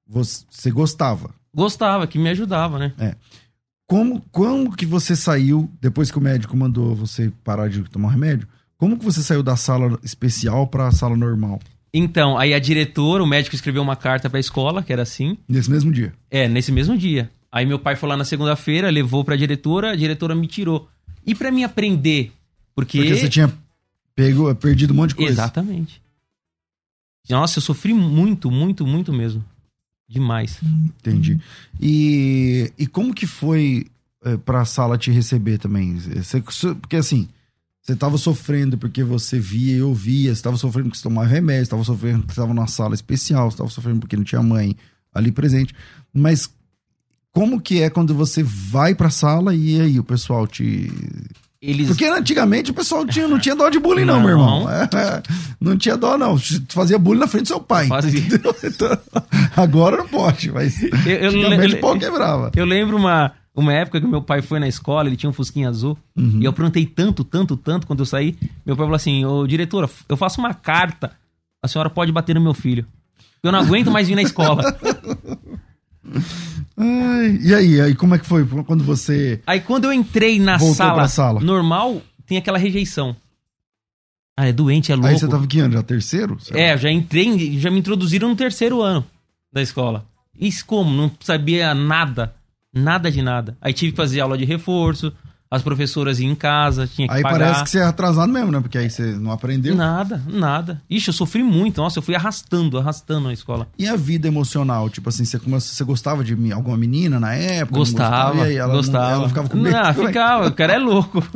você 0.06 0.70
gostava? 0.70 1.30
Gostava, 1.54 2.06
que 2.06 2.18
me 2.18 2.28
ajudava, 2.30 2.78
né? 2.78 2.92
Como, 3.86 4.20
como 4.32 4.74
que 4.74 4.84
você 4.86 5.14
saiu, 5.14 5.70
depois 5.80 6.10
que 6.10 6.18
o 6.18 6.20
médico 6.20 6.56
mandou 6.56 6.94
você 6.94 7.30
parar 7.44 7.68
de 7.68 7.82
tomar 7.84 8.10
remédio, 8.10 8.48
como 8.76 8.98
que 8.98 9.04
você 9.04 9.22
saiu 9.22 9.42
da 9.42 9.54
sala 9.56 9.98
especial 10.02 10.66
pra 10.66 10.90
sala 10.90 11.16
normal? 11.16 11.60
Então, 11.94 12.38
aí 12.38 12.54
a 12.54 12.58
diretora, 12.58 13.22
o 13.22 13.26
médico 13.26 13.54
escreveu 13.54 13.82
uma 13.82 13.94
carta 13.94 14.28
pra 14.30 14.40
escola, 14.40 14.82
que 14.82 14.92
era 14.92 15.02
assim. 15.02 15.36
Nesse 15.46 15.70
mesmo 15.70 15.92
dia? 15.92 16.12
É, 16.30 16.48
nesse 16.48 16.72
mesmo 16.72 16.96
dia. 16.96 17.30
Aí 17.52 17.66
meu 17.66 17.78
pai 17.78 17.94
foi 17.96 18.08
lá 18.08 18.16
na 18.16 18.24
segunda-feira, 18.24 18.88
levou 18.90 19.22
pra 19.24 19.36
diretora, 19.36 19.92
a 19.92 19.96
diretora 19.96 20.34
me 20.34 20.46
tirou. 20.46 20.88
E 21.26 21.34
pra 21.34 21.50
mim 21.50 21.64
aprender? 21.64 22.32
Porque. 22.74 22.98
Porque 22.98 23.16
você 23.16 23.28
tinha 23.28 23.52
pego, 24.14 24.54
perdido 24.54 24.92
um 24.92 24.96
monte 24.96 25.10
de 25.10 25.16
coisa. 25.16 25.32
Exatamente. 25.32 26.00
Nossa, 27.28 27.58
eu 27.58 27.62
sofri 27.62 27.94
muito, 27.94 28.50
muito, 28.50 28.86
muito 28.86 29.12
mesmo. 29.12 29.44
Demais. 30.08 30.58
Entendi. 30.98 31.40
E, 31.80 32.70
e 32.76 32.86
como 32.86 33.14
que 33.14 33.26
foi 33.26 33.86
é, 34.24 34.36
pra 34.36 34.64
sala 34.64 34.98
te 34.98 35.10
receber 35.10 35.58
também? 35.58 35.96
Você- 35.96 36.40
porque 36.74 36.96
assim, 36.96 37.28
você 37.80 37.96
tava 37.96 38.18
sofrendo 38.18 38.76
porque 38.76 39.02
você 39.02 39.38
via 39.38 39.76
e 39.76 39.82
ouvia, 39.82 40.34
você 40.34 40.42
tava 40.42 40.56
sofrendo 40.56 40.88
porque 40.88 40.98
você 40.98 41.04
tomava 41.04 41.26
remédio, 41.28 41.64
você 41.64 41.70
tava 41.70 41.84
sofrendo 41.84 42.18
porque 42.20 42.34
você 42.34 42.40
tava 42.40 42.52
numa 42.52 42.66
sala 42.66 42.94
especial, 42.94 43.50
você 43.50 43.56
tava 43.56 43.70
sofrendo 43.70 44.00
porque 44.00 44.16
não 44.16 44.24
tinha 44.24 44.42
mãe 44.42 44.76
ali 45.14 45.32
presente. 45.32 45.74
Mas 46.12 46.50
como 47.32 47.60
que 47.60 47.80
é 47.82 47.88
quando 47.90 48.14
você 48.14 48.42
vai 48.42 48.94
pra 48.94 49.10
sala 49.10 49.54
e 49.54 49.80
aí 49.80 49.98
o 49.98 50.04
pessoal 50.04 50.46
te. 50.46 50.90
Eles. 51.60 51.86
Porque 51.86 52.04
antigamente 52.06 52.72
o 52.72 52.74
pessoal 52.74 53.06
tinha, 53.06 53.28
não 53.28 53.38
tinha 53.38 53.54
dó 53.54 53.68
de 53.70 53.78
bullying, 53.78 54.04
não, 54.04 54.14
Não. 54.16 54.20
meu 54.22 54.30
irmão. 54.30 54.68
É, 54.68 54.88
não 55.60 55.76
tinha 55.76 55.96
dó, 55.96 56.18
não. 56.18 56.36
Tu 56.36 56.60
Fazia 56.70 56.98
bullying 56.98 57.20
na 57.20 57.28
frente 57.28 57.44
do 57.44 57.48
seu 57.48 57.60
pai. 57.60 57.88
Então, 58.64 58.98
agora 59.56 59.96
não 59.98 60.08
pode, 60.08 60.50
mas. 60.50 60.82
Eu, 60.82 60.90
eu, 61.06 61.28
Antigamente 61.30 61.76
o 61.76 61.80
pau 61.80 61.96
quebrava. 61.98 62.50
eu 62.56 62.64
lembro 62.64 62.96
uma, 62.96 63.30
uma 63.54 63.72
época 63.72 64.00
que 64.00 64.06
meu 64.08 64.20
pai 64.20 64.42
foi 64.42 64.58
na 64.58 64.66
escola, 64.66 65.06
ele 65.08 65.16
tinha 65.16 65.30
um 65.30 65.32
fusquinha 65.32 65.68
azul, 65.68 65.96
Uhum. 66.16 66.38
e 66.40 66.44
eu 66.44 66.50
aprontei 66.50 66.84
tanto, 66.84 67.22
tanto, 67.22 67.56
tanto 67.56 67.86
quando 67.86 68.00
eu 68.00 68.06
saí. 68.06 68.36
Meu 68.66 68.74
pai 68.76 68.84
falou 68.84 68.96
assim: 68.96 69.24
Ô 69.24 69.46
diretora, 69.46 69.88
eu 70.08 70.16
faço 70.16 70.40
uma 70.40 70.52
carta, 70.52 71.12
a 71.62 71.68
senhora 71.68 71.88
pode 71.88 72.10
bater 72.10 72.34
no 72.34 72.40
meu 72.40 72.54
filho. 72.54 72.84
Eu 73.40 73.52
não 73.52 73.60
aguento 73.60 73.88
mais 73.90 74.08
vir 74.08 74.16
na 74.16 74.22
escola. 74.22 74.62
Ai, 76.76 77.38
e 77.40 77.54
aí, 77.54 77.80
aí, 77.80 77.94
como 77.94 78.14
é 78.14 78.18
que 78.18 78.26
foi 78.26 78.44
quando 78.66 78.82
você. 78.82 79.40
Aí 79.46 79.60
quando 79.60 79.84
eu 79.84 79.92
entrei 79.92 80.40
na 80.40 80.58
sala, 80.58 81.06
sala. 81.08 81.40
normal, 81.40 82.02
tem 82.26 82.38
aquela 82.38 82.58
rejeição. 82.58 83.14
Ah, 84.36 84.48
é 84.48 84.52
doente, 84.52 84.90
é 84.90 84.94
louco. 84.94 85.08
Aí 85.08 85.18
você 85.18 85.28
tava 85.28 85.46
que 85.46 85.60
ano? 85.60 85.74
Já 85.74 85.82
terceiro? 85.82 86.38
É, 86.52 86.76
já 86.76 86.90
entrei, 86.90 87.58
já 87.58 87.70
me 87.70 87.78
introduziram 87.78 88.28
no 88.28 88.36
terceiro 88.36 88.80
ano 88.80 89.04
da 89.52 89.60
escola. 89.60 90.06
Isso 90.38 90.64
como? 90.64 90.90
Não 90.90 91.12
sabia 91.20 91.74
nada. 91.74 92.34
Nada 92.74 93.10
de 93.10 93.20
nada. 93.20 93.56
Aí 93.60 93.72
tive 93.74 93.92
que 93.92 93.96
fazer 93.96 94.20
aula 94.20 94.38
de 94.38 94.46
reforço, 94.46 95.12
as 95.54 95.60
professoras 95.62 96.18
iam 96.18 96.30
em 96.32 96.34
casa, 96.34 96.86
tinha 96.86 97.06
que 97.06 97.12
Aí 97.14 97.22
pagar. 97.22 97.38
parece 97.38 97.64
que 97.64 97.70
você 97.70 97.78
é 97.80 97.82
atrasado 97.84 98.32
mesmo, 98.32 98.50
né? 98.50 98.58
Porque 98.60 98.78
aí 98.78 98.88
você 98.88 99.02
não 99.12 99.30
aprendeu. 99.30 99.74
Nada, 99.74 100.22
nada. 100.26 100.80
Ixi, 100.88 101.08
eu 101.08 101.12
sofri 101.12 101.42
muito. 101.42 101.78
Nossa, 101.80 101.98
eu 101.98 102.02
fui 102.02 102.14
arrastando, 102.14 102.78
arrastando 102.78 103.26
na 103.28 103.34
escola. 103.34 103.68
E 103.78 103.86
a 103.86 103.94
vida 103.94 104.26
emocional? 104.26 104.88
Tipo 104.88 105.10
assim, 105.10 105.26
você, 105.26 105.38
come- 105.38 105.60
você 105.60 105.84
gostava 105.84 106.24
de 106.24 106.32
alguma 106.52 106.76
menina 106.78 107.20
na 107.20 107.34
época? 107.34 107.72
não 107.72 107.78
Gostava, 107.80 108.38
E 108.38 108.40
aí 108.40 108.56
ela, 108.56 108.68
não- 108.68 108.76
gostava. 108.76 109.12
ela 109.12 109.28
ficava 109.28 109.48
com 109.50 109.58
medo? 109.58 109.76
Não, 109.76 109.86
é 109.88 109.92
ficava. 109.92 110.48
O 110.48 110.52
cara 110.52 110.72
é 110.72 110.78
louco. 110.78 111.22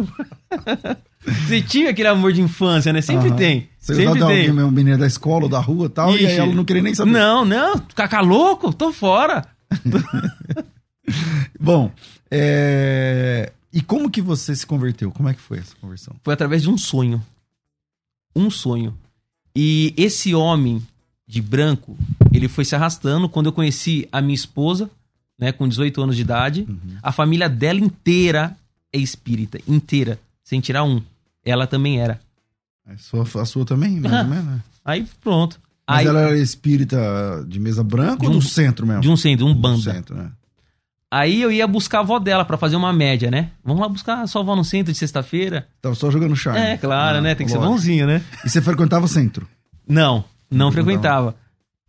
Você 1.47 1.61
tinha 1.61 1.91
aquele 1.91 2.07
amor 2.09 2.33
de 2.33 2.41
infância, 2.41 2.93
né? 2.93 3.01
Sempre 3.03 3.29
Aham. 3.29 3.37
tem. 3.37 3.69
Você 3.79 3.95
Sempre 3.97 4.11
gostava 4.13 4.31
tem. 4.31 4.47
alguém, 4.49 4.63
uma 4.65 4.71
menina 4.71 4.97
da 4.97 5.07
escola 5.09 5.43
ou 5.45 5.49
da 5.51 5.59
rua 5.59 5.87
e 5.87 5.89
tal, 5.89 6.13
e 6.13 6.19
aí 6.19 6.25
Ixi. 6.27 6.39
ela 6.41 6.55
não 6.55 6.65
queria 6.65 6.83
nem 6.83 6.95
saber. 6.95 7.11
Não, 7.11 7.45
não. 7.45 7.79
Cacá 7.95 8.21
louco? 8.21 8.73
Tô 8.73 8.93
fora. 8.93 9.45
Bom, 11.61 11.91
é... 12.31 13.53
e 13.73 13.81
como 13.83 14.11
que 14.11 14.23
você 14.23 14.55
se 14.55 14.67
converteu? 14.67 15.11
Como 15.11 15.29
é 15.29 15.35
que 15.35 15.41
foi 15.41 15.59
essa 15.59 15.75
conversão? 15.81 16.15
foi 16.23 16.35
através 16.35 16.63
de 16.63 16.71
um 16.71 16.79
sonho. 16.79 17.23
Um 18.35 18.51
sonho. 18.51 18.97
E 19.55 19.95
esse 19.97 20.35
homem 20.35 20.87
de 21.27 21.41
branco, 21.41 21.97
ele 22.33 22.49
foi 22.49 22.65
se 22.65 22.75
arrastando. 22.77 23.29
Quando 23.29 23.47
eu 23.47 23.53
conheci 23.53 24.09
a 24.13 24.21
minha 24.21 24.35
esposa, 24.35 24.91
né, 25.39 25.53
com 25.53 25.67
18 25.69 26.03
anos 26.03 26.17
de 26.17 26.23
idade. 26.23 26.67
A 27.03 27.13
família 27.13 27.49
dela 27.49 27.81
inteira 27.81 28.57
é 28.93 28.99
espírita, 28.99 29.59
inteira, 29.69 30.19
sem 30.45 30.61
tirar 30.61 30.85
um. 30.85 31.03
Ela 31.45 31.67
também 31.67 32.01
era. 32.01 32.21
A 32.87 32.97
sua, 32.99 33.23
a 33.43 33.45
sua 33.45 33.65
também, 33.65 33.99
mais 34.01 34.25
ou 34.25 34.31
menos, 34.31 34.45
né? 34.47 34.63
Aí 34.85 35.07
pronto. 35.23 35.59
Mas 35.89 36.01
Aí, 36.01 36.07
ela 36.07 36.21
era 36.21 36.39
espírita 36.39 36.99
de 37.49 37.59
mesa 37.61 37.83
branca 37.85 38.19
De 38.21 38.27
ou 38.27 38.33
um- 38.35 38.39
do 38.39 38.45
centro 38.45 38.87
mesmo? 38.87 39.03
de 39.03 39.09
um 39.09 39.17
centro, 39.17 39.47
um 39.47 39.53
Do 39.55 39.61
banda. 39.61 39.93
centro, 39.93 40.15
né? 40.17 40.31
Aí 41.11 41.41
eu 41.41 41.53
ia 41.53 41.67
buscar 41.67 41.99
a 41.99 42.01
avó 42.01 42.19
dela 42.19 42.45
pra 42.45 42.57
fazer 42.59 42.75
uma 42.77 42.93
média, 42.93 43.31
né? 43.31 43.51
Vamos 43.65 43.81
lá 43.81 43.89
buscar 43.89 44.23
a 44.23 44.27
sua 44.27 44.43
avó 44.43 44.57
no 44.57 44.65
centro 44.65 44.93
de 44.93 44.99
sexta-feira? 44.99 45.69
Tava 45.81 45.95
só 45.95 46.11
jogando 46.11 46.35
charme. 46.35 46.59
É, 46.61 46.77
claro, 46.77 47.19
Ah, 47.19 47.21
né? 47.21 47.35
Tem 47.35 47.47
que 47.47 47.53
ser 47.53 47.59
lógico. 47.59 47.75
bonzinho, 47.75 48.07
né? 48.07 48.23
E 48.45 48.49
você 48.51 48.61
frequentava 48.61 49.05
o 49.05 49.09
centro? 49.09 49.47
Não, 49.89 50.25
não 50.51 50.67
Não 50.67 50.73
frequentava. 50.73 51.37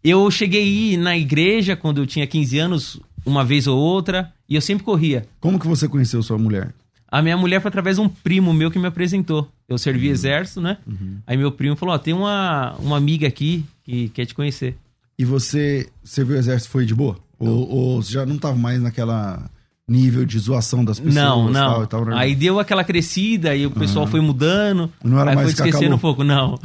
Eu 0.03 0.29
cheguei 0.29 0.61
a 0.61 0.65
ir 0.93 0.97
na 0.97 1.17
igreja 1.17 1.75
quando 1.75 1.97
eu 1.99 2.05
tinha 2.05 2.27
15 2.27 2.59
anos, 2.59 2.99
uma 3.25 3.43
vez 3.43 3.65
ou 3.65 3.77
outra, 3.77 4.31
e 4.47 4.53
eu 4.55 4.61
sempre 4.61 4.83
corria. 4.83 5.25
Como 5.39 5.59
que 5.59 5.67
você 5.67 5.87
conheceu 5.87 6.21
sua 6.21 6.37
mulher? 6.37 6.71
A 7.09 7.21
minha 7.21 7.35
mulher 7.37 7.59
foi 7.61 7.69
através 7.69 7.95
de 7.95 8.01
um 8.01 8.07
primo 8.09 8.53
meu 8.53 8.69
que 8.69 8.77
me 8.77 8.85
apresentou. 8.87 9.49
Eu 9.67 9.77
servi 9.77 10.09
exército, 10.09 10.61
né? 10.61 10.77
Aí 11.25 11.35
meu 11.35 11.51
primo 11.51 11.75
falou: 11.75 11.95
Ó, 11.95 11.97
tem 11.97 12.13
uma, 12.13 12.75
uma 12.79 12.97
amiga 12.97 13.27
aqui 13.27 13.65
que 13.83 14.09
quer 14.09 14.25
te 14.25 14.35
conhecer. 14.35 14.77
E 15.17 15.25
você 15.25 15.89
serviu 16.03 16.35
o 16.35 16.39
exército 16.39 16.69
foi 16.69 16.85
de 16.85 16.93
boa? 16.93 17.17
Ou, 17.39 17.69
ou 17.69 18.01
você 18.01 18.13
já 18.13 18.25
não 18.25 18.37
tava 18.37 18.55
mais 18.55 18.81
naquela 18.81 19.41
nível 19.87 20.25
de 20.25 20.37
zoação 20.39 20.83
das 20.83 20.99
pessoas? 20.99 21.15
não, 21.15 21.51
Tal, 21.51 21.75
não. 21.77 21.83
e 21.83 21.87
tal, 21.87 22.05
né? 22.05 22.13
Aí 22.17 22.35
deu 22.35 22.59
aquela 22.59 22.83
crescida 22.83 23.55
e 23.55 23.65
o 23.65 23.71
pessoal 23.71 24.05
foi 24.07 24.19
mudando. 24.19 24.91
Não 25.03 25.19
era 25.19 25.31
aí 25.31 25.35
mais 25.35 25.53
foi 25.53 25.67
esquecendo 25.67 25.95
um 25.95 25.99
pouco, 25.99 26.23
não. 26.23 26.59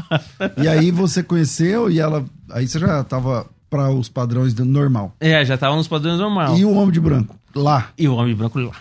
E 0.57 0.67
aí 0.67 0.91
você 0.91 1.23
conheceu 1.23 1.91
e 1.91 2.01
ela. 2.01 2.25
Aí 2.51 2.67
você 2.67 2.79
já 2.79 3.05
tava 3.05 3.47
para 3.71 3.91
os 3.91 4.09
padrões 4.09 4.53
do 4.53 4.65
normal. 4.65 5.15
é, 5.21 5.45
já 5.45 5.57
tava 5.57 5.77
nos 5.77 5.89
padrões 5.89 6.19
normal. 6.19 6.57
E 6.59 6.65
o 6.65 6.73
homem 6.75 6.91
de 6.93 7.01
branco? 7.01 7.37
Lá. 7.55 7.89
E 7.97 8.09
o 8.09 8.15
homem 8.17 8.35
branco 8.35 8.59
lá. 8.59 8.73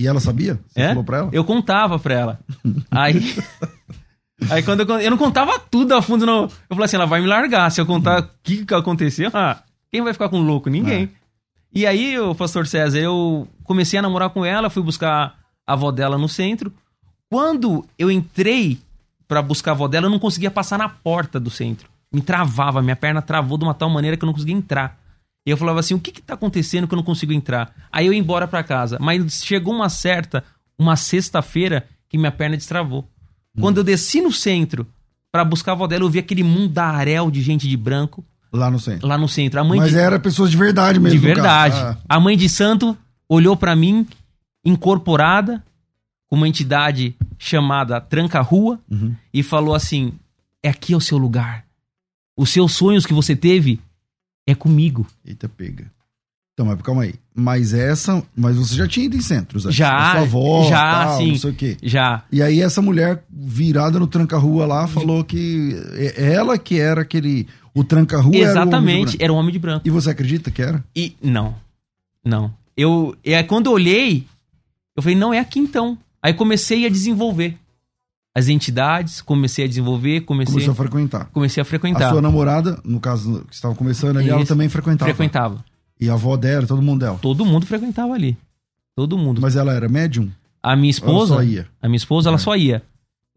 E 0.00 0.06
ela 0.06 0.18
sabia? 0.20 0.58
Você 0.68 0.80
É? 0.80 0.88
falou 0.88 1.04
pra 1.04 1.18
ela? 1.18 1.28
Eu 1.32 1.44
contava 1.44 1.98
pra 1.98 2.14
ela. 2.14 2.40
Aí. 2.90 3.36
Aí 4.48 4.62
quando 4.62 4.80
eu, 4.80 5.00
eu 5.00 5.10
não 5.10 5.18
contava 5.18 5.58
tudo 5.58 5.92
a 5.94 6.00
fundo, 6.00 6.24
não. 6.24 6.44
Eu 6.44 6.50
falei 6.70 6.84
assim, 6.86 6.96
ela 6.96 7.04
vai 7.06 7.20
me 7.20 7.26
largar. 7.26 7.70
Se 7.70 7.78
eu 7.80 7.84
contar 7.84 8.22
o 8.22 8.28
que, 8.42 8.64
que 8.64 8.72
aconteceu, 8.74 9.30
ah, 9.34 9.58
quem 9.90 10.02
vai 10.02 10.12
ficar 10.12 10.28
com 10.28 10.40
louco? 10.40 10.70
Ninguém. 10.70 11.10
E 11.72 11.86
aí, 11.86 12.18
o 12.18 12.34
pastor 12.34 12.66
César, 12.66 12.98
eu 12.98 13.46
comecei 13.62 13.98
a 13.98 14.02
namorar 14.02 14.30
com 14.30 14.44
ela, 14.44 14.70
fui 14.70 14.82
buscar 14.82 15.38
a 15.66 15.72
avó 15.72 15.90
dela 15.90 16.18
no 16.18 16.28
centro. 16.28 16.72
Quando 17.28 17.84
eu 17.98 18.10
entrei 18.10 18.78
pra 19.28 19.40
buscar 19.40 19.72
a 19.72 19.74
avó 19.74 19.86
dela, 19.86 20.06
eu 20.06 20.10
não 20.10 20.18
conseguia 20.18 20.50
passar 20.50 20.78
na 20.78 20.88
porta 20.88 21.38
do 21.38 21.50
centro. 21.50 21.88
Me 22.12 22.20
travava, 22.20 22.82
minha 22.82 22.96
perna 22.96 23.22
travou 23.22 23.56
de 23.56 23.64
uma 23.64 23.74
tal 23.74 23.88
maneira 23.88 24.16
que 24.16 24.24
eu 24.24 24.26
não 24.26 24.32
conseguia 24.32 24.54
entrar. 24.54 24.98
E 25.46 25.50
eu 25.50 25.56
falava 25.56 25.78
assim, 25.78 25.94
o 25.94 26.00
que 26.00 26.10
que 26.10 26.20
tá 26.20 26.34
acontecendo 26.34 26.88
que 26.88 26.94
eu 26.94 26.96
não 26.96 27.04
consigo 27.04 27.32
entrar? 27.32 27.72
Aí 27.92 28.06
eu 28.06 28.12
ia 28.12 28.18
embora 28.18 28.48
pra 28.48 28.64
casa. 28.64 28.98
Mas 29.00 29.44
chegou 29.44 29.72
uma 29.72 29.88
certa, 29.88 30.44
uma 30.76 30.96
sexta-feira, 30.96 31.86
que 32.08 32.18
minha 32.18 32.32
perna 32.32 32.56
destravou. 32.56 33.08
Quando 33.58 33.78
eu 33.78 33.84
desci 33.84 34.20
no 34.20 34.32
centro 34.32 34.86
pra 35.30 35.44
buscar 35.44 35.72
a 35.72 35.74
avó 35.74 35.86
dela, 35.86 36.02
eu 36.04 36.10
vi 36.10 36.18
aquele 36.18 36.42
mundaréu 36.42 37.30
de 37.30 37.40
gente 37.42 37.68
de 37.68 37.76
branco 37.76 38.24
Lá 38.52 38.70
no 38.70 38.78
centro. 38.80 39.06
lá 39.06 39.16
no 39.16 39.28
centro. 39.28 39.60
A 39.60 39.64
mãe 39.64 39.78
Mas 39.78 39.90
de, 39.92 39.98
era 39.98 40.18
pessoas 40.18 40.50
de 40.50 40.56
verdade 40.56 40.98
mesmo. 40.98 41.18
de 41.18 41.24
verdade. 41.24 41.76
Ah, 41.76 41.96
A 42.08 42.18
mãe 42.20 42.36
de 42.36 42.48
santo 42.48 42.96
olhou 43.28 43.56
pra 43.56 43.76
mim, 43.76 44.06
incorporada, 44.64 45.62
com 46.28 46.36
uma 46.36 46.48
entidade 46.48 47.14
chamada 47.38 48.00
Tranca-Rua, 48.00 48.78
Uhum. 48.90 49.14
e 49.32 49.42
falou 49.42 49.74
assim: 49.74 50.12
É 50.62 50.68
aqui 50.68 50.92
é 50.92 50.96
o 50.96 51.00
seu 51.00 51.18
lugar. 51.18 51.64
Os 52.36 52.50
seus 52.50 52.72
sonhos 52.72 53.04
que 53.06 53.12
você 53.14 53.34
teve 53.36 53.80
é 54.46 54.54
comigo. 54.54 55.06
Eita, 55.24 55.48
pega. 55.48 55.90
Então, 56.60 56.66
mas 56.70 56.82
calma 56.82 57.02
aí. 57.04 57.14
Mas 57.34 57.72
essa. 57.72 58.22
Mas 58.36 58.56
você 58.56 58.74
já 58.74 58.86
tinha 58.86 59.06
ido 59.06 59.16
em 59.16 59.20
centros, 59.22 59.64
né? 59.64 59.72
Já, 59.72 59.96
A 59.96 60.10
sua 60.12 60.20
avó, 60.20 60.68
já, 60.68 61.04
tal, 61.06 61.16
sim. 61.18 61.28
Não 61.28 61.36
sei 61.36 61.50
o 61.50 61.54
quê. 61.54 61.76
Já. 61.82 62.22
E 62.30 62.42
aí 62.42 62.60
essa 62.60 62.82
mulher 62.82 63.24
virada 63.30 63.98
no 63.98 64.06
tranca-rua 64.06 64.66
lá 64.66 64.86
falou 64.86 65.24
que 65.24 65.74
é- 65.94 66.32
ela 66.34 66.58
que 66.58 66.78
era 66.78 67.00
aquele. 67.00 67.46
O 67.74 67.82
tranca-rua 67.82 68.36
Exatamente, 68.36 69.16
era 69.18 69.32
um 69.32 69.36
homem 69.36 69.52
de 69.52 69.58
branco. 69.58 69.86
E 69.86 69.90
você 69.90 70.10
acredita 70.10 70.50
que 70.50 70.60
era? 70.60 70.84
E 70.94 71.16
não. 71.22 71.54
Não. 72.22 72.52
Eu 72.76 73.16
é 73.24 73.42
quando 73.42 73.66
eu 73.66 73.72
olhei, 73.72 74.26
eu 74.94 75.02
falei, 75.02 75.16
não 75.16 75.32
é 75.32 75.38
aqui 75.38 75.58
então. 75.60 75.96
Aí 76.22 76.34
comecei 76.34 76.84
a 76.84 76.90
desenvolver 76.90 77.56
as 78.34 78.48
entidades, 78.48 79.22
comecei 79.22 79.64
a 79.64 79.68
desenvolver, 79.68 80.20
comecei 80.22 80.52
Começou 80.52 80.72
a 80.72 80.74
frequentar. 80.76 81.24
comecei 81.32 81.60
a 81.60 81.64
frequentar. 81.64 82.08
A 82.08 82.10
sua 82.10 82.20
namorada, 82.20 82.78
no 82.84 83.00
caso 83.00 83.44
que 83.48 83.54
estavam 83.54 83.74
começando 83.74 84.18
ali, 84.18 84.28
ela 84.28 84.40
Isso. 84.40 84.48
também 84.52 84.68
frequentava. 84.68 85.08
frequentava. 85.10 85.64
E 86.00 86.08
a 86.08 86.14
avó 86.14 86.36
dela, 86.36 86.66
todo 86.66 86.80
mundo 86.80 87.00
dela. 87.00 87.18
Todo 87.20 87.44
mundo 87.44 87.66
frequentava 87.66 88.14
ali. 88.14 88.36
Todo 88.96 89.18
mundo. 89.18 89.40
Mas 89.40 89.56
ela 89.56 89.72
era 89.72 89.88
médium? 89.88 90.30
a 90.62 90.76
minha 90.76 90.90
esposa, 90.90 91.34
Ela 91.34 91.42
só 91.42 91.48
ia. 91.48 91.66
a 91.80 91.88
minha 91.88 91.96
esposa, 91.96 92.28
ela 92.28 92.36
É. 92.36 92.38
só 92.38 92.54
ia. 92.56 92.82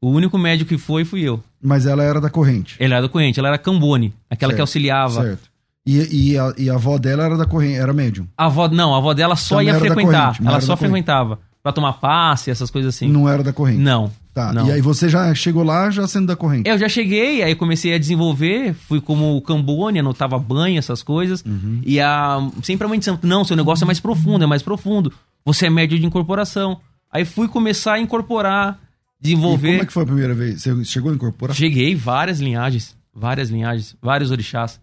O 0.02 0.10
único 0.10 0.38
médico 0.38 0.68
que 0.70 0.78
foi 0.78 1.06
fui 1.06 1.22
eu. 1.22 1.42
Mas 1.62 1.86
ela 1.86 2.04
era 2.04 2.20
da 2.20 2.30
corrente. 2.30 2.76
Ela 2.80 2.96
era 2.96 3.02
do 3.02 3.10
corrente, 3.10 3.40
ela 3.40 3.48
era 3.48 3.58
Cambone, 3.58 4.14
aquela 4.30 4.50
Certo, 4.52 4.56
que 4.58 4.62
auxiliava. 4.62 5.24
Certo. 5.24 5.50
E, 5.86 6.32
e, 6.32 6.38
a, 6.38 6.54
e 6.58 6.70
a 6.70 6.74
avó 6.76 6.98
dela 6.98 7.24
era 7.24 7.38
da 7.38 7.46
corrente, 7.46 7.76
era 7.78 7.94
médium. 7.94 8.28
A 8.38 8.46
avó, 8.48 8.68
não, 8.68 8.94
a 8.94 8.98
avó 8.98 9.14
dela 9.14 9.36
só 9.38 9.56
Também 9.56 9.68
ia 9.68 9.74
da 9.74 9.80
frequentar. 9.80 10.28
corrente, 10.38 10.48
ela 10.48 10.62
só 10.62 10.74
da 10.74 10.78
frequentava. 10.78 11.40
Pra 11.64 11.72
tomar 11.72 11.94
passe, 11.94 12.52
essas 12.52 12.70
coisas 12.70 12.94
assim. 12.94 13.08
Não 13.08 13.28
era 13.28 13.42
da 13.42 13.54
corrente. 13.54 13.80
Não. 13.80 14.12
Tá. 14.34 14.52
não. 14.52 14.68
E 14.68 14.72
aí 14.74 14.82
você 14.82 15.08
já 15.08 15.34
chegou 15.34 15.64
lá 15.64 15.90
já 15.90 16.06
sendo 16.08 16.28
da 16.28 16.36
corrente. 16.36 16.68
Eu 16.70 16.78
já 16.78 16.90
cheguei, 16.90 17.42
aí 17.42 17.56
comecei 17.56 17.94
a 17.94 17.98
desenvolver, 17.98 18.74
fui 18.74 19.00
como 19.00 19.40
Cambone, 19.44 20.00
anotava 20.00 20.38
banho, 20.38 20.78
essas 20.78 21.02
coisas. 21.02 21.42
Uhum. 21.46 21.82
E 21.86 22.02
a, 22.02 22.38
sempre 22.62 22.86
a 22.86 22.90
mãe 22.90 23.00
santo, 23.02 23.26
não, 23.26 23.46
seu 23.46 23.56
negócio 23.56 23.86
é 23.86 23.88
mais 23.88 24.00
profundo, 24.00 24.44
é 24.44 24.48
mais 24.48 24.62
profundo. 24.62 25.14
Você 25.46 25.68
é 25.68 25.70
médio 25.70 25.98
de 25.98 26.06
incorporação. 26.06 26.82
Aí 27.10 27.24
fui 27.24 27.48
começar 27.48 27.94
a 27.94 28.00
incorporar, 28.00 28.78
E 29.22 29.24
desenvolver. 29.24 29.70
como 29.72 29.84
é 29.84 29.86
que 29.86 29.94
foi 29.94 30.04
a 30.04 30.08
primeira 30.08 30.34
vez? 30.34 30.64
Você 30.64 30.84
chegou 30.84 31.12
a 31.12 31.16
incorporar? 31.16 31.56
Cheguei, 31.56 31.96
várias 31.96 32.42
linhagens, 32.42 32.98
várias 33.16 33.50
linhagens, 33.50 33.96
vários 34.02 34.32
orixás. 34.32 34.82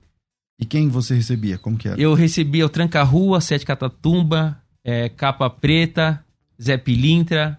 E 0.59 0.65
quem 0.65 0.89
você 0.89 1.15
recebia? 1.15 1.59
Como 1.59 1.77
que 1.77 1.89
era? 1.89 2.01
Eu 2.01 2.15
recebia 2.15 2.65
o 2.65 2.69
Tranca-Rua, 2.69 3.41
Sete 3.41 3.67
Catatumba, 3.67 4.57
é, 4.85 5.09
Capa 5.09 5.51
Preta, 5.51 6.25
Zé 6.63 6.77
Pilintra, 6.77 7.59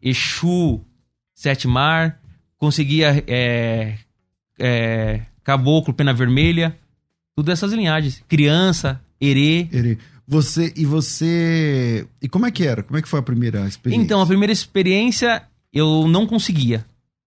Exu, 0.00 0.80
Sete 1.34 1.66
Mar, 1.66 2.20
conseguia 2.58 3.24
é, 3.26 3.96
é, 4.58 5.20
Caboclo, 5.42 5.94
Pena 5.94 6.12
Vermelha, 6.12 6.76
tudo 7.34 7.50
essas 7.50 7.72
linhagens. 7.72 8.22
Criança, 8.28 9.00
Herê. 9.20 9.98
Você 10.26 10.72
e 10.76 10.84
você 10.84 12.06
e 12.20 12.28
como 12.28 12.46
é 12.46 12.50
que 12.50 12.64
era? 12.64 12.82
Como 12.82 12.96
é 12.98 13.02
que 13.02 13.08
foi 13.08 13.20
a 13.20 13.22
primeira 13.22 13.66
experiência? 13.66 14.04
Então, 14.04 14.20
a 14.20 14.26
primeira 14.26 14.52
experiência 14.52 15.42
eu 15.72 16.06
não 16.06 16.26
conseguia. 16.26 16.84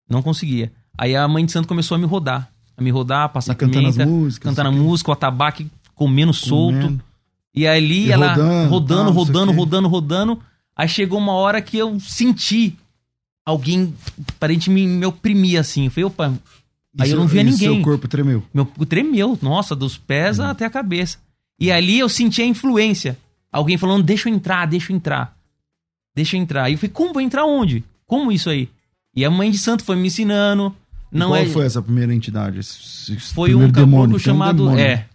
Não 0.09 0.21
conseguia. 0.21 0.71
Aí 0.97 1.15
a 1.15 1.27
mãe 1.27 1.45
de 1.45 1.51
santo 1.51 1.67
começou 1.67 1.95
a 1.95 1.97
me 1.97 2.05
rodar. 2.05 2.49
A 2.77 2.81
me 2.81 2.89
rodar, 2.89 3.29
passar 3.29 3.53
E 3.53 3.55
cantando 3.55 3.87
as 3.87 3.95
pimenta, 3.95 4.11
músicas, 4.11 4.49
cantando 4.49 4.69
a 4.69 4.71
música, 4.71 5.09
o 5.09 5.13
atabaque 5.13 5.67
comendo 5.93 6.33
solto. 6.33 6.77
Comendo. 6.77 7.03
E 7.53 7.65
ali 7.65 8.07
E 8.07 8.11
ela 8.11 8.33
rodando, 8.33 8.69
rodando, 8.69 9.11
rodando, 9.11 9.51
quê. 9.51 9.57
rodando, 9.57 9.87
rodando. 9.87 10.41
Aí 10.75 10.87
chegou 10.87 11.17
uma 11.19 11.33
hora 11.33 11.61
que 11.61 11.77
eu 11.77 11.99
senti 11.99 12.75
alguém 13.45 13.93
parente 14.39 14.69
me, 14.69 14.85
me 14.87 15.05
oprimir 15.05 15.59
assim. 15.59 15.85
Eu 15.85 15.91
falei, 15.91 16.05
opa, 16.05 16.27
aí 16.27 16.33
eu 16.99 17.05
seu- 17.07 17.17
não 17.19 17.27
via 17.27 17.41
e 17.41 17.43
ninguém. 17.45 17.75
Seu 17.75 17.81
corpo 17.81 18.07
tremeu. 18.07 18.43
meu 18.53 18.65
corpo 18.65 18.85
tremeu, 18.85 19.37
nossa, 19.41 19.75
dos 19.75 19.97
pés 19.97 20.39
Uhum. 20.39 20.45
até 20.45 20.65
a 20.65 20.69
cabeça. 20.69 21.17
E 21.59 21.71
ali 21.71 21.99
eu 21.99 22.09
senti 22.09 22.41
a 22.41 22.45
influência. 22.45 23.17
Alguém 23.51 23.77
falando, 23.77 24.03
deixa 24.03 24.27
eu 24.29 24.33
entrar, 24.33 24.65
deixa 24.65 24.91
eu 24.91 24.95
entrar. 24.97 25.33
Deixa 26.13 26.35
eu 26.35 26.41
entrar. 26.41 26.69
E 26.69 26.73
eu 26.73 26.77
falei, 26.77 26.91
como 26.91 27.13
vou 27.13 27.21
entrar 27.21 27.45
onde? 27.45 27.83
Como 28.05 28.31
isso 28.31 28.49
aí? 28.49 28.67
E 29.15 29.23
a 29.23 29.31
mãe 29.31 29.49
de 29.49 29.57
santo 29.57 29.83
foi 29.83 29.95
me 29.95 30.07
ensinando. 30.07 30.75
Não 31.11 31.29
qual 31.29 31.39
é. 31.39 31.45
foi 31.45 31.65
essa 31.65 31.81
primeira 31.81 32.13
entidade? 32.13 32.59
Esse- 32.59 33.13
esse 33.15 33.33
Foi 33.33 33.55
um 33.55 33.59
caboclo 33.61 33.85
demônio? 33.85 34.15
Um 34.17 34.19
chamado. 34.19 34.57
demônio. 34.65 34.79
É. 34.85 35.05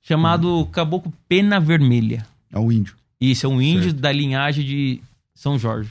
Chamado 0.00 0.66
Caboclo 0.72 1.12
Pena 1.28 1.58
Vermelha. 1.60 2.26
É 2.50 2.58
o 2.58 2.70
índio. 2.72 2.94
Isso, 3.20 3.46
é 3.46 3.48
um 3.48 3.60
índio 3.60 3.84
Certo. 3.90 4.00
da 4.00 4.12
linhagem 4.12 4.64
de 4.64 5.00
São 5.34 5.58
Jorge. 5.58 5.90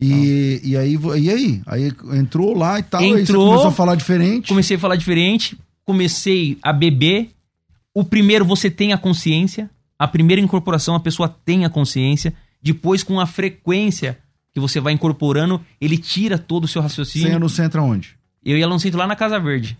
E, 0.00 0.60
e 0.64 0.76
aí, 0.76 0.98
e 1.18 1.30
aí? 1.30 1.62
Aí 1.66 1.92
entrou 2.18 2.56
lá 2.56 2.78
e 2.78 2.82
tal, 2.82 3.00
aí 3.02 3.10
você 3.10 3.20
Entrou, 3.22 3.46
começou 3.46 3.68
a 3.68 3.72
falar 3.72 3.94
diferente. 3.94 4.48
Comecei 4.48 4.76
a 4.76 4.80
falar 4.80 4.96
diferente, 4.96 5.58
comecei 5.84 6.58
a 6.62 6.72
beber. 6.72 7.30
O 7.92 8.02
primeiro, 8.04 8.44
você 8.44 8.70
tem 8.70 8.92
a 8.92 8.98
consciência. 8.98 9.68
A 9.98 10.08
primeira 10.08 10.40
incorporação, 10.40 10.94
a 10.94 11.00
pessoa 11.00 11.28
tem 11.28 11.64
a 11.66 11.70
consciência. 11.70 12.32
Depois, 12.62 13.02
com 13.02 13.20
a 13.20 13.26
frequência 13.26 14.18
que 14.52 14.58
você 14.60 14.80
vai 14.80 14.92
incorporando, 14.94 15.60
ele 15.80 15.98
tira 15.98 16.38
todo 16.38 16.64
o 16.64 16.68
seu 16.68 16.80
Você 16.80 16.84
ia 16.84 16.88
raciocínio. 16.88 17.38
no 17.38 17.48
centro 17.48 17.80
aonde? 17.82 18.16
Eu 18.42 18.56
ia 18.56 18.66
lá 18.66 18.72
no 18.72 18.80
centro, 18.80 18.98
lá 18.98 19.06
na 19.06 19.14
Casa 19.16 19.38
Verde. 19.38 19.76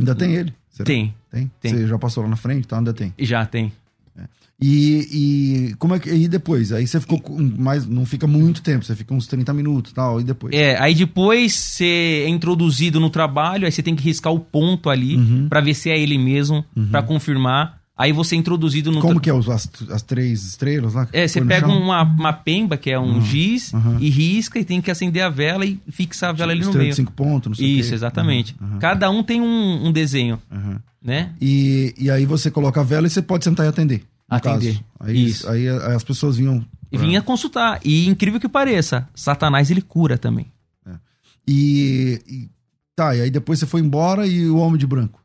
Ainda 0.00 0.14
tem 0.14 0.34
ele? 0.34 0.52
Será? 0.68 0.84
Tem, 0.84 1.14
Tem? 1.30 1.50
Tem. 1.60 1.74
Você 1.74 1.86
já 1.86 1.98
passou 1.98 2.22
lá 2.24 2.28
na 2.28 2.36
frente? 2.36 2.66
Tá, 2.66 2.78
ainda 2.78 2.92
tem. 2.92 3.14
já 3.18 3.46
tem. 3.46 3.72
E, 4.60 5.68
e 5.70 5.74
como 5.78 5.94
é 5.94 6.00
que. 6.00 6.10
E 6.10 6.26
depois? 6.26 6.72
Aí 6.72 6.84
você 6.86 7.00
ficou 7.00 7.20
com 7.20 7.40
mais. 7.58 7.86
Não 7.86 8.04
fica 8.04 8.26
muito 8.26 8.60
tempo, 8.60 8.84
você 8.84 8.96
fica 8.96 9.14
uns 9.14 9.26
30 9.28 9.54
minutos 9.54 9.92
e 9.92 9.94
tal. 9.94 10.20
E 10.20 10.24
depois? 10.24 10.52
É, 10.52 10.76
aí 10.80 10.94
depois 10.96 11.54
você 11.54 12.24
é 12.26 12.28
introduzido 12.28 12.98
no 12.98 13.08
trabalho, 13.08 13.66
aí 13.66 13.70
você 13.72 13.82
tem 13.84 13.94
que 13.94 14.02
riscar 14.02 14.32
o 14.32 14.40
ponto 14.40 14.90
ali 14.90 15.16
Uhum. 15.16 15.48
pra 15.48 15.60
ver 15.60 15.74
se 15.74 15.90
é 15.90 15.98
ele 15.98 16.18
mesmo, 16.18 16.64
pra 16.90 17.02
confirmar. 17.02 17.77
Aí 17.98 18.12
você 18.12 18.36
é 18.36 18.38
introduzido 18.38 18.92
no. 18.92 19.00
Como 19.00 19.14
tra- 19.14 19.22
que 19.22 19.28
é 19.30 19.34
os, 19.34 19.48
as, 19.48 19.68
as 19.90 20.02
três 20.02 20.44
estrelas 20.46 20.94
lá? 20.94 21.08
É, 21.12 21.26
você 21.26 21.44
pega 21.44 21.66
uma, 21.66 22.02
uma 22.04 22.32
pemba, 22.32 22.76
que 22.76 22.88
é 22.90 22.98
um 23.00 23.20
giz, 23.20 23.74
aham. 23.74 23.96
e 24.00 24.08
risca 24.08 24.60
e 24.60 24.64
tem 24.64 24.80
que 24.80 24.88
acender 24.88 25.22
a 25.24 25.28
vela 25.28 25.66
e 25.66 25.80
fixar 25.90 26.30
a 26.30 26.32
vela 26.32 26.52
ali 26.52 26.60
no 26.60 26.66
Estrela 26.66 26.82
meio. 26.84 26.92
de 26.92 26.96
cinco 26.96 27.10
pontos, 27.12 27.48
não 27.48 27.56
sei 27.56 27.66
o 27.66 27.80
Isso, 27.80 27.92
exatamente. 27.92 28.54
Aham, 28.62 28.78
Cada 28.78 29.10
um 29.10 29.24
tem 29.24 29.40
um, 29.40 29.86
um 29.88 29.90
desenho, 29.90 30.40
né? 31.02 31.32
E, 31.40 31.92
e 31.98 32.08
aí 32.08 32.24
você 32.24 32.50
coloca 32.52 32.80
a 32.80 32.84
vela 32.84 33.08
e 33.08 33.10
você 33.10 33.20
pode 33.20 33.42
sentar 33.42 33.66
e 33.66 33.68
atender. 33.68 34.04
Atender. 34.28 34.78
Aí, 35.00 35.24
Isso. 35.26 35.48
aí 35.48 35.68
a- 35.68 35.96
as 35.96 36.04
pessoas 36.04 36.36
vinham. 36.36 36.64
E 36.92 36.96
pra- 36.96 37.04
vinha 37.06 37.20
consultar. 37.20 37.80
E 37.84 38.06
incrível 38.06 38.38
que 38.38 38.48
pareça, 38.48 39.08
Satanás 39.14 39.70
ele 39.72 39.82
cura 39.82 40.16
também. 40.16 40.46
E, 41.46 42.20
e- 42.28 42.48
Tá, 42.94 43.14
e 43.14 43.20
aí 43.22 43.30
depois 43.30 43.60
você 43.60 43.66
foi 43.66 43.80
embora 43.80 44.26
e 44.26 44.48
o 44.50 44.56
Homem 44.56 44.76
de 44.76 44.84
Branco. 44.86 45.20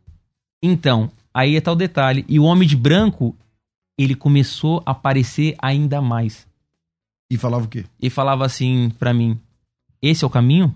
Então, 0.62 1.10
aí 1.34 1.56
é 1.56 1.62
tal 1.62 1.76
detalhe. 1.76 2.26
E 2.28 2.39
o 2.39 2.43
Homem 2.43 2.67
de 2.67 2.76
Branco, 2.76 3.36
ele 3.98 4.15
começou 4.15 4.82
a 4.86 4.91
aparecer 4.91 5.56
ainda 5.60 6.02
mais. 6.02 6.46
E 7.30 7.38
falava 7.38 7.65
o 7.65 7.67
quê? 7.67 7.86
E 8.00 8.10
falava 8.10 8.46
assim 8.46 8.91
pra 9.00 9.13
mim: 9.13 9.39
Esse 10.02 10.24
é 10.24 10.28
o 10.28 10.30
caminho? 10.30 10.76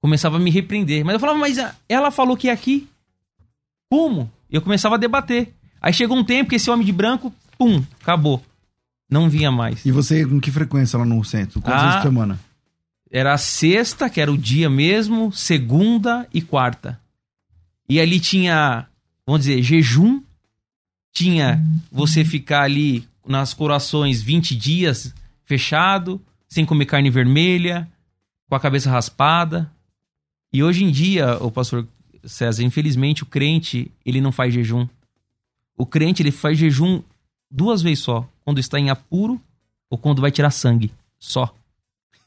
Começava 0.00 0.36
a 0.36 0.40
me 0.40 0.50
repreender. 0.50 1.04
Mas 1.04 1.14
eu 1.14 1.20
falava, 1.20 1.38
mas 1.38 1.58
ah, 1.58 1.74
ela 1.88 2.10
falou 2.10 2.36
que 2.36 2.48
é 2.48 2.52
aqui. 2.52 2.88
Como? 3.90 4.30
Eu 4.50 4.62
começava 4.62 4.94
a 4.94 4.98
debater. 4.98 5.52
Aí 5.80 5.92
chegou 5.92 6.16
um 6.16 6.24
tempo 6.24 6.50
que 6.50 6.56
esse 6.56 6.70
homem 6.70 6.84
de 6.86 6.92
branco, 6.92 7.32
pum, 7.58 7.82
acabou. 8.00 8.42
Não 9.10 9.28
vinha 9.28 9.50
mais. 9.50 9.84
E 9.86 9.90
você 9.90 10.24
com 10.26 10.38
que 10.40 10.50
frequência 10.50 10.98
lá 10.98 11.04
no 11.04 11.24
centro? 11.24 11.60
Quantas 11.60 11.80
Ah. 11.80 11.84
vezes 11.86 11.96
por 12.02 12.08
semana? 12.08 12.38
Era 13.10 13.36
sexta, 13.38 14.10
que 14.10 14.20
era 14.20 14.30
o 14.30 14.36
dia 14.36 14.68
mesmo, 14.68 15.32
segunda 15.32 16.28
e 16.32 16.42
quarta. 16.42 17.00
E 17.88 17.98
ali 17.98 18.20
tinha, 18.20 18.86
vamos 19.28 19.42
dizer, 19.42 19.62
jejum. 19.62 20.22
Tinha 21.12 21.62
você 21.92 22.24
ficar 22.24 22.62
ali 22.62 23.06
nas 23.26 23.52
corações 23.52 24.22
20 24.22 24.56
dias 24.56 25.14
fechado, 25.44 26.20
sem 26.48 26.64
comer 26.64 26.86
carne 26.86 27.10
vermelha, 27.10 27.86
com 28.48 28.54
a 28.54 28.60
cabeça 28.60 28.90
raspada. 28.90 29.70
E 30.50 30.62
hoje 30.62 30.84
em 30.84 30.90
dia, 30.90 31.36
o 31.42 31.50
pastor 31.50 31.86
César, 32.24 32.62
infelizmente 32.62 33.22
o 33.22 33.26
crente, 33.26 33.90
ele 34.04 34.20
não 34.20 34.32
faz 34.32 34.54
jejum. 34.54 34.88
O 35.76 35.84
crente, 35.84 36.22
ele 36.22 36.30
faz 36.30 36.56
jejum 36.56 37.02
duas 37.50 37.82
vezes 37.82 38.04
só, 38.04 38.26
quando 38.44 38.58
está 38.58 38.78
em 38.78 38.88
apuro 38.88 39.40
ou 39.90 39.98
quando 39.98 40.22
vai 40.22 40.30
tirar 40.30 40.50
sangue, 40.50 40.90
só. 41.18 41.54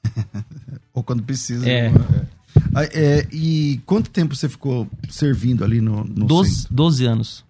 Ou 0.94 1.04
quando 1.04 1.24
precisa. 1.24 1.70
É. 1.70 1.90
né? 1.90 2.28
Ah, 2.74 2.84
é, 2.86 3.28
e 3.32 3.82
quanto 3.86 4.10
tempo 4.10 4.36
você 4.36 4.48
ficou 4.48 4.88
servindo 5.10 5.64
ali 5.64 5.82
no, 5.82 6.04
no 6.04 6.26
12, 6.26 6.50
centro? 6.56 6.74
12 6.74 7.06
anos. 7.06 7.46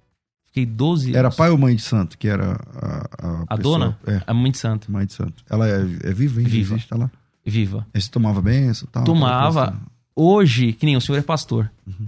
Fiquei 0.45 0.65
12 0.65 1.05
anos. 1.07 1.17
Era 1.17 1.31
pai 1.31 1.49
ou 1.49 1.57
mãe 1.57 1.75
de 1.75 1.81
santo 1.81 2.17
que 2.17 2.27
era 2.27 2.59
a, 2.75 3.07
a, 3.19 3.41
A 3.49 3.57
pessoa? 3.57 3.77
dona? 3.79 3.97
É, 4.05 4.21
A 4.27 4.33
mãe 4.33 4.51
de 4.51 4.57
santo. 4.57 4.91
mãe 4.91 5.05
de 5.05 5.13
santo. 5.13 5.43
Ela 5.49 5.67
é, 5.69 5.81
é 6.03 6.13
viva, 6.13 6.41
hein? 6.41 6.47
Viva. 6.47 6.73
Existe, 6.75 6.89
tá 6.89 6.97
lá. 6.97 7.09
Viva. 7.45 7.87
Aí 7.93 8.01
você 8.01 8.09
tomava 8.09 8.41
benção 8.41 8.87
tal? 8.91 9.03
Tomava. 9.03 9.67
coisa. 9.71 9.81
Hoje, 10.15 10.73
que 10.73 10.85
nem 10.85 10.97
o 10.97 11.01
senhor 11.01 11.17
é 11.17 11.21
pastor. 11.21 11.71
Uhum. 11.87 12.07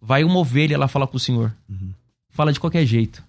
Vai 0.00 0.22
uma 0.24 0.38
ovelha 0.38 0.78
lá 0.78 0.86
falar 0.88 1.06
com 1.06 1.16
o 1.16 1.20
senhor. 1.20 1.52
Fala 2.28 2.52
de 2.52 2.60
qualquer 2.60 2.86
jeito. 2.86 3.22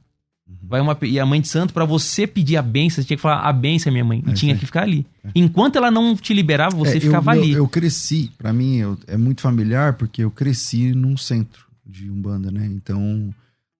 Uhum. 0.51 0.67
Vai 0.67 0.81
uma, 0.81 0.97
e 1.03 1.19
a 1.19 1.25
mãe 1.25 1.39
de 1.41 1.47
santo, 1.47 1.73
pra 1.73 1.85
você 1.85 2.27
pedir 2.27 2.57
a 2.57 2.61
benção, 2.61 3.01
você 3.01 3.07
tinha 3.07 3.17
que 3.17 3.21
falar 3.21 3.41
a 3.41 3.53
benção, 3.53 3.91
minha 3.91 4.03
mãe. 4.05 4.23
E 4.25 4.31
É, 4.31 4.33
tinha 4.33 4.53
sim. 4.53 4.59
que 4.59 4.65
ficar 4.65 4.83
ali. 4.83 5.05
Enquanto 5.35 5.75
ela 5.77 5.89
não 5.91 6.15
te 6.15 6.33
liberava, 6.33 6.75
você 6.75 6.93
É, 6.93 6.97
eu- 6.97 7.01
ficava 7.01 7.35
eu, 7.35 7.41
ali. 7.41 7.51
Eu, 7.53 7.67
cresci, 7.67 8.31
pra 8.37 8.51
mim 8.53 8.77
eu- 8.77 8.97
é 9.07 9.15
muito 9.17 9.41
familiar 9.41 9.93
porque 9.93 10.23
eu 10.23 10.31
cresci 10.31 10.93
num 10.93 11.15
centro 11.17 11.65
de 11.85 12.09
Umbanda, 12.09 12.51
né? 12.51 12.65
Então, 12.65 13.33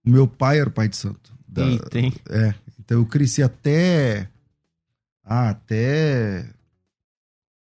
o 0.06 0.10
meu 0.10 0.28
pai 0.28 0.60
era 0.60 0.70
o 0.70 0.72
pai 0.72 0.88
de 0.90 0.98
santo. 0.98 1.32
Da- 1.48 1.66
Eita, 1.68 2.00
hein? 2.00 2.14
É, 2.30 2.54
então 2.80 2.98
eu 3.00 3.06
cresci 3.06 3.42
até. 3.44 4.30
Ah, 5.24 5.50
até. 5.50 6.46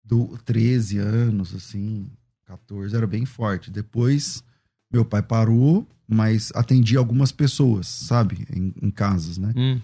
Do 0.05 0.39
13 0.45 0.99
anos, 0.99 1.55
assim, 1.55 2.07
14, 2.47 2.97
era 2.97 3.07
bem 3.07 3.27
forte. 3.27 3.71
Depois, 3.71 4.43
meu 4.93 5.05
pai 5.05 5.23
parou, 5.23 5.87
mas 6.07 6.51
atendia 6.55 6.99
algumas 6.99 7.31
pessoas, 7.33 7.87
sabe? 7.87 8.47
Em, 8.55 8.73
em 8.83 8.91
casas, 8.91 9.39
né? 9.39 9.53
Hum, 9.57 9.81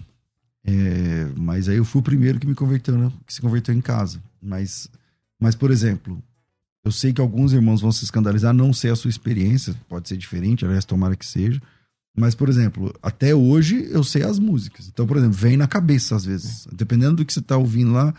É, 0.67 1.27
mas 1.37 1.69
aí 1.69 1.77
eu 1.77 1.85
fui 1.85 2.01
o 2.01 2.05
primeiro 2.05 2.41
que 2.41 2.47
me 2.47 2.55
converteu, 2.55 2.97
né? 2.97 3.13
Que 3.27 3.35
se 3.35 3.41
converteu 3.41 3.75
em 3.75 3.81
casa. 3.83 4.23
Mas, 4.41 4.89
mas, 5.39 5.55
por 5.55 5.71
exemplo, 5.71 6.23
eu 6.85 6.91
sei 6.91 7.13
que 7.13 7.21
alguns 7.21 7.53
irmãos 7.53 7.81
vão 7.83 7.93
se 7.93 8.05
escandalizar, 8.05 8.55
não 8.55 8.73
sei 8.73 8.91
a 8.91 8.97
sua 8.97 9.11
experiência, 9.11 9.75
pode 9.89 10.09
ser 10.09 10.17
diferente, 10.17 10.65
aliás, 10.65 10.85
tomara 10.87 11.15
que 11.17 11.27
seja. 11.27 11.61
Mas, 12.17 12.35
por 12.35 12.49
exemplo, 12.49 12.95
até 13.03 13.35
hoje 13.35 13.87
eu 13.91 14.03
sei 14.05 14.23
as 14.23 14.39
músicas. 14.39 14.89
Então, 14.89 15.07
por 15.07 15.17
exemplo, 15.17 15.37
vem 15.37 15.57
na 15.57 15.67
cabeça 15.67 16.15
às 16.17 16.25
vezes. 16.25 16.67
Dependendo 16.73 17.17
do 17.17 17.25
que 17.27 17.33
você 17.33 17.43
tá 17.43 17.57
ouvindo 17.57 17.93
lá, 17.93 18.15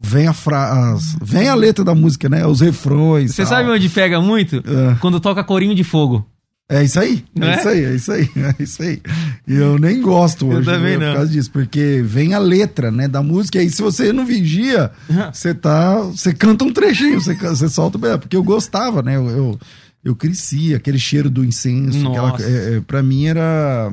vem 0.00 0.26
a 0.26 0.32
frase, 0.32 1.16
vem 1.22 1.48
a 1.48 1.54
letra 1.54 1.84
da 1.84 1.94
música, 1.94 2.28
né? 2.28 2.46
Os 2.46 2.60
refrões. 2.60 3.34
Você 3.34 3.42
tal. 3.42 3.50
sabe 3.50 3.70
onde 3.70 3.88
pega 3.88 4.20
muito? 4.20 4.56
É. 4.56 4.96
Quando 5.00 5.20
toca 5.20 5.44
corinho 5.44 5.74
de 5.74 5.84
fogo. 5.84 6.26
É 6.72 6.84
isso 6.84 7.00
aí, 7.00 7.24
Não 7.34 7.48
é 7.48 7.54
é? 7.54 7.58
isso 7.58 7.68
aí, 7.68 7.84
é 7.84 7.94
isso 7.96 8.12
aí, 8.12 8.30
é 8.36 8.62
isso 8.62 8.82
aí. 8.82 9.02
E 9.44 9.54
eu 9.56 9.76
nem 9.76 10.00
gosto 10.00 10.46
Eu 10.46 10.58
hoje 10.58 10.66
também 10.66 10.96
né, 10.96 11.06
não. 11.06 11.12
por 11.12 11.16
causa 11.18 11.32
disso, 11.32 11.50
porque 11.50 12.00
vem 12.04 12.32
a 12.32 12.38
letra, 12.38 12.92
né, 12.92 13.08
da 13.08 13.24
música, 13.24 13.58
e 13.58 13.62
aí 13.62 13.70
se 13.70 13.82
você 13.82 14.12
não 14.12 14.24
vigia, 14.24 14.92
você 15.32 15.52
tá, 15.52 16.00
você 16.00 16.32
canta 16.32 16.64
um 16.64 16.72
trechinho, 16.72 17.20
você, 17.20 17.34
você 17.34 17.68
solta, 17.68 17.98
porque 18.18 18.36
eu 18.36 18.42
gostava, 18.44 19.02
né, 19.02 19.16
eu, 19.16 19.28
eu, 19.30 19.60
eu 20.04 20.14
cresci, 20.14 20.72
aquele 20.72 20.98
cheiro 20.98 21.28
do 21.28 21.44
incenso, 21.44 22.08
aquela, 22.08 22.36
é, 22.40 22.76
é, 22.76 22.80
pra 22.80 23.02
mim 23.02 23.26
era, 23.26 23.92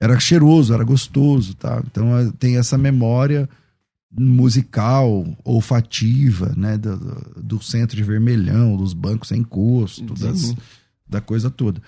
era 0.00 0.18
cheiroso, 0.18 0.74
era 0.74 0.82
gostoso, 0.82 1.54
tá, 1.54 1.80
então 1.88 2.18
é, 2.18 2.28
tem 2.36 2.56
essa 2.56 2.76
memória 2.76 3.48
musical, 4.10 5.26
olfativa, 5.44 6.52
né, 6.56 6.78
do, 6.78 6.96
do- 6.96 7.62
centro 7.62 7.96
de 7.96 8.02
vermelhão, 8.02 8.76
dos 8.76 8.92
bancos 8.94 9.28
sem 9.28 9.40
encosto, 9.40 10.14
das, 10.14 10.54
da 11.08 11.20
coisa 11.20 11.50
toda. 11.50 11.82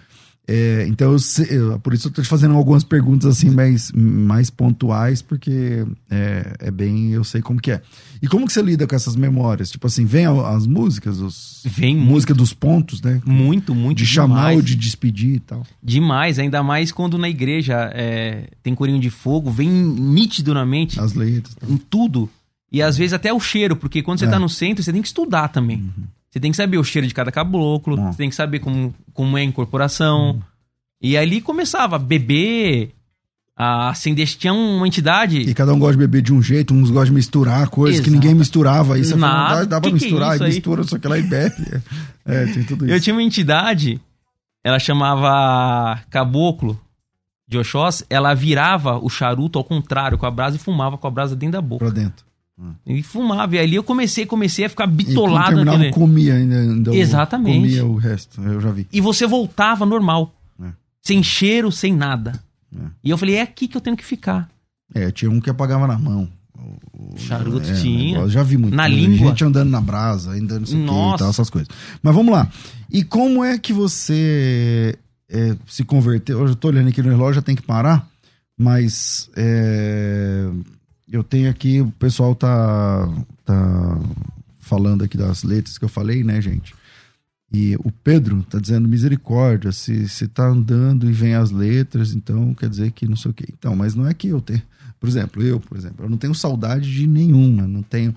É, 0.52 0.84
então, 0.88 1.14
eu 1.48 1.78
por 1.78 1.94
isso 1.94 2.08
eu 2.08 2.12
tô 2.12 2.20
te 2.20 2.26
fazendo 2.28 2.56
algumas 2.56 2.82
perguntas 2.82 3.26
assim 3.30 3.50
mais, 3.50 3.92
mais 3.92 4.50
pontuais, 4.50 5.22
porque 5.22 5.86
é, 6.10 6.54
é 6.58 6.70
bem, 6.72 7.10
eu 7.12 7.22
sei 7.22 7.40
como 7.40 7.60
que 7.60 7.70
é. 7.70 7.80
E 8.20 8.26
como 8.26 8.46
que 8.48 8.52
você 8.52 8.60
lida 8.60 8.84
com 8.84 8.96
essas 8.96 9.14
memórias? 9.14 9.70
Tipo 9.70 9.86
assim, 9.86 10.04
vem 10.04 10.26
as 10.26 10.66
músicas, 10.66 11.20
os, 11.20 11.62
Vem 11.64 11.96
música 11.96 12.34
dos 12.34 12.52
pontos, 12.52 13.00
né? 13.00 13.22
muito, 13.24 13.74
muito 13.76 13.98
De 13.98 14.06
chamar 14.06 14.36
demais. 14.36 14.56
ou 14.56 14.62
de 14.62 14.74
despedir 14.74 15.36
e 15.36 15.40
tal. 15.40 15.64
Demais, 15.80 16.38
ainda 16.40 16.62
mais 16.64 16.90
quando 16.90 17.16
na 17.16 17.28
igreja 17.28 17.88
é, 17.94 18.48
tem 18.62 18.74
corinho 18.74 18.98
de 18.98 19.08
fogo, 19.08 19.50
vem 19.52 19.68
nítido 19.70 20.52
na 20.52 20.66
mente. 20.66 20.98
As 20.98 21.14
letras. 21.14 21.54
tal. 21.54 21.70
em 21.70 21.76
tudo. 21.76 22.28
E 22.72 22.82
às 22.82 22.96
vezes 22.96 23.12
até 23.12 23.32
o 23.32 23.38
cheiro, 23.38 23.76
porque 23.76 24.02
quando 24.02 24.18
você 24.18 24.24
É. 24.26 24.28
tá 24.28 24.38
no 24.38 24.48
centro, 24.48 24.82
você 24.82 24.92
tem 24.92 25.00
que 25.02 25.08
estudar 25.08 25.48
também. 25.48 25.88
Você 26.30 26.38
tem 26.40 26.50
que 26.50 26.56
saber 26.56 26.78
o 26.78 26.84
cheiro 26.84 27.06
de 27.08 27.14
cada 27.14 27.32
caboclo, 27.32 27.96
Uhum. 27.98 28.12
você 28.12 28.18
tem 28.18 28.28
que 28.28 28.34
saber 28.36 28.60
como, 28.60 28.94
como 29.12 29.36
é 29.36 29.40
a 29.40 29.44
incorporação. 29.44 30.40
E 31.02 31.16
ali 31.16 31.40
começava 31.40 31.96
a 31.96 31.98
beber, 31.98 32.92
a 33.56 33.88
acender. 33.90 34.26
Tinha 34.28 34.52
uma 34.52 34.86
entidade. 34.86 35.38
E 35.40 35.52
cada 35.54 35.74
um 35.74 35.78
gosta 35.78 35.92
de 35.94 35.98
beber 35.98 36.22
de 36.22 36.32
um 36.32 36.40
jeito, 36.42 36.72
uns 36.72 36.88
gostam 36.90 37.06
de 37.06 37.12
misturar 37.12 37.68
coisas 37.68 38.00
que 38.00 38.06
Exato. 38.08 38.20
ninguém 38.20 38.34
misturava. 38.34 38.94
Aí 38.94 39.04
você 39.04 39.16
Nada. 39.16 39.66
dá, 39.66 39.80
pra 39.80 39.90
Que 39.90 39.98
que 39.98 40.04
é 40.04 40.06
misturar, 40.08 40.34
isso 40.36 40.44
e 40.44 40.48
mistura, 40.48 40.84
só 40.84 40.98
que 40.98 41.08
lá 41.08 41.18
e 41.18 41.22
bebe. 41.22 41.54
É, 42.24 42.46
tem 42.46 42.62
tudo 42.64 42.84
isso. 42.84 42.94
Eu 42.94 43.00
tinha 43.00 43.14
uma 43.14 43.22
entidade, 43.22 44.00
ela 44.62 44.78
chamava 44.78 46.00
Caboclo 46.10 46.78
de 47.48 47.58
Oxós, 47.58 48.04
ela 48.08 48.32
virava 48.34 48.96
o 48.98 49.08
charuto 49.08 49.58
ao 49.58 49.64
contrário, 49.64 50.16
com 50.16 50.26
a 50.26 50.30
brasa, 50.30 50.54
e 50.56 50.58
fumava 50.60 50.96
com 50.96 51.06
a 51.08 51.10
brasa 51.10 51.34
dentro 51.34 51.54
da 51.54 51.60
boca. 51.60 51.84
Pra 51.84 51.92
dentro. 51.92 52.24
E 52.86 53.02
fumava. 53.02 53.56
E 53.56 53.58
ali 53.58 53.74
eu 53.76 53.82
comecei, 53.82 54.26
comecei 54.26 54.64
a 54.64 54.68
ficar 54.68 54.84
E 54.88 54.90
bitolado 54.92 55.48
terminava, 55.54 55.78
naquele... 55.78 55.94
comia 55.94 56.34
ainda. 56.34 56.56
ainda 56.60 56.90
o- 56.90 56.94
Exatamente. 56.94 57.58
Comia 57.60 57.86
o 57.86 57.96
resto, 57.96 58.40
eu 58.42 58.60
já 58.60 58.70
vi. 58.70 58.86
E 58.92 59.00
você 59.00 59.26
voltava 59.26 59.86
normal. 59.86 60.34
É. 60.62 60.68
Sem 61.02 61.22
cheiro, 61.22 61.72
sem 61.72 61.94
nada. 61.94 62.38
É. 62.74 62.80
E 63.04 63.10
eu 63.10 63.16
falei, 63.18 63.36
é 63.36 63.42
aqui 63.42 63.66
que 63.66 63.76
eu 63.76 63.80
tenho 63.80 63.96
que 63.96 64.04
ficar. 64.04 64.48
É, 64.94 65.10
tinha 65.10 65.30
um 65.30 65.40
que 65.40 65.48
apagava 65.48 65.86
na 65.86 65.98
mão. 65.98 66.28
O- 66.92 67.16
Charuto 67.16 67.70
é, 67.70 67.74
tinha. 67.74 68.28
Já 68.28 68.42
vi 68.42 68.58
muito. 68.58 68.74
Na 68.76 68.82
né? 68.88 68.94
língua. 68.94 69.28
Gente 69.28 69.44
andando 69.44 69.70
na 69.70 69.80
brasa, 69.80 70.32
ainda 70.32 70.58
não 70.58 70.66
sei 70.66 70.76
o 70.84 70.86
que 70.86 71.14
e 71.14 71.18
tal, 71.18 71.30
essas 71.30 71.48
coisas. 71.48 71.68
Mas 72.02 72.14
vamos 72.14 72.32
lá. 72.32 72.48
E 72.92 73.02
como 73.02 73.42
é 73.42 73.58
que 73.58 73.72
você 73.72 74.98
é, 75.30 75.56
se 75.66 75.82
converteu? 75.84 76.46
Eu 76.46 76.54
tô 76.54 76.68
olhando 76.68 76.88
aqui 76.88 77.02
no 77.02 77.08
relógio, 77.08 77.36
já 77.36 77.42
tem 77.42 77.56
que 77.56 77.62
parar. 77.62 78.06
Mas 78.58 79.30
é, 79.36 80.50
eu 81.10 81.24
tenho 81.24 81.50
aqui, 81.50 81.80
o 81.80 81.90
pessoal 81.92 82.34
tá, 82.34 83.08
tá 83.44 83.98
falando 84.58 85.02
aqui 85.02 85.16
das 85.16 85.42
letras 85.42 85.78
que 85.78 85.84
eu 85.84 85.88
falei, 85.88 86.22
né, 86.22 86.40
gente? 86.40 86.74
E 87.52 87.74
o 87.76 87.90
Pedro 87.90 88.44
tá 88.44 88.60
dizendo 88.60 88.88
misericórdia, 88.88 89.72
se, 89.72 90.08
se 90.08 90.28
tá 90.28 90.46
andando 90.46 91.10
e 91.10 91.12
vem 91.12 91.34
as 91.34 91.50
letras, 91.50 92.12
então 92.14 92.54
quer 92.54 92.68
dizer 92.68 92.92
que 92.92 93.08
não 93.08 93.16
sei 93.16 93.32
o 93.32 93.34
quê. 93.34 93.46
Então, 93.52 93.74
mas 93.74 93.94
não 93.94 94.06
é 94.06 94.14
que 94.14 94.28
eu 94.28 94.40
tenho. 94.40 94.62
Por 95.00 95.08
exemplo, 95.08 95.42
eu, 95.42 95.58
por 95.58 95.76
exemplo, 95.76 96.04
eu 96.04 96.10
não 96.10 96.16
tenho 96.16 96.34
saudade 96.34 96.92
de 96.92 97.06
nenhuma, 97.06 97.66
não 97.66 97.82
tenho. 97.82 98.14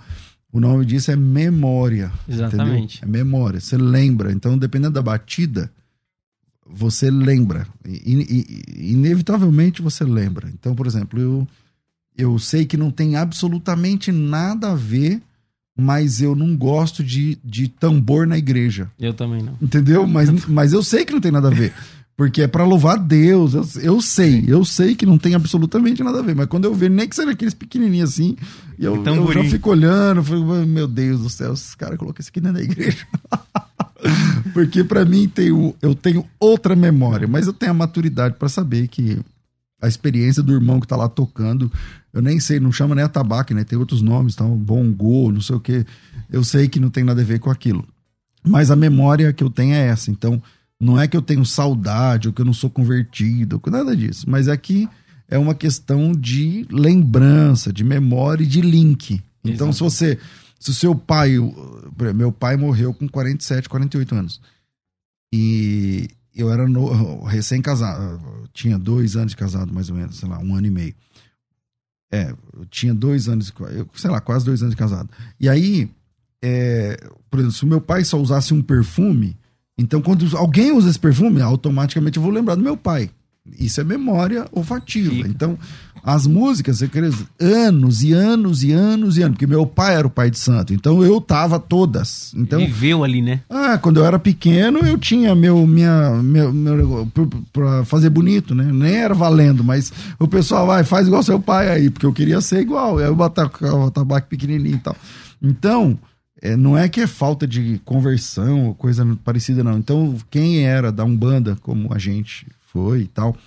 O 0.51 0.59
nome 0.59 0.85
disso 0.85 1.09
é 1.09 1.15
memória. 1.15 2.11
Exatamente. 2.27 2.97
entendeu? 2.97 3.19
É 3.19 3.23
memória. 3.23 3.59
Você 3.59 3.75
lembra. 3.75 4.31
Então, 4.31 4.55
dependendo 4.55 4.93
da 4.93 5.01
batida, 5.01 5.71
você 6.63 7.09
lembra. 7.09 7.65
I, 7.83 8.91
inevitavelmente 8.91 9.81
você 9.81 10.03
lembra. 10.03 10.47
Então, 10.53 10.75
por 10.75 10.85
exemplo, 10.85 11.19
eu, 11.19 11.47
eu 12.17 12.37
sei 12.39 12.65
que 12.65 12.77
não 12.77 12.91
tem 12.91 13.15
absolutamente 13.15 14.11
nada 14.11 14.71
a 14.71 14.75
ver, 14.75 15.21
mas 15.77 16.21
eu 16.21 16.35
não 16.35 16.55
gosto 16.55 17.03
de, 17.03 17.37
de 17.43 17.67
tambor 17.67 18.27
na 18.27 18.37
igreja. 18.37 18.91
Eu 18.99 19.13
também 19.13 19.41
não. 19.41 19.57
Entendeu? 19.61 20.05
Mas, 20.05 20.29
mas 20.45 20.73
eu 20.73 20.83
sei 20.83 21.05
que 21.05 21.13
não 21.13 21.21
tem 21.21 21.31
nada 21.31 21.47
a 21.47 21.51
ver. 21.51 21.73
Porque 22.15 22.43
é 22.43 22.47
para 22.47 22.63
louvar 22.63 22.99
Deus. 22.99 23.53
Eu, 23.55 23.65
eu 23.81 24.01
sei, 24.01 24.43
eu 24.47 24.63
sei 24.63 24.93
que 24.95 25.05
não 25.05 25.17
tem 25.17 25.33
absolutamente 25.33 26.03
nada 26.03 26.19
a 26.19 26.21
ver. 26.21 26.35
Mas 26.35 26.45
quando 26.45 26.65
eu 26.65 26.73
vejo, 26.73 26.93
nem 26.93 27.07
que 27.07 27.15
seja 27.15 27.31
aqueles 27.31 27.55
pequenininhos 27.55 28.11
assim, 28.11 28.37
eu, 28.77 29.03
eu 29.03 29.33
já 29.33 29.43
fico 29.45 29.71
olhando, 29.71 30.23
falo, 30.23 30.65
meu 30.65 30.87
Deus 30.87 31.21
do 31.21 31.29
céu, 31.29 31.53
esses 31.53 31.73
caras 31.73 31.97
colocam 31.97 32.21
isso 32.21 32.29
aqui 32.29 32.39
dentro 32.39 32.59
da 32.59 32.63
igreja. 32.63 33.07
Porque 34.53 34.83
para 34.83 35.05
mim 35.05 35.27
tem, 35.27 35.47
eu 35.81 35.95
tenho 35.95 36.25
outra 36.39 36.75
memória, 36.75 37.27
mas 37.27 37.47
eu 37.47 37.53
tenho 37.53 37.71
a 37.71 37.75
maturidade 37.75 38.35
para 38.37 38.49
saber 38.49 38.87
que 38.87 39.19
a 39.83 39.87
experiência 39.89 40.41
do 40.41 40.53
irmão 40.53 40.79
que 40.79 40.87
tá 40.87 40.95
lá 40.95 41.09
tocando, 41.09 41.69
eu 42.13 42.21
nem 42.21 42.39
sei, 42.39 42.57
não 42.57 42.71
chama 42.71 42.95
nem 42.95 43.03
a 43.03 43.09
tabaco, 43.09 43.53
né? 43.53 43.65
Tem 43.65 43.77
outros 43.77 44.01
nomes, 44.01 44.33
tá? 44.33 44.45
Bongo, 44.45 45.29
não 45.29 45.41
sei 45.41 45.57
o 45.57 45.59
que. 45.59 45.85
Eu 46.31 46.41
sei 46.41 46.69
que 46.69 46.79
não 46.79 46.89
tem 46.89 47.03
nada 47.03 47.21
a 47.21 47.25
ver 47.25 47.39
com 47.39 47.51
aquilo. 47.51 47.85
Mas 48.45 48.71
a 48.71 48.77
memória 48.77 49.33
que 49.33 49.43
eu 49.43 49.49
tenho 49.49 49.73
é 49.73 49.87
essa. 49.87 50.09
Então, 50.09 50.41
não 50.79 50.97
é 50.97 51.05
que 51.05 51.17
eu 51.17 51.21
tenho 51.21 51.45
saudade 51.45 52.29
ou 52.29 52.33
que 52.33 52.39
eu 52.39 52.45
não 52.45 52.53
sou 52.53 52.69
convertido, 52.69 53.61
nada 53.67 53.93
disso. 53.93 54.25
Mas 54.29 54.47
aqui 54.47 54.87
é 55.27 55.37
uma 55.37 55.53
questão 55.53 56.13
de 56.13 56.65
lembrança, 56.71 57.73
de 57.73 57.83
memória 57.83 58.45
e 58.45 58.47
de 58.47 58.61
link. 58.61 59.21
Então, 59.43 59.67
Exato. 59.67 59.73
se 59.73 59.83
você. 59.83 60.19
Se 60.59 60.69
o 60.69 60.73
seu 60.73 60.95
pai. 60.95 61.33
Meu 62.15 62.31
pai 62.31 62.55
morreu 62.55 62.93
com 62.93 63.05
47, 63.05 63.67
48 63.67 64.15
anos. 64.15 64.41
E 65.33 66.07
eu 66.35 66.51
era 66.51 66.65
recém-casado. 67.27 68.21
Tinha 68.53 68.77
dois 68.77 69.15
anos 69.15 69.31
de 69.31 69.37
casado, 69.37 69.73
mais 69.73 69.89
ou 69.89 69.95
menos, 69.95 70.17
sei 70.17 70.29
lá, 70.29 70.39
um 70.39 70.55
ano 70.55 70.67
e 70.67 70.71
meio. 70.71 70.95
É, 72.11 72.33
eu 72.53 72.65
tinha 72.65 72.93
dois 72.93 73.27
anos, 73.27 73.51
sei 73.95 74.09
lá, 74.09 74.21
quase 74.21 74.45
dois 74.45 74.61
anos 74.61 74.75
de 74.75 74.79
casado. 74.79 75.09
E 75.39 75.49
aí, 75.49 75.89
é, 76.41 76.97
por 77.29 77.39
exemplo, 77.39 77.55
se 77.55 77.63
o 77.63 77.67
meu 77.67 77.81
pai 77.81 78.03
só 78.03 78.19
usasse 78.19 78.53
um 78.53 78.61
perfume, 78.61 79.35
então, 79.77 80.01
quando 80.01 80.25
alguém 80.37 80.71
usa 80.71 80.89
esse 80.89 80.99
perfume, 80.99 81.41
automaticamente 81.41 82.17
eu 82.17 82.23
vou 82.23 82.31
lembrar 82.31 82.55
do 82.55 82.61
meu 82.61 82.77
pai. 82.77 83.09
Isso 83.59 83.81
é 83.81 83.83
memória 83.83 84.47
olfativa. 84.51 85.09
Fica. 85.09 85.27
Então, 85.27 85.57
as 86.03 86.27
músicas, 86.27 86.79
você 86.79 86.87
quer 86.89 87.09
anos 87.39 88.03
e 88.03 88.11
anos 88.11 88.61
e 88.61 88.73
anos 88.73 89.17
e 89.17 89.21
anos, 89.21 89.35
porque 89.35 89.47
meu 89.47 89.65
pai 89.65 89.95
era 89.95 90.05
o 90.05 90.09
pai 90.09 90.29
de 90.29 90.37
santo, 90.37 90.73
então 90.73 91.01
eu 91.01 91.21
tava 91.21 91.57
todas. 91.57 92.33
Então, 92.35 92.59
Viveu 92.59 93.05
ali, 93.05 93.21
né? 93.21 93.39
Ah, 93.49 93.77
quando 93.77 94.01
eu 94.01 94.05
era 94.05 94.19
pequeno, 94.19 94.79
eu 94.79 94.97
tinha 94.97 95.33
meu, 95.33 95.65
minha, 95.65 96.21
meu, 96.21 96.51
meu 96.51 97.07
pra 97.53 97.85
fazer 97.85 98.09
bonito, 98.09 98.53
né? 98.53 98.69
Nem 98.69 98.95
era 98.95 99.13
valendo, 99.13 99.63
mas 99.63 99.93
o 100.19 100.27
pessoal 100.27 100.67
vai, 100.67 100.83
faz 100.83 101.07
igual 101.07 101.23
seu 101.23 101.39
pai 101.39 101.69
aí, 101.69 101.89
porque 101.89 102.05
eu 102.05 102.11
queria 102.13 102.41
ser 102.41 102.59
igual. 102.59 102.97
Aí 102.97 103.05
eu 103.05 103.15
botava 103.15 103.49
o 103.61 103.89
tabaco 103.89 104.27
pequenininho 104.27 104.75
e 104.75 104.79
tal. 104.79 104.95
Então, 105.41 105.97
é, 106.41 106.57
não 106.57 106.77
é 106.77 106.89
que 106.89 106.99
é 106.99 107.07
falta 107.07 107.47
de 107.47 107.79
conversão 107.85 108.65
ou 108.67 108.75
coisa 108.75 109.07
parecida, 109.23 109.63
não. 109.63 109.77
Então, 109.77 110.17
quem 110.29 110.65
era 110.65 110.91
da 110.91 111.05
Umbanda, 111.05 111.57
como 111.61 111.93
a 111.93 111.97
gente 111.97 112.45
foi 112.73 113.03
e 113.03 113.07
tal, 113.07 113.37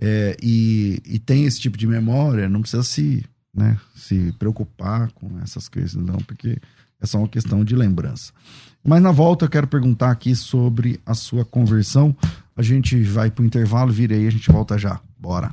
é, 0.00 0.34
e, 0.42 1.02
e, 1.04 1.18
tem 1.18 1.44
esse 1.44 1.60
tipo 1.60 1.76
de 1.76 1.86
memória, 1.86 2.48
não 2.48 2.62
precisa 2.62 2.82
se, 2.82 3.22
né, 3.54 3.78
se 3.94 4.32
preocupar 4.38 5.12
com 5.12 5.38
essas 5.40 5.68
coisas, 5.68 5.94
não, 5.94 6.16
porque 6.16 6.58
é 6.98 7.06
só 7.06 7.18
uma 7.18 7.28
questão 7.28 7.62
de 7.62 7.76
lembrança. 7.76 8.32
Mas 8.82 9.02
na 9.02 9.12
volta 9.12 9.44
eu 9.44 9.50
quero 9.50 9.66
perguntar 9.66 10.10
aqui 10.10 10.34
sobre 10.34 10.98
a 11.04 11.12
sua 11.14 11.44
conversão. 11.44 12.16
A 12.56 12.62
gente 12.62 13.02
vai 13.02 13.30
para 13.30 13.42
o 13.42 13.46
intervalo, 13.46 13.92
vira 13.92 14.14
aí, 14.14 14.26
a 14.26 14.30
gente 14.30 14.50
volta 14.50 14.78
já. 14.78 14.98
Bora! 15.18 15.52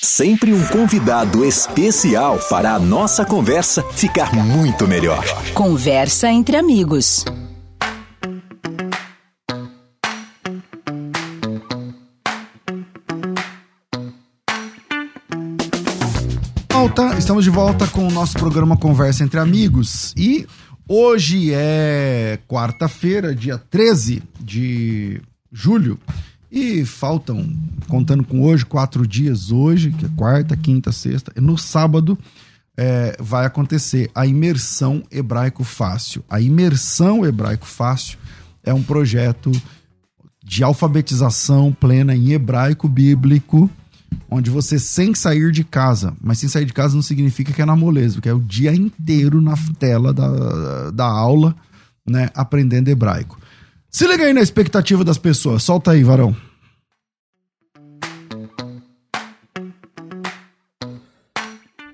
Sempre 0.00 0.52
um 0.52 0.64
convidado 0.68 1.44
especial 1.44 2.38
para 2.48 2.72
a 2.74 2.78
nossa 2.78 3.24
conversa 3.24 3.82
ficar 3.82 4.32
muito 4.32 4.86
melhor. 4.86 5.24
Conversa 5.54 6.30
entre 6.30 6.56
amigos. 6.56 7.24
Volta, 16.70 17.18
estamos 17.18 17.42
de 17.42 17.50
volta 17.50 17.88
com 17.88 18.06
o 18.06 18.10
nosso 18.12 18.34
programa 18.34 18.76
Conversa 18.76 19.24
entre 19.24 19.40
Amigos 19.40 20.14
e 20.16 20.46
hoje 20.88 21.52
é 21.52 22.38
quarta-feira, 22.46 23.34
dia 23.34 23.58
13 23.58 24.22
de 24.38 25.20
julho. 25.50 25.98
E 26.50 26.84
faltam, 26.84 27.46
contando 27.88 28.24
com 28.24 28.42
hoje, 28.42 28.64
quatro 28.64 29.06
dias 29.06 29.50
hoje, 29.50 29.90
que 29.90 30.06
é 30.06 30.08
quarta, 30.16 30.56
quinta, 30.56 30.90
sexta. 30.90 31.32
E 31.36 31.40
no 31.40 31.58
sábado 31.58 32.18
é, 32.76 33.16
vai 33.20 33.44
acontecer 33.44 34.10
a 34.14 34.26
imersão 34.26 35.02
hebraico 35.10 35.62
fácil. 35.62 36.24
A 36.28 36.40
imersão 36.40 37.26
hebraico 37.26 37.66
fácil 37.66 38.18
é 38.62 38.72
um 38.72 38.82
projeto 38.82 39.52
de 40.42 40.64
alfabetização 40.64 41.76
plena 41.78 42.16
em 42.16 42.32
hebraico 42.32 42.88
bíblico, 42.88 43.68
onde 44.30 44.48
você 44.48 44.78
sem 44.78 45.14
sair 45.14 45.52
de 45.52 45.62
casa, 45.62 46.14
mas 46.20 46.38
sem 46.38 46.48
sair 46.48 46.64
de 46.64 46.72
casa 46.72 46.94
não 46.94 47.02
significa 47.02 47.52
que 47.52 47.60
é 47.60 47.66
na 47.66 47.76
moleza, 47.76 48.14
porque 48.14 48.28
é 48.28 48.34
o 48.34 48.40
dia 48.40 48.74
inteiro 48.74 49.42
na 49.42 49.54
tela 49.78 50.14
da, 50.14 50.90
da 50.90 51.04
aula, 51.04 51.54
né, 52.08 52.30
aprendendo 52.34 52.88
hebraico. 52.88 53.38
Se 53.90 54.06
liga 54.06 54.24
aí 54.24 54.34
na 54.34 54.42
expectativa 54.42 55.02
das 55.02 55.16
pessoas. 55.16 55.62
Solta 55.62 55.92
aí, 55.92 56.04
varão. 56.04 56.36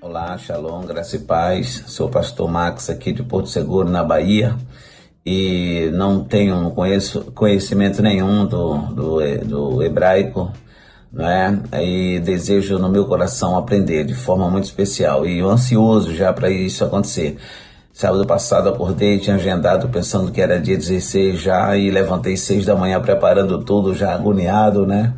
Olá, 0.01 0.37
Shalom, 0.37 0.85
graça 0.85 1.15
e 1.15 1.19
paz. 1.19 1.85
Sou 1.87 2.07
o 2.07 2.11
pastor 2.11 2.51
Max 2.51 2.89
aqui 2.89 3.13
de 3.13 3.23
Porto 3.23 3.47
Seguro, 3.47 3.89
na 3.89 4.03
Bahia. 4.03 4.57
E 5.25 5.89
não 5.93 6.23
tenho 6.23 6.69
conheço, 6.71 7.31
conhecimento 7.33 8.01
nenhum 8.01 8.45
do, 8.45 8.77
do, 8.77 9.45
do 9.45 9.83
hebraico, 9.83 10.51
né? 11.11 11.63
E 11.81 12.19
desejo 12.19 12.77
no 12.77 12.89
meu 12.89 13.05
coração 13.05 13.57
aprender 13.57 14.03
de 14.03 14.13
forma 14.13 14.49
muito 14.49 14.65
especial 14.65 15.25
e 15.25 15.39
ansioso 15.39 16.13
já 16.13 16.33
para 16.33 16.49
isso 16.49 16.83
acontecer. 16.83 17.37
Sábado 17.95 18.27
passado 18.27 18.67
acordei, 18.67 19.19
tinha 19.19 19.37
agendado 19.37 19.87
pensando 19.87 20.29
que 20.29 20.41
era 20.41 20.59
dia 20.59 20.75
16 20.75 21.39
já 21.39 21.77
e 21.77 21.89
levantei 21.89 22.35
6 22.35 22.65
da 22.65 22.75
manhã 22.75 22.99
preparando 22.99 23.63
tudo, 23.63 23.95
já 23.95 24.13
agoniado, 24.13 24.85
né? 24.85 25.13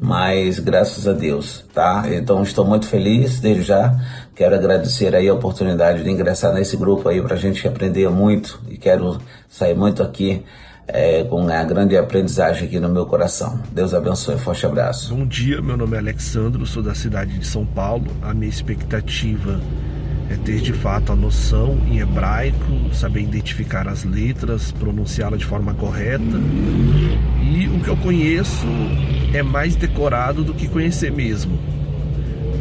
Mas 0.00 0.58
graças 0.58 1.06
a 1.06 1.12
Deus, 1.12 1.62
tá? 1.74 2.04
Então 2.10 2.42
estou 2.42 2.64
muito 2.64 2.86
feliz 2.86 3.38
desde 3.38 3.64
já. 3.64 3.94
Quero 4.34 4.54
agradecer 4.54 5.14
aí 5.14 5.28
a 5.28 5.34
oportunidade 5.34 6.02
de 6.02 6.10
ingressar 6.10 6.54
nesse 6.54 6.74
grupo 6.78 7.06
aí 7.06 7.20
pra 7.20 7.36
gente 7.36 7.68
aprender 7.68 8.08
muito 8.08 8.62
e 8.66 8.78
quero 8.78 9.20
sair 9.46 9.74
muito 9.76 10.02
aqui 10.02 10.42
é, 10.88 11.22
com 11.24 11.42
uma 11.42 11.64
grande 11.64 11.98
aprendizagem 11.98 12.66
aqui 12.66 12.80
no 12.80 12.88
meu 12.88 13.04
coração. 13.04 13.60
Deus 13.70 13.92
abençoe, 13.92 14.38
forte 14.38 14.64
abraço. 14.64 15.14
Bom 15.14 15.26
dia, 15.26 15.60
meu 15.60 15.76
nome 15.76 15.94
é 15.96 15.98
Alexandro, 15.98 16.64
sou 16.64 16.82
da 16.82 16.94
cidade 16.94 17.38
de 17.38 17.46
São 17.46 17.66
Paulo. 17.66 18.06
A 18.22 18.32
minha 18.32 18.48
expectativa 18.48 19.60
é 20.28 20.36
ter 20.36 20.60
de 20.60 20.72
fato 20.72 21.12
a 21.12 21.16
noção 21.16 21.78
em 21.86 21.98
hebraico, 21.98 22.92
saber 22.92 23.22
identificar 23.22 23.86
as 23.86 24.04
letras, 24.04 24.72
pronunciá-la 24.72 25.36
de 25.36 25.44
forma 25.44 25.74
correta. 25.74 26.24
E 27.42 27.68
o 27.68 27.82
que 27.82 27.88
eu 27.88 27.96
conheço 27.96 28.66
é 29.32 29.42
mais 29.42 29.76
decorado 29.76 30.42
do 30.42 30.52
que 30.54 30.68
conhecer 30.68 31.12
mesmo. 31.12 31.58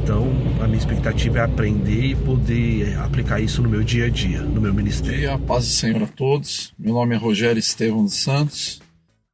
Então, 0.03 0.27
a 0.61 0.67
minha 0.67 0.77
expectativa 0.77 1.39
é 1.39 1.41
aprender 1.41 2.05
e 2.05 2.15
poder 2.15 2.95
aplicar 2.99 3.41
isso 3.41 3.63
no 3.63 3.69
meu 3.69 3.83
dia 3.83 4.05
a 4.05 4.09
dia, 4.09 4.41
no 4.41 4.61
meu 4.61 4.71
ministério. 4.71 5.19
Dia, 5.19 5.39
paz 5.39 5.65
do 5.65 5.71
Senhor 5.71 6.03
a 6.03 6.07
todos. 6.07 6.71
Meu 6.77 6.93
nome 6.93 7.15
é 7.15 7.17
Rogério 7.17 7.59
Estevão 7.59 8.03
dos 8.03 8.13
Santos. 8.13 8.79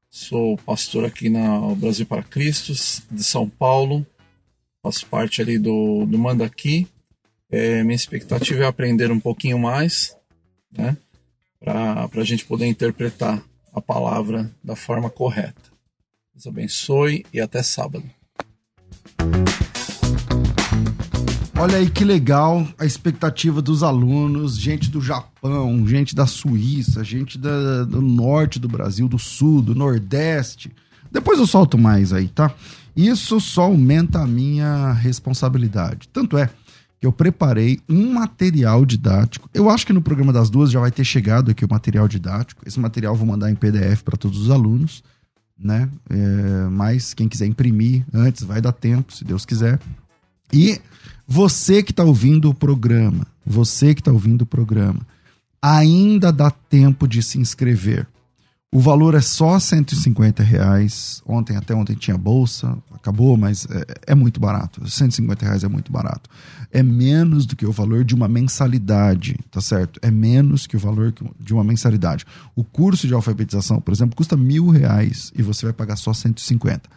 Sou 0.09 0.57
pastor 0.57 1.03
aqui 1.03 1.29
na 1.29 1.59
Brasil 1.75 2.05
para 2.05 2.23
Cristo, 2.23 2.73
de 3.11 3.23
São 3.23 3.49
Paulo. 3.49 4.05
Faço 4.81 5.05
parte 5.07 5.41
ali 5.41 5.59
do, 5.59 6.05
do 6.05 6.17
Mandaqui 6.17 6.87
é, 7.51 7.83
minha 7.83 7.95
expectativa 7.95 8.63
é 8.63 8.67
aprender 8.67 9.11
um 9.11 9.19
pouquinho 9.19 9.59
mais, 9.59 10.15
né? 10.71 10.95
Para 11.59 12.09
a 12.15 12.23
gente 12.23 12.45
poder 12.45 12.65
interpretar 12.65 13.43
a 13.73 13.81
palavra 13.81 14.49
da 14.63 14.75
forma 14.75 15.09
correta. 15.09 15.69
Deus 16.33 16.47
abençoe 16.47 17.25
e 17.33 17.39
até 17.39 17.61
sábado. 17.61 18.03
Olha 21.59 21.77
aí 21.77 21.91
que 21.91 22.03
legal 22.03 22.67
a 22.79 22.85
expectativa 22.85 23.61
dos 23.61 23.83
alunos, 23.83 24.57
gente 24.57 24.89
do 24.89 24.99
Japão, 24.99 25.85
gente 25.87 26.15
da 26.15 26.25
Suíça, 26.25 27.03
gente 27.03 27.37
da, 27.37 27.83
do 27.83 28.01
norte 28.01 28.57
do 28.57 28.67
Brasil, 28.67 29.07
do 29.07 29.19
sul, 29.19 29.61
do 29.61 29.75
nordeste. 29.75 30.71
Depois 31.11 31.37
eu 31.37 31.45
solto 31.45 31.77
mais 31.77 32.13
aí, 32.13 32.29
tá? 32.29 32.51
Isso 32.95 33.39
só 33.39 33.63
aumenta 33.63 34.19
a 34.19 34.27
minha 34.27 34.91
responsabilidade. 34.93 36.07
Tanto 36.07 36.35
é 36.37 36.49
que 37.01 37.07
eu 37.07 37.11
preparei 37.11 37.79
um 37.89 38.13
material 38.13 38.85
didático. 38.85 39.49
Eu 39.55 39.71
acho 39.71 39.87
que 39.87 39.91
no 39.91 40.03
programa 40.03 40.31
das 40.31 40.51
duas 40.51 40.69
já 40.69 40.79
vai 40.79 40.91
ter 40.91 41.03
chegado 41.03 41.49
aqui 41.49 41.65
o 41.65 41.69
material 41.69 42.07
didático. 42.07 42.61
Esse 42.63 42.79
material 42.79 43.15
eu 43.15 43.17
vou 43.17 43.25
mandar 43.25 43.49
em 43.49 43.55
PDF 43.55 44.03
para 44.05 44.15
todos 44.15 44.39
os 44.39 44.51
alunos, 44.51 45.03
né? 45.57 45.89
É, 46.07 46.69
mas 46.69 47.15
quem 47.15 47.27
quiser 47.27 47.47
imprimir 47.47 48.05
antes 48.13 48.43
vai 48.43 48.61
dar 48.61 48.71
tempo, 48.71 49.11
se 49.11 49.25
Deus 49.25 49.47
quiser. 49.47 49.79
E 50.53 50.79
você 51.27 51.81
que 51.81 51.91
está 51.91 52.03
ouvindo 52.03 52.51
o 52.51 52.53
programa, 52.53 53.25
você 53.43 53.95
que 53.95 54.01
está 54.01 54.11
ouvindo 54.11 54.43
o 54.43 54.45
programa, 54.45 55.01
ainda 55.59 56.31
dá 56.31 56.51
tempo 56.51 57.07
de 57.07 57.23
se 57.23 57.39
inscrever. 57.39 58.05
O 58.73 58.79
valor 58.79 59.15
é 59.15 59.21
só 59.21 59.59
150 59.59 60.41
reais. 60.41 61.21
Ontem, 61.25 61.57
até 61.57 61.75
ontem 61.75 61.93
tinha 61.93 62.17
bolsa, 62.17 62.77
acabou, 62.93 63.35
mas 63.35 63.67
é, 63.69 64.13
é, 64.13 64.15
muito 64.15 64.39
barato. 64.39 64.89
150 64.89 65.45
reais 65.45 65.65
é 65.65 65.67
muito 65.67 65.91
barato. 65.91 66.29
É 66.71 66.81
menos 66.81 67.45
do 67.45 67.53
que 67.53 67.65
o 67.65 67.71
valor 67.73 68.05
de 68.05 68.15
uma 68.15 68.29
mensalidade, 68.29 69.37
tá 69.51 69.59
certo? 69.59 69.99
É 70.01 70.09
menos 70.09 70.67
que 70.67 70.77
o 70.77 70.79
valor 70.79 71.13
de 71.37 71.53
uma 71.53 71.65
mensalidade. 71.65 72.25
O 72.55 72.63
curso 72.63 73.07
de 73.07 73.13
alfabetização, 73.13 73.81
por 73.81 73.91
exemplo, 73.93 74.15
custa 74.15 74.37
mil 74.37 74.69
reais 74.69 75.33
e 75.35 75.41
você 75.41 75.65
vai 75.65 75.73
pagar 75.73 75.97
só 75.97 76.13
150. 76.13 76.89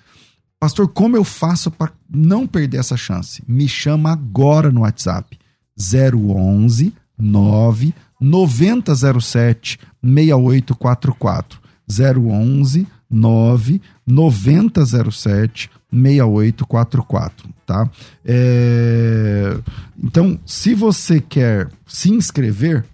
Pastor, 0.61 0.87
como 0.87 1.17
eu 1.17 1.25
faço 1.25 1.73
para 1.73 1.91
não 2.09 2.47
perder 2.47 2.79
essa 2.79 2.97
chance? 2.97 3.43
Me 3.49 3.67
chama 3.67 4.13
agora 4.13 4.71
no 4.71 4.83
WhatsApp. 4.83 5.37
011 5.77 6.95
9 7.19 7.93
9007 8.21 9.81
6844. 10.01 11.64
011 11.89 12.87
9 13.11 13.81
9007 14.07 15.71
6844, 15.93 17.49
tá? 17.65 17.89
É... 18.25 19.57
Então, 20.03 20.39
se 20.45 20.75
você 20.75 21.21
quer 21.21 21.71
se 21.87 22.11
inscrever, 22.11 22.85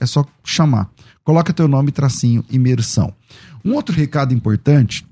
é 0.00 0.06
só 0.06 0.24
chamar. 0.44 0.90
Coloca 1.22 1.52
teu 1.52 1.68
nome, 1.68 1.92
tracinho, 1.92 2.44
imersão. 2.50 3.12
Um 3.64 3.74
outro 3.74 3.94
recado 3.94 4.34
importante 4.34 5.06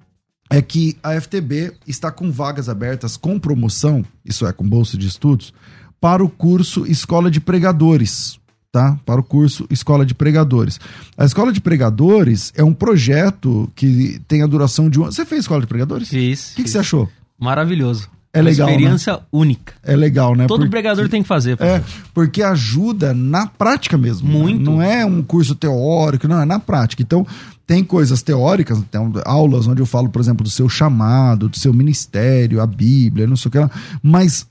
é 0.50 0.60
que 0.60 0.96
a 1.02 1.18
FTB 1.20 1.72
está 1.86 2.10
com 2.10 2.30
vagas 2.30 2.68
abertas 2.68 3.16
com 3.16 3.38
promoção, 3.38 4.04
isso 4.24 4.46
é, 4.46 4.52
com 4.52 4.68
bolsa 4.68 4.96
de 4.96 5.06
estudos, 5.06 5.52
para 6.00 6.22
o 6.22 6.28
curso 6.28 6.86
Escola 6.86 7.30
de 7.30 7.40
Pregadores, 7.40 8.38
tá? 8.74 8.98
Para 9.06 9.20
o 9.20 9.22
curso 9.22 9.68
Escola 9.70 10.04
de 10.04 10.16
Pregadores. 10.16 10.80
A 11.16 11.24
Escola 11.24 11.52
de 11.52 11.60
Pregadores 11.60 12.52
é 12.56 12.64
um 12.64 12.74
projeto 12.74 13.70
que 13.76 14.20
tem 14.26 14.42
a 14.42 14.48
duração 14.48 14.90
de 14.90 14.98
um 15.00 15.04
Você 15.04 15.24
fez 15.24 15.42
Escola 15.42 15.60
de 15.60 15.68
Pregadores? 15.68 16.08
Fiz. 16.08 16.50
O 16.50 16.56
que, 16.56 16.64
que 16.64 16.70
você 16.70 16.78
achou? 16.78 17.08
Maravilhoso. 17.38 18.10
É 18.34 18.42
legal. 18.42 18.66
Uma 18.66 18.74
experiência 18.74 19.12
né? 19.12 19.18
única. 19.32 19.74
É 19.84 19.94
legal, 19.94 20.34
né? 20.34 20.48
Todo 20.48 20.60
porque... 20.60 20.70
pregador 20.70 21.08
tem 21.08 21.22
que 21.22 21.28
fazer. 21.28 21.56
É, 21.60 21.80
porque 22.12 22.42
ajuda 22.42 23.14
na 23.14 23.46
prática 23.46 23.96
mesmo. 23.96 24.28
Muito. 24.28 24.58
Né? 24.58 24.64
Não 24.64 24.82
é 24.82 25.06
um 25.06 25.22
curso 25.22 25.54
teórico, 25.54 26.26
não, 26.26 26.40
é 26.40 26.44
na 26.44 26.58
prática. 26.58 27.00
Então, 27.00 27.24
tem 27.66 27.82
coisas 27.82 28.22
teóricas, 28.22 28.78
tem 28.90 29.00
aulas 29.24 29.66
onde 29.66 29.80
eu 29.80 29.86
falo, 29.86 30.10
por 30.10 30.20
exemplo, 30.20 30.44
do 30.44 30.50
seu 30.50 30.68
chamado, 30.68 31.48
do 31.48 31.58
seu 31.58 31.72
ministério, 31.72 32.60
a 32.60 32.66
Bíblia, 32.66 33.26
não 33.26 33.36
sei 33.36 33.48
o 33.48 33.52
que 33.52 33.58
lá, 33.58 33.70
mas, 34.02 34.46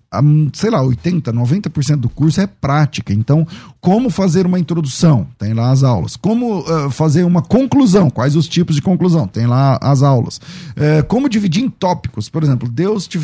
sei 0.54 0.72
lá, 0.72 0.82
80%, 0.82 1.22
90% 1.22 1.98
do 1.98 2.10
curso 2.10 2.42
é 2.42 2.48
prática. 2.48 3.14
Então, 3.14 3.46
como 3.80 4.10
fazer 4.10 4.48
uma 4.48 4.58
introdução? 4.58 5.28
Tem 5.38 5.54
lá 5.54 5.70
as 5.70 5.84
aulas. 5.84 6.16
Como 6.16 6.62
uh, 6.62 6.90
fazer 6.90 7.24
uma 7.24 7.42
conclusão? 7.42 8.10
Quais 8.10 8.36
os 8.36 8.48
tipos 8.48 8.76
de 8.76 8.82
conclusão? 8.82 9.28
Tem 9.28 9.46
lá 9.46 9.78
as 9.82 10.02
aulas. 10.02 10.38
Uh, 10.38 11.06
como 11.08 11.30
dividir 11.30 11.64
em 11.64 11.70
tópicos? 11.70 12.30
Por 12.30 12.42
exemplo, 12.42 12.68
Deus 12.68 13.06
te 13.06 13.20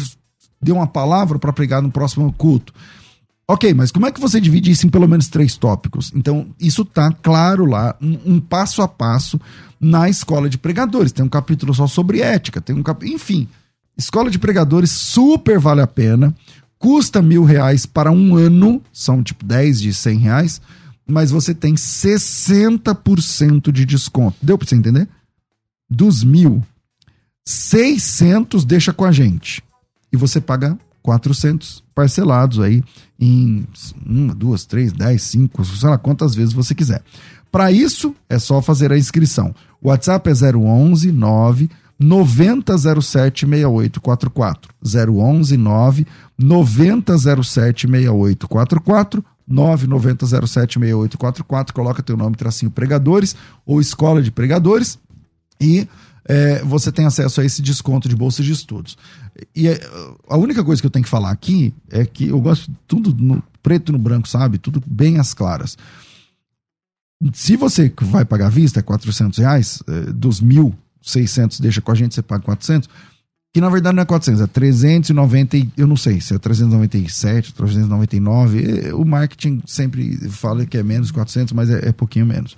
deu 0.62 0.76
uma 0.76 0.88
palavra 0.88 1.40
para 1.40 1.54
pregar 1.54 1.82
no 1.82 1.92
próximo 1.92 2.32
culto. 2.34 2.74
Ok, 3.48 3.74
mas 3.74 3.92
como 3.92 4.06
é 4.06 4.12
que 4.12 4.20
você 4.20 4.40
divide 4.40 4.70
isso 4.70 4.86
em 4.86 4.92
pelo 4.92 5.08
menos 5.08 5.28
três 5.28 5.58
tópicos? 5.58 6.12
Então, 6.14 6.48
isso 6.60 6.86
tá 6.86 7.12
claro 7.12 7.66
lá, 7.66 7.96
um, 8.00 8.36
um 8.36 8.40
passo 8.40 8.82
a 8.84 8.88
passo 8.88 9.42
na 9.80 10.08
escola 10.08 10.48
de 10.48 10.58
pregadores. 10.58 11.12
Tem 11.12 11.26
um 11.26 11.30
capítulo 11.30 11.74
só 11.74 11.88
sobre 11.88 12.22
ética, 12.22 12.62
tem 12.62 12.76
um 12.76 12.84
capítulo. 12.84 13.16
Enfim, 13.16 13.48
escola 13.98 14.30
de 14.30 14.38
pregadores 14.38 14.92
super 14.92 15.58
vale 15.58 15.82
a 15.82 15.88
pena. 15.88 16.32
Custa 16.78 17.24
mil 17.24 17.44
reais 17.44 17.88
para 17.88 18.12
um 18.12 18.36
ano, 18.36 18.84
são 18.94 19.24
tipo 19.24 19.44
10 19.44 19.82
de 19.82 19.94
100 19.96 20.18
reais, 20.20 20.62
mas 21.08 21.32
você 21.32 21.52
tem 21.54 21.74
60% 21.74 23.72
de 23.72 23.84
desconto. 23.84 24.38
Deu 24.44 24.60
para 24.60 24.68
você 24.68 24.76
entender? 24.76 25.10
Dos 25.90 26.24
mil, 26.24 26.64
600 27.44 28.64
deixa 28.64 28.94
com 28.94 29.06
a 29.06 29.12
gente 29.12 29.64
e 30.12 30.18
você 30.18 30.42
paga 30.42 30.78
400 31.02 31.84
parcelados 31.96 32.60
aí 32.60 32.84
em 33.20 33.66
uma, 34.06 34.34
duas, 34.34 34.66
três, 34.66 34.92
dez, 34.92 35.24
cinco, 35.24 35.64
sei 35.66 35.90
lá 35.90 35.98
quantas 35.98 36.36
vezes 36.36 36.54
você 36.54 36.76
quiser. 36.76 37.02
Para 37.52 37.72
isso, 37.72 38.16
é 38.30 38.38
só 38.38 38.62
fazer 38.62 38.92
a 38.92 38.98
inscrição. 38.98 39.54
O 39.82 39.90
WhatsApp 39.90 40.30
é 40.30 40.34
011 40.56 41.12
9 41.12 41.70
9007 42.00 43.46
6844. 43.46 44.74
011 44.84 45.58
9 45.58 46.08
9007 46.38 47.88
6844. 47.88 49.26
99007 49.48 50.80
6844. 50.80 51.74
Coloca 51.74 52.04
teu 52.04 52.16
nome, 52.16 52.36
tracinho 52.36 52.72
pregadores 52.72 53.36
ou 53.66 53.82
escola 53.82 54.22
de 54.22 54.32
pregadores 54.32 55.00
e 55.60 55.88
é, 56.26 56.64
você 56.64 56.92
tem 56.92 57.06
acesso 57.06 57.42
a 57.42 57.46
esse 57.46 57.62
desconto 57.62 58.08
de 58.08 58.16
bolsa 58.16 58.44
de 58.44 58.52
estudos. 58.52 58.98
E 59.56 59.68
é, 59.68 59.80
a 60.28 60.38
única 60.38 60.64
coisa 60.64 60.82
que 60.82 60.86
eu 60.86 60.92
tenho 60.92 61.04
que 61.04 61.10
falar 61.10 61.32
aqui 61.32 61.74
é 61.90 62.06
que 62.06 62.28
eu 62.28 62.40
gosto 62.40 62.70
de 62.70 62.78
tudo 62.88 63.14
no 63.14 63.44
preto 63.62 63.90
e 63.90 63.94
no 63.94 64.00
branco, 64.00 64.28
sabe? 64.28 64.58
Tudo 64.58 64.82
bem 64.86 65.20
às 65.20 65.34
claras. 65.34 65.78
Se 67.34 67.58
você 67.58 67.94
vai 68.02 68.24
pagar 68.24 68.48
à 68.48 68.50
vista, 68.50 68.80
é 68.80 68.84
400 68.84 69.40
reais, 69.40 69.84
é, 69.88 70.12
dos 70.12 70.42
1.600 70.42 71.60
deixa 71.60 71.82
com 71.82 71.92
a 71.92 71.96
gente, 71.96 72.16
você 72.16 72.22
paga 72.22 72.44
400, 72.44 72.90
que 73.54 73.60
na 73.60 73.70
verdade 73.70 73.96
não 73.96 74.04
é 74.04 74.06
400, 74.06 74.42
é 74.42 74.48
390, 74.48 75.58
eu 75.76 75.88
não 75.88 75.98
sei 75.98 76.22
se 76.22 76.34
é 76.34 76.38
397, 76.38 77.54
399, 77.54 78.94
o 78.94 79.04
marketing 79.04 79.62
sempre 79.66 80.30
fala 80.30 80.66
que 80.66 80.78
é 80.78 80.84
menos 80.84 81.12
400, 81.12 81.54
mas 81.54 81.70
é, 81.70 81.90
é 81.90 81.92
pouquinho 81.92 82.26
menos. 82.26 82.56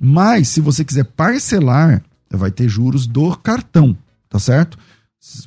Mas 0.00 0.48
se 0.48 0.60
você 0.60 0.84
quiser 0.84 1.04
parcelar, 1.04 2.02
vai 2.36 2.50
ter 2.50 2.68
juros 2.68 3.06
do 3.06 3.36
cartão, 3.36 3.96
tá 4.28 4.38
certo? 4.38 4.78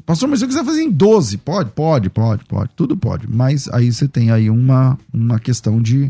Pastor, 0.06 0.30
mas 0.30 0.40
se 0.40 0.46
eu 0.46 0.50
quiser 0.50 0.64
fazer 0.64 0.84
em 0.84 0.90
12, 0.90 1.38
pode? 1.38 1.70
Pode, 1.72 2.10
pode, 2.10 2.46
pode, 2.46 2.70
tudo 2.76 2.96
pode. 2.96 3.28
Mas 3.30 3.68
aí 3.70 3.92
você 3.92 4.08
tem 4.08 4.32
aí 4.32 4.50
uma, 4.50 4.98
uma 5.14 5.38
questão 5.38 5.82
de 5.82 6.10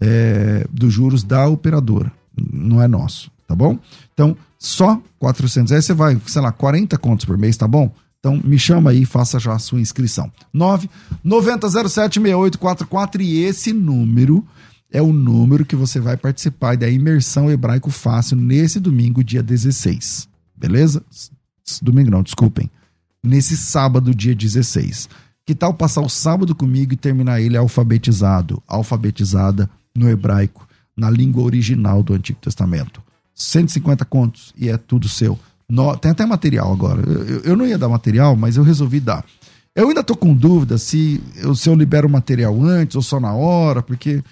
é, 0.00 0.66
dos 0.70 0.92
juros 0.92 1.22
da 1.22 1.46
operadora, 1.46 2.10
não 2.52 2.82
é 2.82 2.88
nosso, 2.88 3.30
tá 3.46 3.54
bom? 3.54 3.78
Então, 4.12 4.36
só 4.58 5.00
400 5.20 5.72
aí 5.72 5.80
você 5.80 5.94
vai, 5.94 6.20
sei 6.26 6.42
lá, 6.42 6.50
40 6.50 6.98
contos 6.98 7.24
por 7.24 7.38
mês, 7.38 7.56
tá 7.56 7.68
bom? 7.68 7.92
Então, 8.18 8.40
me 8.42 8.58
chama 8.58 8.90
aí 8.90 9.02
e 9.02 9.06
faça 9.06 9.38
já 9.38 9.52
a 9.52 9.58
sua 9.58 9.80
inscrição. 9.80 10.32
9 10.52 10.88
9007 11.22 12.14
6844 12.20 13.22
e 13.22 13.44
esse 13.44 13.72
número 13.72 14.44
é 14.94 15.02
o 15.02 15.12
número 15.12 15.66
que 15.66 15.74
você 15.74 15.98
vai 15.98 16.16
participar 16.16 16.76
da 16.76 16.88
imersão 16.88 17.50
hebraico 17.50 17.90
fácil 17.90 18.36
nesse 18.36 18.78
domingo, 18.78 19.24
dia 19.24 19.42
16. 19.42 20.28
Beleza? 20.56 21.02
Domingo 21.82 22.12
não, 22.12 22.22
desculpem. 22.22 22.70
Nesse 23.20 23.56
sábado, 23.56 24.14
dia 24.14 24.36
16. 24.36 25.08
Que 25.44 25.52
tal 25.52 25.74
passar 25.74 26.00
o 26.00 26.08
sábado 26.08 26.54
comigo 26.54 26.92
e 26.92 26.96
terminar 26.96 27.40
ele 27.40 27.56
alfabetizado, 27.56 28.62
alfabetizada 28.68 29.68
no 29.96 30.08
hebraico, 30.08 30.64
na 30.96 31.10
língua 31.10 31.42
original 31.42 32.00
do 32.00 32.14
Antigo 32.14 32.38
Testamento? 32.40 33.02
150 33.34 34.04
contos 34.04 34.54
e 34.56 34.68
é 34.68 34.76
tudo 34.76 35.08
seu. 35.08 35.36
No, 35.68 35.96
tem 35.96 36.12
até 36.12 36.24
material 36.24 36.72
agora. 36.72 37.02
Eu, 37.02 37.40
eu, 37.40 37.56
não 37.56 37.66
ia 37.66 37.76
dar 37.76 37.88
material, 37.88 38.36
mas 38.36 38.56
eu 38.56 38.62
resolvi 38.62 39.00
dar. 39.00 39.24
Eu 39.74 39.88
ainda 39.88 40.04
tô 40.04 40.14
com 40.14 40.32
dúvida 40.32 40.78
se 40.78 41.20
eu, 41.34 41.52
se 41.52 41.68
eu 41.68 41.74
libero 41.74 42.06
o 42.06 42.10
material 42.10 42.62
antes 42.62 42.94
ou 42.94 43.02
só 43.02 43.18
na 43.18 43.32
hora, 43.34 43.82
porque 43.82 44.22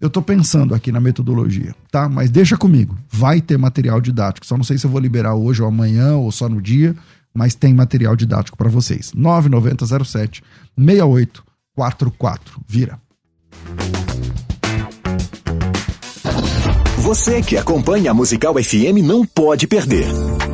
eu 0.00 0.08
tô 0.08 0.22
pensando 0.22 0.74
aqui 0.74 0.92
na 0.92 1.00
metodologia, 1.00 1.74
tá? 1.90 2.08
Mas 2.08 2.30
deixa 2.30 2.56
comigo. 2.56 2.96
Vai 3.10 3.40
ter 3.40 3.58
material 3.58 4.00
didático. 4.00 4.46
Só 4.46 4.56
não 4.56 4.62
sei 4.64 4.78
se 4.78 4.86
eu 4.86 4.90
vou 4.90 5.00
liberar 5.00 5.34
hoje 5.34 5.60
ou 5.60 5.68
amanhã 5.68 6.14
ou 6.14 6.30
só 6.30 6.48
no 6.48 6.62
dia, 6.62 6.94
mas 7.34 7.54
tem 7.54 7.74
material 7.74 8.14
didático 8.14 8.56
para 8.56 8.68
vocês. 8.68 9.12
9907 9.14 10.42
6844. 10.76 12.60
Vira. 12.66 13.00
Você 16.98 17.42
que 17.42 17.56
acompanha 17.56 18.10
a 18.10 18.14
Musical 18.14 18.54
FM 18.62 19.02
não 19.02 19.24
pode 19.24 19.66
perder. 19.66 20.06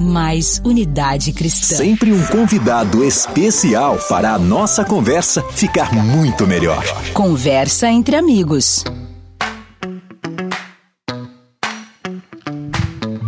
mais 0.00 0.60
unidade 0.64 1.32
cristã. 1.32 1.76
Sempre 1.76 2.12
um 2.12 2.24
convidado 2.26 3.04
especial 3.04 3.98
para 4.08 4.34
a 4.34 4.38
nossa 4.38 4.84
conversa 4.84 5.42
ficar 5.42 5.92
muito 5.92 6.46
melhor. 6.46 6.84
Conversa 7.12 7.88
entre 7.88 8.16
amigos. 8.16 8.84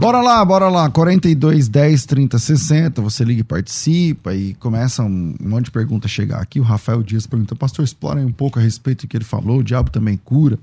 Bora 0.01 0.23
lá, 0.23 0.43
bora 0.43 0.69
lá. 0.71 0.89
42 0.89 1.69
10 1.69 2.07
30 2.07 2.39
60. 2.39 3.03
Você 3.03 3.23
liga 3.23 3.43
e 3.43 3.45
participa 3.45 4.35
e 4.35 4.55
começa 4.55 5.03
um, 5.03 5.35
um 5.39 5.49
monte 5.49 5.67
de 5.67 5.71
perguntas 5.71 6.11
a 6.11 6.15
chegar 6.15 6.41
aqui. 6.41 6.59
O 6.59 6.63
Rafael 6.63 7.03
Dias 7.03 7.27
pergunta: 7.27 7.55
Pastor, 7.55 7.85
explorem 7.85 8.25
um 8.25 8.33
pouco 8.33 8.59
a 8.59 8.63
respeito 8.63 9.03
do 9.03 9.09
que 9.09 9.17
ele 9.19 9.25
falou. 9.25 9.59
O 9.59 9.63
diabo 9.63 9.91
também 9.91 10.17
cura. 10.17 10.59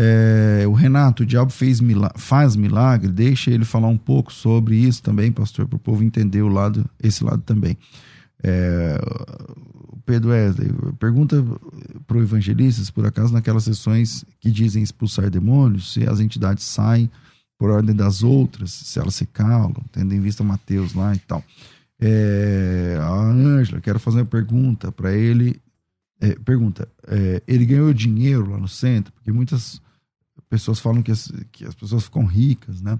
É, 0.00 0.64
o 0.68 0.72
Renato, 0.72 1.24
o 1.24 1.26
diabo 1.26 1.50
fez 1.50 1.80
milagre, 1.80 2.20
faz 2.20 2.54
milagre, 2.54 3.10
deixa 3.10 3.50
ele 3.50 3.64
falar 3.64 3.88
um 3.88 3.98
pouco 3.98 4.32
sobre 4.32 4.76
isso 4.76 5.02
também, 5.02 5.32
pastor, 5.32 5.66
para 5.66 5.76
o 5.76 5.80
povo 5.80 6.04
entender 6.04 6.40
o 6.40 6.48
lado, 6.48 6.88
esse 7.02 7.24
lado 7.24 7.42
também. 7.42 7.76
É, 8.40 8.96
Pedro 10.06 10.30
Wesley 10.30 10.70
pergunta 11.00 11.44
para 12.06 12.16
o 12.16 12.22
evangelista 12.22 12.84
se 12.84 12.92
por 12.92 13.04
acaso 13.04 13.32
naquelas 13.32 13.64
sessões 13.64 14.24
que 14.38 14.52
dizem 14.52 14.84
expulsar 14.84 15.28
demônios, 15.28 15.92
se 15.92 16.08
as 16.08 16.20
entidades 16.20 16.62
saem 16.62 17.10
por 17.58 17.70
ordem 17.70 17.94
das 17.94 18.22
outras, 18.22 18.70
se 18.70 19.00
elas 19.00 19.16
se 19.16 19.26
calam, 19.26 19.82
tendo 19.90 20.14
em 20.14 20.20
vista 20.20 20.44
Mateus 20.44 20.94
lá 20.94 21.12
e 21.12 21.18
tal. 21.18 21.42
É, 22.00 22.96
a 23.00 23.12
Ângela, 23.12 23.80
quero 23.80 23.98
fazer 23.98 24.18
uma 24.18 24.26
pergunta 24.26 24.92
para 24.92 25.12
ele. 25.12 25.60
É, 26.20 26.36
pergunta, 26.36 26.88
é, 27.08 27.42
ele 27.48 27.66
ganhou 27.66 27.92
dinheiro 27.92 28.48
lá 28.48 28.58
no 28.58 28.68
centro? 28.68 29.12
Porque 29.12 29.32
muitas 29.32 29.80
pessoas 30.48 30.78
falam 30.78 31.02
que 31.02 31.10
as, 31.10 31.32
que 31.52 31.64
as 31.64 31.74
pessoas 31.74 32.04
ficam 32.04 32.24
ricas, 32.24 32.80
né? 32.80 32.98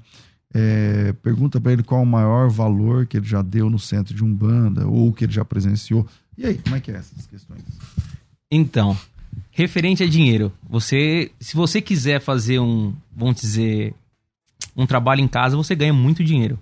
É, 0.54 1.12
pergunta 1.22 1.60
para 1.60 1.72
ele 1.72 1.82
qual 1.82 2.02
o 2.02 2.06
maior 2.06 2.48
valor 2.48 3.06
que 3.06 3.18
ele 3.18 3.26
já 3.26 3.42
deu 3.42 3.68
no 3.68 3.78
centro 3.78 4.14
de 4.14 4.24
Umbanda 4.24 4.86
ou 4.86 5.12
que 5.12 5.24
ele 5.24 5.32
já 5.32 5.44
presenciou. 5.44 6.06
E 6.36 6.46
aí, 6.46 6.56
como 6.58 6.76
é 6.76 6.80
que 6.80 6.90
é 6.90 6.94
essas 6.94 7.26
questões? 7.26 7.62
Então, 8.50 8.96
referente 9.50 10.02
a 10.02 10.06
dinheiro, 10.06 10.52
você, 10.68 11.30
se 11.38 11.54
você 11.54 11.82
quiser 11.82 12.20
fazer 12.20 12.60
um, 12.60 12.94
vamos 13.14 13.40
dizer, 13.40 13.94
um 14.74 14.86
trabalho 14.86 15.20
em 15.20 15.28
casa, 15.28 15.56
você 15.56 15.74
ganha 15.74 15.92
muito 15.92 16.24
dinheiro, 16.24 16.58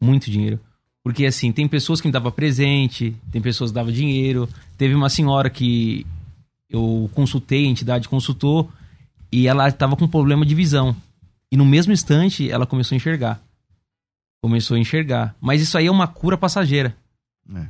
muito 0.00 0.30
dinheiro. 0.30 0.60
Porque 1.02 1.24
assim, 1.26 1.50
tem 1.50 1.66
pessoas 1.66 2.00
que 2.00 2.06
me 2.06 2.12
davam 2.12 2.30
presente, 2.30 3.16
tem 3.30 3.40
pessoas 3.42 3.70
que 3.70 3.74
davam 3.74 3.92
dinheiro. 3.92 4.48
Teve 4.76 4.94
uma 4.94 5.08
senhora 5.08 5.50
que 5.50 6.06
eu 6.70 7.10
consultei, 7.12 7.66
a 7.66 7.68
entidade 7.68 8.08
consultou, 8.08 8.70
e 9.32 9.48
ela 9.48 9.68
estava 9.68 9.96
com 9.96 10.06
problema 10.06 10.44
de 10.44 10.54
visão. 10.54 10.94
E 11.50 11.56
no 11.56 11.64
mesmo 11.64 11.92
instante, 11.92 12.50
ela 12.50 12.66
começou 12.66 12.94
a 12.94 12.96
enxergar. 12.96 13.40
Começou 14.42 14.76
a 14.76 14.80
enxergar. 14.80 15.34
Mas 15.40 15.62
isso 15.62 15.78
aí 15.78 15.86
é 15.86 15.90
uma 15.90 16.06
cura 16.06 16.36
passageira. 16.36 16.94
É. 17.54 17.66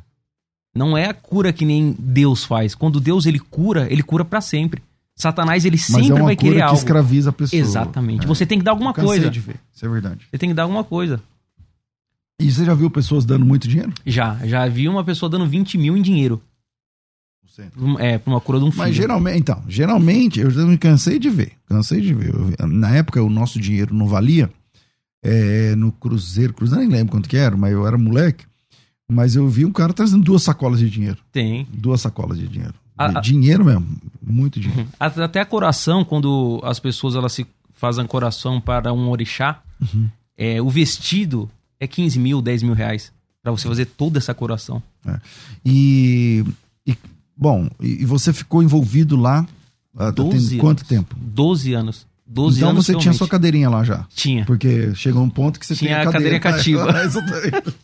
Não 0.75 0.97
é 0.97 1.07
a 1.07 1.15
cura 1.15 1.53
que 1.53 1.65
nem 1.65 1.95
Deus 1.99 2.45
faz. 2.45 2.75
Quando 2.75 2.99
Deus 3.01 3.27
ele 3.27 3.39
cura, 3.39 3.87
ele 3.91 4.03
cura 4.03 4.25
para 4.25 4.41
sempre. 4.41 4.83
Satanás 5.15 5.65
ele 5.65 5.77
Mas 5.77 6.07
sempre 6.07 6.21
é 6.21 6.23
vai 6.23 6.37
querer 6.37 6.57
que 6.57 6.63
algo. 6.63 6.77
escraviza 6.77 7.31
a 7.31 7.33
pessoa. 7.33 7.61
Exatamente. 7.61 8.25
É. 8.25 8.27
Você 8.27 8.47
tem 8.47 8.59
que 8.59 8.65
dar 8.65 8.73
alguma 8.73 8.95
coisa. 8.95 9.31
de 9.31 9.41
ver, 9.41 9.57
isso 9.73 9.85
é 9.85 9.89
verdade. 9.89 10.27
Você 10.31 10.39
tem 10.39 10.49
que 10.49 10.55
dar 10.55 10.63
alguma 10.63 10.83
coisa. 10.83 11.21
E 12.41 12.51
você 12.51 12.65
já 12.65 12.75
viu 12.75 12.91
pessoas 12.91 13.25
dando 13.25 13.45
muito 13.45 13.69
dinheiro? 13.69 13.93
Já, 14.05 14.35
já 14.47 14.67
vi 14.67 14.89
uma 14.89 15.05
pessoa 15.05 15.29
dando 15.29 15.47
20 15.47 15.79
mil 15.79 15.97
em 15.97 16.03
dinheiro. 16.03 16.43
É, 17.99 18.19
pra 18.19 18.33
uma 18.33 18.41
cura 18.41 18.59
de 18.59 18.65
um 18.65 18.71
filho. 18.71 18.83
Mas 18.83 18.95
geralmente, 18.95 19.39
então, 19.39 19.63
geralmente, 19.69 20.41
eu 20.41 20.51
me 20.67 20.79
cansei 20.79 21.19
de 21.19 21.29
ver. 21.31 21.53
Cansei 21.67 22.01
de 22.01 22.15
ver. 22.15 22.33
Eu- 22.59 22.67
na 22.69 22.91
época, 22.97 23.23
o 23.23 23.29
nosso 23.31 23.59
dinheiro 23.61 23.95
não 23.95 24.07
valia. 24.07 24.51
É, 25.25 25.75
no 25.77 25.93
Cruzeiro, 25.93 26.53
Cruzeiro, 26.53 26.83
nem 26.83 26.91
lembro 26.99 27.13
quanto 27.13 27.29
que 27.29 27.37
era, 27.37 27.57
mas 27.57 27.73
eu 27.73 27.87
era 27.87 27.97
moleque. 27.97 28.45
Mas 29.11 29.37
eu 29.37 29.47
vi 29.49 29.65
um 29.65 29.73
cara 29.73 29.93
trazendo 29.93 30.25
duas 30.25 30.43
sacolas 30.43 30.79
de 30.81 30.89
dinheiro. 30.91 31.19
Tem. 31.31 31.67
Duas 31.73 32.01
sacolas 32.01 32.39
de 32.39 32.49
dinheiro. 32.49 32.75
A- 32.97 33.21
dinheiro 33.21 33.65
mesmo. 33.65 33.87
Muito 34.21 34.59
dinheiro. 34.59 34.89
Até 34.99 35.23
até 35.23 35.41
a 35.41 35.45
coração, 35.47 36.05
quando 36.05 36.61
as 36.65 36.81
pessoas 36.81 37.15
elas 37.15 37.33
se 37.33 37.47
fazem 37.75 38.07
coração 38.07 38.61
para 38.61 38.93
um 38.93 39.09
orixá, 39.11 39.61
Uhum. 39.81 40.09
é, 40.37 40.61
o 40.63 40.71
vestido 40.71 41.51
é 41.79 41.87
15 41.87 42.19
mil, 42.19 42.41
10 42.41 42.63
mil 42.63 42.75
reais. 42.75 43.13
Pra 43.43 43.51
você 43.51 43.67
fazer 43.67 43.87
toda 43.87 44.19
essa 44.19 44.33
coração. 44.33 44.81
E, 45.65 46.45
e, 46.45 46.45
bom, 47.43 47.69
e, 47.81 48.03
e 48.03 48.05
você 48.05 48.33
ficou 48.33 48.63
envolvido 48.63 49.17
lá 49.17 49.47
ah, 49.99 50.13
tem 50.13 50.25
12 50.31 50.57
quanto 50.59 50.85
tempo? 50.85 51.17
12 51.21 51.75
anos. 51.75 52.07
12 52.25 52.57
então 52.57 52.71
anos 52.71 52.87
você 52.87 52.93
tinha 52.93 53.01
realmente. 53.01 53.19
sua 53.19 53.29
cadeirinha 53.29 53.69
lá 53.69 53.85
já. 53.85 54.07
Tinha. 54.15 54.47
Porque 54.47 54.95
chegou 54.95 55.23
um 55.23 55.29
ponto 55.29 55.61
que 55.61 55.67
você 55.67 55.75
Tinha 55.75 56.01
a 56.01 56.11
cadeirinha 56.11 56.41
cativa. 56.41 56.89
Exatamente. 57.05 57.75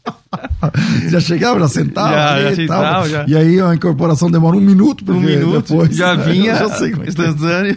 já 1.11 1.21
chegava, 1.21 1.61
já 1.61 1.69
sentava? 1.69 2.15
Já, 2.15 2.43
já 2.43 2.53
e 2.53 2.57
sentava, 2.57 3.09
já. 3.09 3.27
E 3.29 3.37
aí 3.37 3.61
a 3.61 3.75
incorporação 3.75 4.31
demora 4.31 4.57
um 4.57 4.61
minuto, 4.61 5.05
porque 5.05 5.21
Um 5.21 5.23
minuto, 5.23 5.69
depois 5.69 5.95
já 5.95 6.15
vinha 6.17 6.55
já 6.55 6.71
sei 6.71 6.93
como 6.93 7.03
é 7.03 7.07
é. 7.07 7.09
instantâneo. 7.11 7.77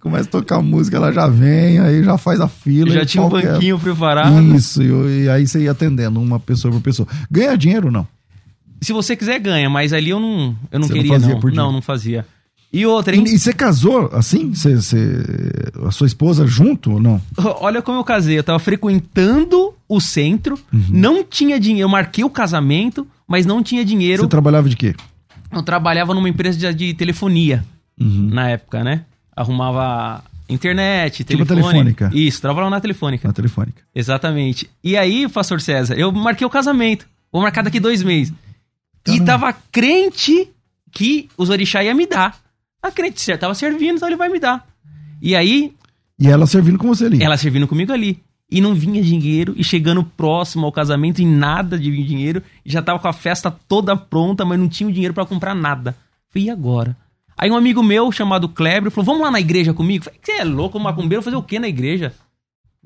Começa 0.00 0.28
a 0.28 0.32
tocar 0.32 0.62
música, 0.62 0.96
ela 0.96 1.12
já 1.12 1.26
vem, 1.26 1.78
aí 1.78 2.02
já 2.02 2.16
faz 2.16 2.40
a 2.40 2.48
fila. 2.48 2.90
Já 2.90 3.04
tinha 3.04 3.22
um 3.22 3.28
banquinho 3.28 3.78
preparado. 3.78 4.40
Isso, 4.54 4.82
e, 4.82 5.24
e 5.24 5.28
aí 5.28 5.46
você 5.46 5.60
ia 5.60 5.72
atendendo 5.72 6.20
uma 6.20 6.40
pessoa 6.40 6.72
por 6.72 6.80
pessoa. 6.80 7.06
Ganha 7.30 7.56
dinheiro 7.56 7.86
ou 7.86 7.92
não? 7.92 8.06
Se 8.82 8.92
você 8.92 9.16
quiser, 9.16 9.38
ganha, 9.38 9.70
mas 9.70 9.92
ali 9.92 10.10
eu 10.10 10.20
não, 10.20 10.56
eu 10.70 10.78
não 10.78 10.86
Você 10.88 10.94
não 10.94 11.00
queria, 11.02 11.12
fazia 11.12 11.28
não. 11.34 11.40
por 11.40 11.50
dinheiro? 11.50 11.66
Não, 11.66 11.72
não 11.72 11.82
fazia. 11.82 12.26
E 12.72 12.84
outra, 12.86 13.14
E, 13.14 13.18
hein? 13.18 13.24
e 13.26 13.38
você 13.38 13.52
casou 13.52 14.08
assim? 14.14 14.52
Você, 14.54 14.76
você- 14.76 15.22
a 15.86 15.90
sua 15.90 16.06
esposa 16.06 16.46
junto 16.46 16.92
ou 16.92 17.00
não? 17.00 17.20
Olha 17.60 17.82
como 17.82 17.98
eu 17.98 18.04
casei. 18.04 18.38
Eu 18.38 18.42
tava 18.44 18.58
frequentando 18.58 19.74
o 19.88 20.00
centro, 20.00 20.58
Uhum. 20.72 20.84
não 20.90 21.22
tinha 21.24 21.60
dinheiro. 21.60 21.84
Eu 21.84 21.88
marquei 21.90 22.24
o 22.24 22.30
casamento, 22.30 23.06
mas 23.28 23.44
não 23.46 23.62
tinha 23.62 23.84
dinheiro. 23.84 24.22
Você 24.22 24.28
trabalhava 24.28 24.68
de 24.68 24.76
quê? 24.76 24.94
Eu 25.52 25.62
trabalhava 25.62 26.14
numa 26.14 26.28
empresa 26.28 26.58
de, 26.58 26.72
de 26.74 26.94
telefonia 26.94 27.62
Uhum. 28.00 28.30
na 28.32 28.48
época, 28.50 28.82
né? 28.82 29.02
Arrumava 29.36 30.24
internet, 30.48 31.24
Tipo 31.24 31.44
telefone. 31.44 31.62
telefônica. 31.84 32.10
Isso, 32.14 32.40
trabalhava 32.40 32.70
na 32.70 32.80
telefônica. 32.80 33.28
Na 33.28 33.34
telefônica. 33.34 33.82
Exatamente. 33.94 34.68
E 34.82 34.96
aí, 34.96 35.28
pastor 35.28 35.60
César, 35.60 35.94
eu 35.94 36.10
marquei 36.10 36.46
o 36.46 36.50
casamento. 36.50 37.06
Vou 37.30 37.42
marcar 37.42 37.62
daqui 37.62 37.78
dois 37.80 38.02
meses. 38.02 38.32
E 39.06 39.20
tava 39.20 39.52
crente 39.52 40.48
que 40.90 41.28
os 41.36 41.50
orixá 41.50 41.82
ia 41.82 41.94
me 41.94 42.06
dar. 42.06 42.38
A 42.82 42.90
crente 42.90 43.20
certo, 43.20 43.40
tava 43.40 43.54
servindo, 43.54 43.96
então 43.96 44.08
ele 44.08 44.16
vai 44.16 44.28
me 44.28 44.38
dar. 44.38 44.66
E 45.20 45.34
aí, 45.36 45.72
E 46.18 46.26
ela 46.28 46.46
servindo 46.46 46.78
com 46.78 46.88
você 46.88 47.06
ali. 47.06 47.22
ela 47.22 47.36
servindo 47.36 47.66
comigo 47.66 47.92
ali. 47.92 48.22
E 48.50 48.60
não 48.60 48.74
vinha 48.74 49.02
dinheiro, 49.02 49.54
e 49.56 49.64
chegando 49.64 50.04
próximo 50.04 50.66
ao 50.66 50.72
casamento, 50.72 51.22
e 51.22 51.24
nada 51.26 51.78
de 51.78 51.90
vir 51.90 52.04
dinheiro. 52.04 52.42
E 52.66 52.70
já 52.70 52.82
tava 52.82 52.98
com 52.98 53.08
a 53.08 53.12
festa 53.12 53.50
toda 53.50 53.96
pronta, 53.96 54.44
mas 54.44 54.58
não 54.58 54.68
tinha 54.68 54.88
o 54.88 54.92
dinheiro 54.92 55.14
pra 55.14 55.24
comprar 55.24 55.54
nada. 55.54 55.96
Falei, 56.28 56.48
e 56.48 56.50
agora? 56.50 56.94
Aí 57.38 57.50
um 57.50 57.56
amigo 57.56 57.82
meu, 57.82 58.12
chamado 58.12 58.48
Kleber, 58.48 58.90
falou, 58.90 59.06
vamos 59.06 59.22
lá 59.22 59.30
na 59.30 59.40
igreja 59.40 59.72
comigo? 59.72 60.04
Falei, 60.04 60.20
você 60.22 60.32
é 60.32 60.44
louco, 60.44 60.78
macumbeiro, 60.78 61.22
fazer 61.22 61.36
o 61.36 61.42
quê 61.42 61.58
na 61.58 61.66
igreja? 61.68 62.12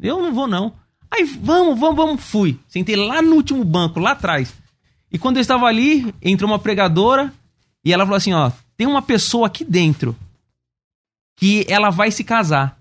Eu 0.00 0.22
não 0.22 0.32
vou, 0.32 0.46
não. 0.46 0.72
Aí, 1.10 1.24
vamos, 1.24 1.78
vamos, 1.80 1.96
vamos, 1.96 2.22
fui. 2.22 2.58
Sentei 2.68 2.94
lá 2.94 3.20
no 3.20 3.34
último 3.34 3.64
banco, 3.64 3.98
lá 3.98 4.12
atrás. 4.12 4.54
E 5.16 5.18
quando 5.18 5.38
eu 5.38 5.40
estava 5.40 5.64
ali, 5.64 6.14
entrou 6.20 6.50
uma 6.50 6.58
pregadora, 6.58 7.32
e 7.82 7.90
ela 7.90 8.04
falou 8.04 8.18
assim, 8.18 8.34
ó, 8.34 8.52
tem 8.76 8.86
uma 8.86 9.00
pessoa 9.00 9.46
aqui 9.46 9.64
dentro 9.64 10.14
que 11.38 11.64
ela 11.70 11.88
vai 11.88 12.10
se 12.10 12.22
casar. 12.22 12.78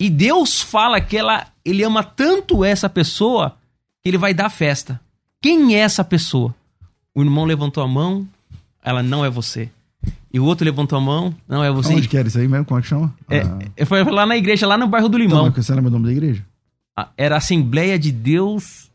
E 0.00 0.08
Deus 0.08 0.60
fala 0.62 1.00
que 1.00 1.16
ela, 1.16 1.48
ele 1.64 1.82
ama 1.82 2.04
tanto 2.04 2.64
essa 2.64 2.88
pessoa 2.88 3.56
que 4.00 4.10
ele 4.10 4.16
vai 4.16 4.32
dar 4.32 4.48
festa. 4.48 5.00
Quem 5.42 5.74
é 5.74 5.78
essa 5.80 6.04
pessoa? 6.04 6.54
O 7.12 7.20
irmão 7.20 7.44
levantou 7.44 7.82
a 7.82 7.88
mão, 7.88 8.24
ela 8.80 9.02
não 9.02 9.24
é 9.24 9.28
você. 9.28 9.68
E 10.32 10.38
o 10.38 10.44
outro 10.44 10.64
levantou 10.64 10.96
a 10.96 11.00
mão, 11.00 11.34
não 11.48 11.64
é 11.64 11.70
você. 11.72 11.94
Onde 11.94 12.06
que 12.06 12.16
era 12.16 12.28
isso 12.28 12.38
aí 12.38 12.46
mesmo? 12.46 12.64
Como 12.64 12.78
é 12.78 12.82
que 12.82 12.86
chama? 12.88 13.12
É, 13.28 13.40
Ah, 13.40 13.86
Foi 13.86 14.04
lá 14.04 14.24
na 14.24 14.36
igreja, 14.36 14.68
lá 14.68 14.78
no 14.78 14.86
bairro 14.86 15.08
do 15.08 15.18
então, 15.18 15.38
Limão. 15.38 15.52
mas 15.56 15.66
você 15.66 15.74
lembra 15.74 15.88
o 15.88 15.92
nome 15.94 16.06
da 16.06 16.12
igreja? 16.12 16.46
Ah, 16.96 17.08
Era 17.16 17.38
Assembleia 17.38 17.98
de 17.98 18.12
Deus. 18.12 18.88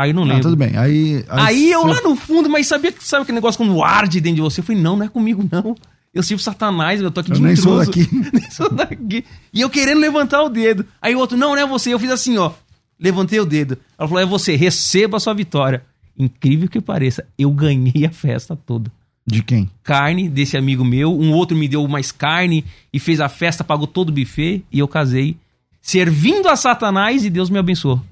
Aí 0.00 0.12
não 0.12 0.22
Ah, 0.22 0.26
lembro. 0.26 0.42
tudo 0.42 0.56
bem. 0.56 0.76
Aí, 0.76 1.24
Aí 1.28 1.70
eu 1.70 1.82
você- 1.82 1.94
lá 2.02 2.08
no 2.08 2.16
fundo, 2.16 2.48
mas 2.48 2.66
sabia 2.66 2.90
que 2.92 3.04
sabe 3.06 3.22
aquele 3.22 3.36
negócio 3.36 3.58
quando 3.58 3.82
arde 3.82 4.20
dentro 4.20 4.36
de 4.36 4.42
você? 4.42 4.60
Eu 4.60 4.64
falei, 4.64 4.80
não, 4.80 4.96
não 4.96 5.04
é 5.06 5.08
comigo, 5.08 5.46
não. 5.50 5.74
Eu 6.12 6.22
sirvo 6.22 6.42
Satanás, 6.42 7.00
eu 7.00 7.10
tô 7.10 7.20
aqui 7.20 7.30
Eu 7.30 7.36
de 7.36 7.42
nem 7.42 7.54
sou 7.54 7.78
daqui. 7.78 8.08
Nem 8.32 8.50
sou 8.50 8.68
daqui. 8.70 9.24
E 9.54 9.60
eu 9.60 9.70
querendo 9.70 10.00
levantar 10.00 10.42
o 10.42 10.48
dedo. 10.48 10.84
Aí 11.00 11.14
o 11.14 11.18
outro, 11.18 11.36
não, 11.36 11.50
não 11.50 11.58
é 11.58 11.66
você. 11.66 11.92
Eu 11.94 11.98
fiz 12.00 12.10
assim, 12.10 12.36
ó. 12.36 12.50
Levantei 12.98 13.38
o 13.38 13.46
dedo. 13.46 13.78
Ela 13.98 14.08
falou, 14.08 14.22
é 14.22 14.26
você, 14.26 14.56
receba 14.56 15.16
a 15.18 15.20
sua 15.20 15.32
vitória. 15.34 15.84
Incrível 16.18 16.68
que 16.68 16.80
pareça, 16.80 17.24
eu 17.38 17.50
ganhei 17.50 18.04
a 18.04 18.10
festa 18.10 18.54
toda. 18.56 18.90
De 19.26 19.42
quem? 19.42 19.70
Carne 19.84 20.28
desse 20.28 20.56
amigo 20.56 20.84
meu, 20.84 21.16
um 21.16 21.32
outro 21.32 21.56
me 21.56 21.68
deu 21.68 21.86
mais 21.86 22.10
carne 22.10 22.64
e 22.92 22.98
fez 22.98 23.20
a 23.20 23.28
festa, 23.28 23.62
pagou 23.62 23.86
todo 23.86 24.08
o 24.08 24.12
buffet 24.12 24.64
e 24.72 24.78
eu 24.80 24.88
casei 24.88 25.36
servindo 25.80 26.48
a 26.48 26.56
Satanás 26.56 27.24
e 27.24 27.30
Deus 27.30 27.48
me 27.48 27.58
abençoou. 27.58 28.02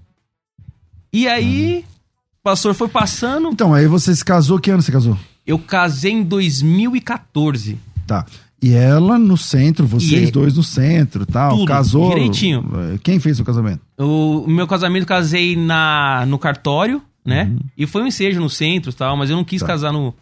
E 1.13 1.27
aí, 1.29 1.85
o 2.41 2.43
pastor 2.43 2.75
foi 2.75 2.89
passando, 2.89 3.49
Então, 3.51 3.73
aí 3.75 3.87
você 3.87 4.15
se 4.15 4.25
casou, 4.25 4.59
que 4.59 4.71
ano 4.71 4.83
você 4.83 4.93
casou? 4.93 5.17
eu 5.47 5.59
casei 5.59 6.13
em 6.13 6.23
2014. 6.23 7.79
Tá. 8.07 8.25
E 8.61 8.73
ela 8.75 9.19
no 9.19 9.37
centro, 9.37 9.87
vocês 9.87 10.29
E- 10.29 10.33
dois 10.33 10.57
no 10.57 10.63
centro 10.65 11.25
tal. 11.25 11.51
Tudo, 11.59 11.67
casou. 11.69 12.09
direitinho. 12.11 12.65
Eh, 12.95 12.99
Quem 13.03 13.21
fez 13.21 13.39
o 13.39 13.45
casamento? 13.45 13.81
O 13.97 14.45
meu 14.49 14.67
casamento 14.67 15.07
casei 15.07 15.55
na, 15.57 16.25
no 16.27 16.39
cartório, 16.39 17.01
né? 17.25 17.53
E 17.77 17.87
foi 17.87 18.03
um 18.03 18.07
ensejo 18.09 18.41
no 18.41 18.51
centro 18.51 18.91
e 18.91 18.95
tal, 18.95 19.17
mas 19.17 19.31
eu 19.31 19.37
não 19.37 19.45
quis 19.45 19.61
Uhum. 19.63 19.67
Tá. 19.69 19.73
casar 19.75 19.93
no, 19.93 20.13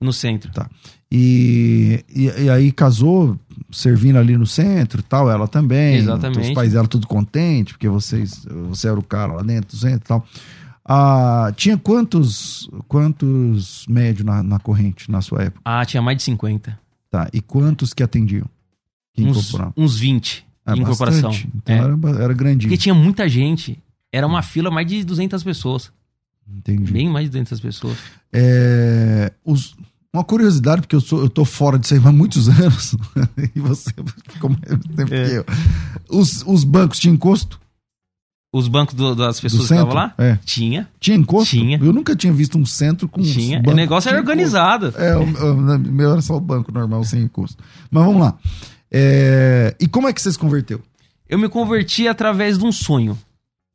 no 0.00 0.12
centro. 0.12 0.50
Tá. 0.52 0.68
E, 1.12 2.04
e, 2.14 2.24
e 2.44 2.50
aí 2.50 2.70
casou 2.72 3.38
servindo 3.70 4.16
ali 4.16 4.36
no 4.36 4.46
centro 4.46 5.02
tal, 5.02 5.30
ela 5.30 5.46
também. 5.48 5.96
Exatamente. 5.96 6.48
Os 6.48 6.54
pais 6.54 6.72
dela 6.72 6.86
tudo 6.88 7.06
contente, 7.06 7.74
porque 7.74 7.88
vocês, 7.88 8.46
você 8.68 8.88
era 8.88 8.98
o 8.98 9.02
cara 9.02 9.34
lá 9.34 9.42
dentro 9.42 9.70
do 9.70 9.76
centro 9.76 9.98
e 10.04 10.08
tal. 10.08 10.26
Ah, 10.84 11.52
tinha 11.56 11.76
quantos 11.76 12.68
quantos 12.88 13.84
médios 13.88 14.24
na, 14.24 14.42
na 14.42 14.58
corrente 14.58 15.10
na 15.10 15.20
sua 15.20 15.42
época? 15.42 15.60
Ah, 15.64 15.84
tinha 15.84 16.02
mais 16.02 16.16
de 16.16 16.22
50. 16.24 16.78
Tá. 17.10 17.28
E 17.32 17.40
quantos 17.40 17.92
que 17.92 18.02
atendiam? 18.02 18.46
Que 19.12 19.22
Uns, 19.24 19.52
uns 19.76 19.98
20 19.98 20.46
É 20.66 20.72
de 20.74 20.80
incorporação. 20.80 21.30
Então 21.54 21.74
É. 21.74 21.78
era, 21.78 22.22
era 22.24 22.32
grandinho. 22.34 22.68
Porque 22.70 22.80
tinha 22.80 22.94
muita 22.94 23.28
gente. 23.28 23.78
Era 24.12 24.26
uma 24.26 24.42
fila 24.42 24.70
mais 24.70 24.86
de 24.86 25.04
200 25.04 25.42
pessoas. 25.44 25.92
Entendi. 26.48 26.92
Bem 26.92 27.08
mais 27.08 27.26
de 27.26 27.30
200 27.30 27.60
pessoas. 27.60 27.96
É, 28.32 29.32
os- 29.44 29.76
uma 30.14 30.24
curiosidade, 30.24 30.80
porque 30.82 30.96
eu, 30.96 31.00
sou, 31.00 31.20
eu 31.20 31.28
tô 31.30 31.44
fora 31.44 31.78
disso 31.78 31.94
aí 31.94 32.00
há 32.04 32.12
muitos 32.12 32.48
anos, 32.50 32.96
e 33.54 33.60
você 33.60 33.90
ficou 34.28 34.50
mais 34.50 34.84
tempo 34.96 35.14
É. 35.14 35.28
que 35.28 35.34
eu. 35.36 35.44
Os, 36.08 36.42
os 36.46 36.64
bancos 36.64 36.98
tinham 36.98 37.14
encosto? 37.14 37.60
Os 38.52 38.66
bancos 38.66 38.94
do- 38.96 39.14
das 39.14 39.38
pessoas 39.38 39.68
que 39.68 39.74
estavam 39.74 39.94
lá? 39.94 40.12
É. 40.18 40.36
Tinha. 40.44 40.88
Tinha 40.98 41.16
encosto? 41.16 41.50
Tinha. 41.50 41.78
Eu 41.80 41.92
nunca 41.92 42.16
tinha 42.16 42.32
visto 42.32 42.58
um 42.58 42.66
centro 42.66 43.06
com 43.08 43.22
Tinha. 43.22 43.62
O 43.64 43.72
negócio 43.72 44.08
era 44.08 44.18
organizado. 44.18 44.88
encosto. 44.88 45.00
É, 45.04 45.16
o, 45.16 45.20
o, 45.22 45.52
o 45.76 45.78
meu 45.78 46.10
era 46.12 46.20
só 46.20 46.36
o 46.36 46.40
banco 46.40 46.72
normal, 46.72 47.04
sem 47.04 47.22
encosto. 47.22 47.62
Mas 47.88 48.04
vamos 48.04 48.20
lá. 48.20 48.36
É, 48.90 49.76
e 49.78 49.86
como 49.86 50.08
é 50.08 50.12
que 50.12 50.20
você 50.20 50.32
se 50.32 50.38
converteu? 50.38 50.80
Eu 51.28 51.38
me 51.38 51.48
converti 51.48 52.08
através 52.08 52.58
de 52.58 52.64
um 52.64 52.72
sonho. 52.72 53.16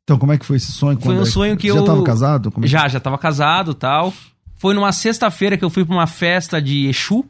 Então, 0.04 0.18
como 0.18 0.32
é 0.32 0.36
que 0.38 0.44
foi 0.44 0.58
esse 0.58 0.70
sonho? 0.72 1.00
Foi 1.00 1.16
um 1.16 1.22
é 1.22 1.24
sonho 1.24 1.56
que 1.56 1.68
já 1.68 1.74
eu- 1.74 1.80
estava 1.80 2.02
casado? 2.02 2.52
É 2.54 2.60
que- 2.60 2.66
Já, 2.66 2.86
já 2.86 3.00
tava 3.00 3.16
casado 3.16 3.72
tal. 3.72 4.12
Foi 4.56 4.74
numa 4.74 4.92
sexta-feira 4.92 5.56
que 5.56 5.64
eu 5.64 5.70
fui 5.70 5.84
pra 5.84 5.94
uma 5.94 6.06
festa 6.06 6.60
de 6.60 6.86
Exu 6.86 7.24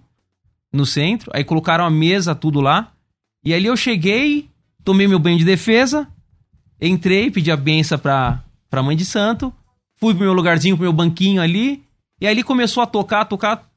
no 0.73 0.87
centro. 0.87 1.31
Aí 1.35 1.45
colocaram 1.45 1.85
a 1.85 1.91
mesa, 1.91 2.35
tudo 2.35 2.61
lá. 2.61 2.93
E 3.45 3.53
ali 3.53 3.67
eu 3.67 3.77
cheguei, 3.77 4.49
tomei 4.85 5.07
meu 5.07 5.19
banho 5.19 5.39
de 5.39 5.45
defesa, 5.45 6.09
entrei, 6.81 7.31
pedi 7.31 7.51
a 7.51 7.57
benção 7.57 7.99
pra, 7.99 8.43
pra 8.69 8.83
mãe 8.83 8.97
de 8.97 9.05
santo, 9.05 9.53
fui 9.97 10.15
pro 10.15 10.25
meu 10.25 10.33
lugarzinho, 10.33 10.77
pro 10.77 10.85
meu 10.85 10.93
banquinho 10.93 11.43
ali. 11.43 11.83
E 12.21 12.27
ali 12.27 12.43
começou 12.43 12.83
a 12.83 12.87
tocar, 12.87 13.25
tocar. 13.25 13.69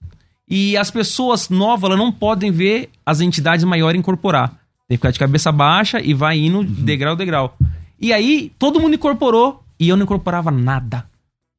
E 0.47 0.75
as 0.77 0.89
pessoas 0.89 1.49
novas, 1.49 1.97
não 1.97 2.11
podem 2.11 2.51
ver 2.51 2.89
as 3.05 3.21
entidades 3.21 3.63
maiores 3.65 3.99
incorporar. 3.99 4.49
Tem 4.87 4.97
que 4.97 5.01
ficar 5.01 5.11
de 5.11 5.19
cabeça 5.19 5.51
baixa 5.51 6.01
e 6.01 6.13
vai 6.13 6.39
indo 6.39 6.63
degrau, 6.63 7.15
degrau. 7.15 7.55
E 7.99 8.11
aí, 8.11 8.51
todo 8.57 8.79
mundo 8.79 8.95
incorporou 8.95 9.63
e 9.79 9.87
eu 9.89 9.95
não 9.95 10.05
incorporava 10.05 10.49
nada. 10.49 11.07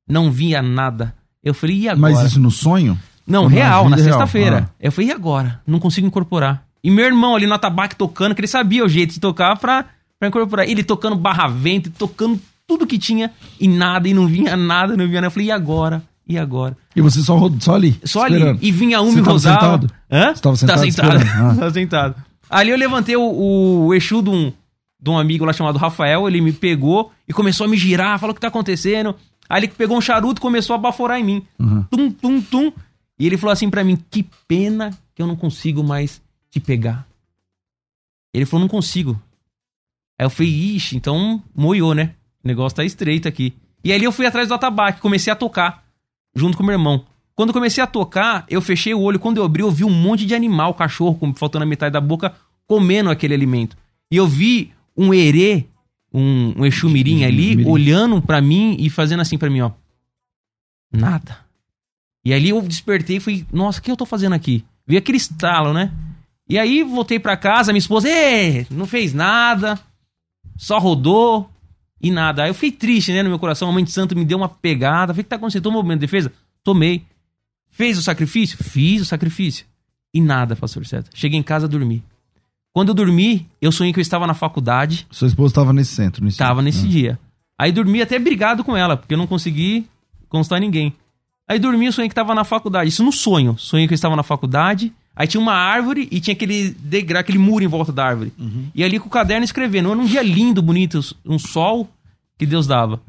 Não 0.08 0.32
via 0.32 0.60
nada. 0.60 1.14
Eu 1.42 1.54
falei, 1.54 1.76
e 1.76 1.88
agora? 1.88 2.14
Mas 2.14 2.26
isso 2.26 2.40
no 2.40 2.50
sonho? 2.50 2.98
Não, 3.26 3.44
Ou 3.44 3.48
na 3.48 3.54
real, 3.54 3.88
na 3.88 3.96
real? 3.96 4.08
sexta-feira. 4.08 4.68
Ah. 4.70 4.74
Eu 4.80 4.92
falei, 4.92 5.10
e 5.10 5.12
agora? 5.12 5.60
Não 5.66 5.78
consigo 5.78 6.06
incorporar. 6.06 6.64
E 6.82 6.90
meu 6.90 7.04
irmão 7.04 7.34
ali 7.36 7.46
no 7.46 7.54
atabaque 7.54 7.94
tocando, 7.96 8.34
que 8.34 8.40
ele 8.40 8.48
sabia 8.48 8.84
o 8.84 8.88
jeito 8.88 9.14
de 9.14 9.20
tocar 9.20 9.56
pra, 9.58 9.84
pra 10.18 10.28
incorporar. 10.28 10.68
Ele 10.68 10.82
tocando 10.82 11.16
barra 11.16 11.46
vento, 11.48 11.90
tocando 11.90 12.40
tudo 12.66 12.86
que 12.86 12.98
tinha 12.98 13.30
e 13.58 13.68
nada, 13.68 14.08
e 14.08 14.14
não 14.14 14.26
vinha 14.26 14.56
nada, 14.56 14.96
não 14.96 15.06
vinha 15.06 15.20
nada. 15.20 15.26
Eu 15.26 15.30
falei, 15.30 15.48
e 15.48 15.50
agora? 15.50 16.02
E 16.26 16.38
agora? 16.38 16.76
E 16.94 17.00
você 17.00 17.20
só, 17.20 17.38
só 17.58 17.74
ali? 17.74 17.98
Só 18.04 18.24
ali. 18.24 18.36
esperando. 18.36 18.58
E 18.62 18.70
vinha 18.72 19.00
um 19.00 19.14
tava 19.14 19.30
rosava. 19.32 19.60
sentado? 19.60 19.92
Hã? 20.10 20.34
Você 20.34 20.42
tava 20.42 20.56
sentado 20.56 20.76
Tá 20.76 20.84
sentado. 20.84 21.24
Ah. 21.34 21.54
Tava 21.56 21.70
sentado. 21.72 22.14
Ali 22.48 22.70
eu 22.70 22.76
levantei 22.76 23.16
o, 23.16 23.22
o, 23.22 23.86
o 23.86 23.94
Exu 23.94 24.22
de 24.22 24.30
um, 24.30 24.52
de 25.00 25.10
um 25.10 25.18
amigo 25.18 25.44
lá 25.44 25.52
chamado 25.52 25.78
Rafael. 25.78 26.28
Ele 26.28 26.40
me 26.40 26.52
pegou 26.52 27.12
e 27.28 27.32
começou 27.32 27.66
a 27.66 27.68
me 27.68 27.76
girar, 27.76 28.18
falou 28.18 28.32
o 28.32 28.34
que 28.34 28.40
tá 28.40 28.48
acontecendo. 28.48 29.14
Aí 29.50 29.64
ele 29.64 29.68
pegou 29.68 29.98
um 29.98 30.00
charuto 30.00 30.38
e 30.38 30.40
começou 30.40 30.74
a 30.74 30.78
baforar 30.78 31.18
em 31.18 31.24
mim. 31.24 31.46
Uhum. 31.58 31.82
Tum, 31.90 32.10
tum, 32.12 32.40
tum. 32.40 32.72
E 33.18 33.26
ele 33.26 33.36
falou 33.36 33.52
assim 33.52 33.68
pra 33.68 33.82
mim: 33.82 33.98
Que 34.08 34.22
pena 34.46 34.96
que 35.12 35.20
eu 35.20 35.26
não 35.26 35.34
consigo 35.34 35.82
mais 35.82 36.22
te 36.48 36.60
pegar. 36.60 37.04
Ele 38.32 38.46
falou: 38.46 38.60
Não 38.60 38.68
consigo. 38.68 39.20
Aí 40.16 40.24
eu 40.24 40.30
falei: 40.30 40.52
Ixi, 40.52 40.96
então 40.96 41.42
moiou, 41.52 41.94
né? 41.94 42.14
O 42.44 42.46
negócio 42.46 42.76
tá 42.76 42.84
estreito 42.84 43.26
aqui. 43.26 43.52
E 43.82 43.92
ali 43.92 44.04
eu 44.04 44.12
fui 44.12 44.24
atrás 44.24 44.46
do 44.46 44.54
atabaque, 44.54 45.00
comecei 45.00 45.32
a 45.32 45.36
tocar, 45.36 45.84
junto 46.32 46.56
com 46.56 46.62
meu 46.62 46.74
irmão. 46.74 47.04
Quando 47.34 47.52
comecei 47.52 47.82
a 47.82 47.86
tocar, 47.86 48.44
eu 48.48 48.62
fechei 48.62 48.94
o 48.94 49.00
olho. 49.00 49.18
Quando 49.18 49.38
eu 49.38 49.44
abri, 49.44 49.62
eu 49.62 49.70
vi 49.70 49.82
um 49.82 49.90
monte 49.90 50.26
de 50.26 50.34
animal, 50.34 50.74
cachorro, 50.74 51.18
faltando 51.34 51.64
a 51.64 51.66
metade 51.66 51.92
da 51.92 52.00
boca, 52.00 52.34
comendo 52.66 53.10
aquele 53.10 53.34
alimento. 53.34 53.76
E 54.10 54.16
eu 54.16 54.28
vi 54.28 54.72
um 54.96 55.12
herê, 55.12 55.64
um, 56.12 56.54
um 56.56 56.66
Exu 56.66 56.88
Mirim 56.88 57.24
ali, 57.24 57.56
Mirim. 57.56 57.70
olhando 57.70 58.20
pra 58.20 58.40
mim 58.40 58.76
e 58.78 58.90
fazendo 58.90 59.20
assim 59.20 59.38
pra 59.38 59.50
mim, 59.50 59.60
ó. 59.60 59.70
Nada. 60.92 61.38
E 62.24 62.34
ali 62.34 62.50
eu 62.50 62.60
despertei 62.62 63.16
e 63.16 63.20
fui, 63.20 63.46
nossa, 63.52 63.80
o 63.80 63.82
que 63.82 63.90
eu 63.90 63.96
tô 63.96 64.04
fazendo 64.04 64.34
aqui? 64.34 64.64
Vi 64.86 64.96
aquele 64.96 65.18
estalo, 65.18 65.72
né? 65.72 65.92
E 66.48 66.58
aí 66.58 66.82
voltei 66.82 67.18
pra 67.18 67.36
casa, 67.36 67.72
minha 67.72 67.78
esposa, 67.78 68.08
Ê, 68.08 68.66
não 68.70 68.86
fez 68.86 69.14
nada, 69.14 69.78
só 70.56 70.78
rodou 70.78 71.48
e 72.02 72.10
nada. 72.10 72.42
Aí 72.42 72.50
eu 72.50 72.54
fiquei 72.54 72.72
triste, 72.72 73.12
né, 73.12 73.22
no 73.22 73.28
meu 73.28 73.38
coração. 73.38 73.68
A 73.68 73.72
mãe 73.72 73.84
de 73.84 73.92
santo 73.92 74.16
me 74.16 74.24
deu 74.24 74.36
uma 74.36 74.48
pegada. 74.48 75.12
Falei, 75.12 75.20
o 75.20 75.24
que 75.24 75.30
tá 75.30 75.36
acontecendo? 75.36 75.62
Tomou 75.62 75.82
momento 75.82 76.00
de 76.00 76.06
defesa? 76.06 76.32
Tomei. 76.64 77.04
Fez 77.70 77.96
o 77.96 78.02
sacrifício? 78.02 78.58
Fiz 78.62 79.00
o 79.00 79.04
sacrifício. 79.04 79.64
E 80.12 80.20
nada, 80.20 80.56
pastor 80.56 80.84
Seta. 80.84 81.08
Cheguei 81.14 81.38
em 81.38 81.42
casa, 81.42 81.68
dormi. 81.68 82.02
Quando 82.72 82.88
eu 82.90 82.94
dormi, 82.94 83.46
eu 83.60 83.72
sonhei 83.72 83.92
que 83.92 83.98
eu 83.98 84.02
estava 84.02 84.26
na 84.26 84.34
faculdade. 84.34 85.06
Sua 85.10 85.26
esposa 85.28 85.50
estava 85.52 85.72
nesse 85.72 85.94
centro. 85.94 86.24
Nesse 86.24 86.38
Tava 86.38 86.62
nesse 86.62 86.86
Ah. 86.86 86.88
dia. 86.88 87.18
Aí 87.58 87.72
dormi 87.72 88.00
até 88.00 88.18
brigado 88.18 88.62
com 88.64 88.76
ela, 88.76 88.96
porque 88.96 89.12
eu 89.14 89.18
não 89.18 89.26
consegui 89.26 89.86
constar 90.28 90.60
ninguém. 90.60 90.94
Aí 91.48 91.58
dormi, 91.58 91.86
eu 91.86 91.92
sonhei 91.92 92.08
que 92.08 92.14
tava 92.14 92.34
na 92.34 92.44
faculdade. 92.44 92.88
Isso 92.88 93.02
no 93.04 93.12
sonho. 93.12 93.56
Sonhei 93.58 93.86
que 93.88 93.92
eu 93.92 93.96
estava 93.96 94.14
na 94.14 94.22
faculdade. 94.22 94.92
Aí 95.16 95.26
tinha 95.26 95.40
uma 95.40 95.52
árvore 95.52 96.06
e 96.10 96.20
tinha 96.20 96.32
aquele 96.32 96.70
degrau, 96.70 97.20
aquele 97.20 97.38
muro 97.38 97.64
em 97.64 97.68
volta 97.68 97.92
da 97.92 98.06
árvore. 98.06 98.32
E 98.74 98.84
ali 98.84 99.00
com 99.00 99.08
o 99.08 99.10
caderno 99.10 99.44
escrevendo. 99.44 99.90
Era 99.90 99.98
um 99.98 100.06
dia 100.06 100.22
lindo, 100.22 100.62
bonito, 100.62 101.00
um 101.26 101.38
sol 101.38 101.90
que 102.38 102.46
Deus 102.46 102.66
dava. 102.68 103.02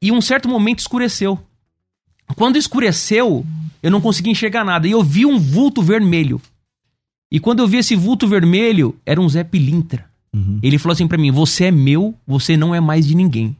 E 0.00 0.10
um 0.10 0.20
certo 0.22 0.48
momento 0.48 0.78
escureceu. 0.80 1.38
Quando 2.34 2.56
escureceu, 2.56 3.44
eu 3.82 3.90
não 3.90 4.00
consegui 4.00 4.30
enxergar 4.30 4.64
nada. 4.64 4.88
E 4.88 4.90
eu 4.90 5.02
vi 5.02 5.26
um 5.26 5.38
vulto 5.38 5.82
vermelho. 5.82 6.40
E 7.34 7.40
quando 7.40 7.58
eu 7.58 7.66
vi 7.66 7.78
esse 7.78 7.96
vulto 7.96 8.28
vermelho, 8.28 8.94
era 9.04 9.20
um 9.20 9.28
Zé 9.28 9.42
Pilintra. 9.42 10.04
Ele 10.62 10.78
falou 10.78 10.92
assim 10.92 11.08
pra 11.08 11.18
mim: 11.18 11.32
Você 11.32 11.64
é 11.64 11.70
meu, 11.72 12.14
você 12.24 12.56
não 12.56 12.72
é 12.72 12.78
mais 12.78 13.04
de 13.04 13.16
ninguém. 13.16 13.56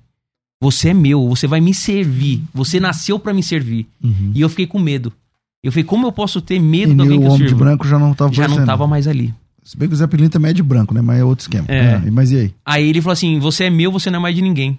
Você 0.61 0.91
é 0.91 0.95
meu, 0.95 1.29
você 1.29 1.49
vai 1.49 1.61
me 1.61 1.75
servir. 1.75 2.41
Você 2.55 2.79
nasceu 2.79 3.19
pra 3.19 3.35
me 3.35 3.43
servir. 3.43 3.89
E 4.33 4.41
eu 4.41 4.49
fiquei 4.49 4.69
com 4.69 4.79
medo. 4.79 5.13
Eu 5.61 5.73
falei: 5.73 5.83
Como 5.83 6.07
eu 6.07 6.13
posso 6.13 6.41
ter 6.41 6.61
medo 6.61 6.93
E 6.93 6.95
de 6.95 7.01
alguém 7.01 7.19
o 7.19 7.21
que 7.23 7.27
eu 7.27 7.31
homem 7.33 7.43
de 7.43 7.49
sirvo? 7.49 7.65
branco 7.65 7.85
já 7.85 7.99
não 7.99 8.13
estava 8.13 8.33
Já 8.33 8.47
não 8.47 8.65
tava 8.65 8.87
mais 8.87 9.09
ali. 9.09 9.35
Se 9.65 9.77
bem 9.77 9.89
que 9.89 9.95
o 9.95 9.97
Zé 9.97 10.07
Pilinta 10.07 10.39
é 10.39 10.41
médio 10.41 10.65
branco, 10.65 10.95
né? 10.95 11.01
Mas 11.01 11.19
é 11.19 11.25
outro 11.25 11.43
esquema. 11.43 11.65
É. 11.67 11.97
Ah, 11.97 12.03
mas 12.13 12.31
e 12.31 12.37
aí? 12.37 12.55
Aí 12.65 12.89
ele 12.89 13.01
falou 13.01 13.15
assim: 13.15 13.41
Você 13.41 13.65
é 13.65 13.71
meu, 13.71 13.91
você 13.91 14.09
não 14.09 14.21
é 14.21 14.23
mais 14.23 14.37
de 14.37 14.43
ninguém. 14.43 14.79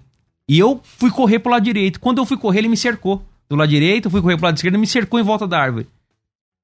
E 0.50 0.58
eu 0.58 0.80
fui 0.84 1.12
correr 1.12 1.40
pro 1.40 1.52
lado 1.52 1.64
direito. 1.64 2.00
Quando 2.00 2.20
eu 2.20 2.26
fui 2.26 2.38
correr, 2.38 2.60
ele 2.60 2.70
me 2.70 2.78
cercou. 2.78 3.22
Do 3.50 3.58
lado 3.58 3.70
direito, 3.70 4.06
eu 4.06 4.12
fui 4.12 4.22
correr 4.22 4.38
pro 4.38 4.46
lado 4.46 4.56
esquerdo, 4.56 4.76
ele 4.76 4.82
me 4.82 4.88
cercou 4.88 5.20
em 5.20 5.24
volta 5.24 5.46
da 5.46 5.60
árvore. 5.60 5.86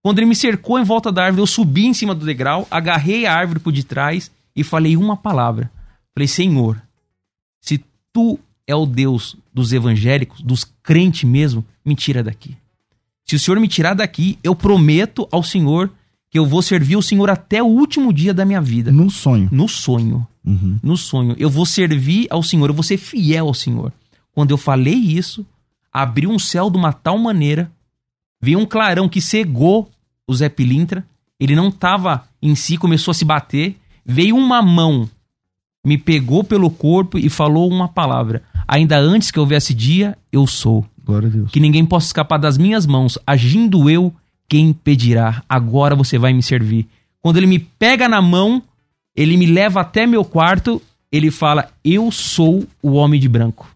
Quando 0.04 0.20
ele 0.20 0.28
me 0.28 0.36
cercou 0.36 0.80
em 0.80 0.84
volta 0.84 1.12
da 1.12 1.26
árvore, 1.26 1.42
eu 1.42 1.48
subi 1.48 1.86
em 1.86 1.94
cima 1.94 2.16
do 2.16 2.26
degrau, 2.26 2.68
agarrei 2.72 3.26
a 3.26 3.36
árvore 3.36 3.60
por 3.60 3.72
de 3.72 3.84
trás 3.84 4.32
e 4.56 4.64
falei 4.64 4.98
uma 4.98 5.16
palavra. 5.16 5.72
Falei, 6.14 6.28
Senhor, 6.28 6.82
se 7.62 7.84
tu 8.12 8.40
é 8.66 8.76
o 8.76 8.86
Deus 8.86 9.38
dos 9.54 9.72
evangélicos, 9.74 10.42
dos 10.42 10.64
crentes 10.82 11.24
mesmo, 11.24 11.64
me 11.86 11.96
tira 11.96 12.24
daqui. 12.24 12.58
Se 13.26 13.36
o 13.36 13.40
Senhor 13.40 13.60
me 13.60 13.68
tirar 13.68 13.94
daqui, 13.94 14.38
eu 14.44 14.56
prometo 14.56 15.28
ao 15.32 15.44
Senhor 15.44 15.92
que 16.30 16.40
eu 16.40 16.46
vou 16.46 16.62
servir 16.62 16.96
o 16.96 17.02
Senhor 17.02 17.30
até 17.30 17.62
o 17.62 17.68
último 17.68 18.12
dia 18.14 18.34
da 18.34 18.46
minha 18.46 18.62
vida. 18.62 18.92
No 18.92 19.10
sonho. 19.10 19.50
No 19.52 19.68
sonho. 19.68 20.26
Uhum. 20.46 20.80
No 20.82 20.98
sonho. 20.98 21.36
Eu 21.38 21.50
vou 21.50 21.66
servir 21.66 22.28
ao 22.30 22.42
Senhor, 22.42 22.70
eu 22.70 22.74
vou 22.74 22.84
ser 22.84 22.98
fiel 22.98 23.48
ao 23.48 23.54
Senhor. 23.54 23.92
Quando 24.34 24.52
eu 24.52 24.58
falei 24.58 24.96
isso, 24.96 25.46
abriu 25.92 26.30
um 26.30 26.40
céu 26.40 26.70
de 26.70 26.78
uma 26.78 26.94
tal 26.94 27.18
maneira, 27.18 27.72
veio 28.42 28.60
um 28.60 28.66
clarão 28.66 29.08
que 29.08 29.22
cegou 29.22 29.90
o 30.28 30.34
Zé 30.34 30.50
Pilintra. 30.50 31.06
Ele 31.40 31.56
não 31.56 31.70
estava 31.70 32.24
em 32.42 32.56
si, 32.56 32.78
começou 32.78 33.12
a 33.12 33.16
se 33.16 33.26
bater. 33.26 33.78
Veio 34.06 34.36
uma 34.36 34.62
mão, 34.62 35.10
me 35.86 35.98
pegou 35.98 36.44
pelo 36.44 36.70
corpo 36.70 37.18
e 37.18 37.30
falou 37.30 37.70
uma 37.70 37.88
palavra. 37.88 38.44
Ainda 38.68 38.98
antes 38.98 39.32
que 39.32 39.40
houvesse 39.40 39.74
dia, 39.74 40.18
eu 40.32 40.48
sou. 40.48 40.86
Glória 41.04 41.28
a 41.28 41.32
Deus. 41.32 41.52
Que 41.52 41.60
ninguém 41.60 41.86
possa 41.86 42.08
escapar 42.08 42.38
das 42.38 42.58
minhas 42.58 42.86
mãos. 42.86 43.18
Agindo 43.26 43.90
eu, 43.90 44.14
quem 44.48 44.70
impedirá? 44.70 45.44
Agora 45.48 45.96
você 45.96 46.18
vai 46.18 46.34
me 46.34 46.44
servir. 46.44 46.88
Quando 47.22 47.38
ele 47.38 47.48
me 47.48 47.60
pega 47.60 48.08
na 48.08 48.22
mão, 48.22 48.62
ele 49.16 49.38
me 49.38 49.46
leva 49.46 49.82
até 49.82 50.08
meu 50.08 50.24
quarto, 50.24 50.82
ele 51.12 51.30
fala: 51.30 51.70
Eu 51.84 52.12
sou 52.12 52.66
o 52.82 52.94
homem 52.94 53.20
de 53.20 53.28
branco. 53.28 53.70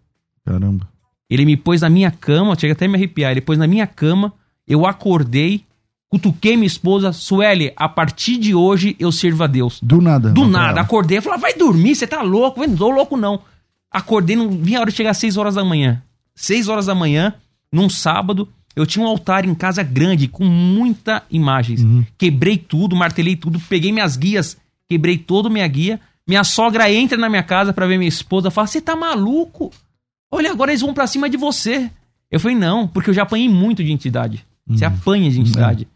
Caramba. 0.45 0.87
Ele 1.29 1.45
me 1.45 1.57
pôs 1.57 1.81
na 1.81 1.89
minha 1.89 2.11
cama, 2.11 2.57
chega 2.57 2.73
até 2.73 2.85
a 2.85 2.87
me 2.87 2.95
arrepiar. 2.95 3.31
Ele 3.31 3.41
pôs 3.41 3.57
na 3.57 3.67
minha 3.67 3.87
cama, 3.87 4.31
eu 4.67 4.85
acordei, 4.85 5.63
cutuquei 6.09 6.55
minha 6.55 6.67
esposa, 6.67 7.11
Sueli, 7.11 7.71
a 7.75 7.87
partir 7.89 8.37
de 8.37 8.55
hoje 8.55 8.95
eu 8.99 9.11
sirvo 9.11 9.43
a 9.43 9.47
Deus. 9.47 9.79
Do 9.81 10.01
nada. 10.01 10.29
Do 10.29 10.47
nada, 10.47 10.81
acordei, 10.81 11.21
falei, 11.21 11.39
vai 11.39 11.53
dormir, 11.53 11.95
você 11.95 12.07
tá 12.07 12.21
louco? 12.21 12.63
Eu 12.63 12.67
Não 12.69 12.75
tô 12.75 12.89
louco 12.89 13.17
não. 13.17 13.41
Acordei, 13.91 14.35
não 14.35 14.49
vinha 14.49 14.79
a 14.79 14.81
hora 14.81 14.91
de 14.91 14.97
chegar 14.97 15.11
às 15.11 15.17
6 15.17 15.37
horas 15.37 15.55
da 15.55 15.63
manhã. 15.63 16.01
6 16.35 16.67
horas 16.67 16.85
da 16.87 16.95
manhã, 16.95 17.33
num 17.71 17.89
sábado, 17.89 18.49
eu 18.75 18.85
tinha 18.85 19.05
um 19.05 19.07
altar 19.07 19.45
em 19.45 19.55
casa 19.55 19.81
grande, 19.83 20.27
com 20.27 20.43
muita 20.43 21.23
imagens. 21.31 21.81
Quebrei 22.17 22.57
tudo, 22.57 22.95
martelei 22.95 23.35
tudo, 23.37 23.59
peguei 23.69 23.91
minhas 23.91 24.17
guias, 24.17 24.57
quebrei 24.89 25.17
toda 25.17 25.49
minha 25.49 25.67
guia. 25.67 25.99
Minha 26.27 26.43
sogra 26.43 26.91
entra 26.91 27.17
na 27.17 27.29
minha 27.29 27.43
casa 27.43 27.71
pra 27.71 27.85
ver 27.85 27.97
minha 27.97 28.09
esposa, 28.09 28.49
fala, 28.51 28.67
você 28.67 28.81
tá 28.81 28.95
maluco? 28.95 29.71
Olha, 30.31 30.51
agora 30.51 30.71
eles 30.71 30.81
vão 30.81 30.93
pra 30.93 31.07
cima 31.07 31.29
de 31.29 31.37
você. 31.37 31.89
Eu 32.29 32.39
falei, 32.39 32.57
não, 32.57 32.87
porque 32.87 33.11
eu 33.11 33.13
já 33.13 33.23
apanhei 33.23 33.47
muito 33.47 33.83
de 33.83 33.91
entidade. 33.91 34.45
Você 34.67 34.85
apanha 34.85 35.29
de 35.29 35.39
entidade. 35.39 35.87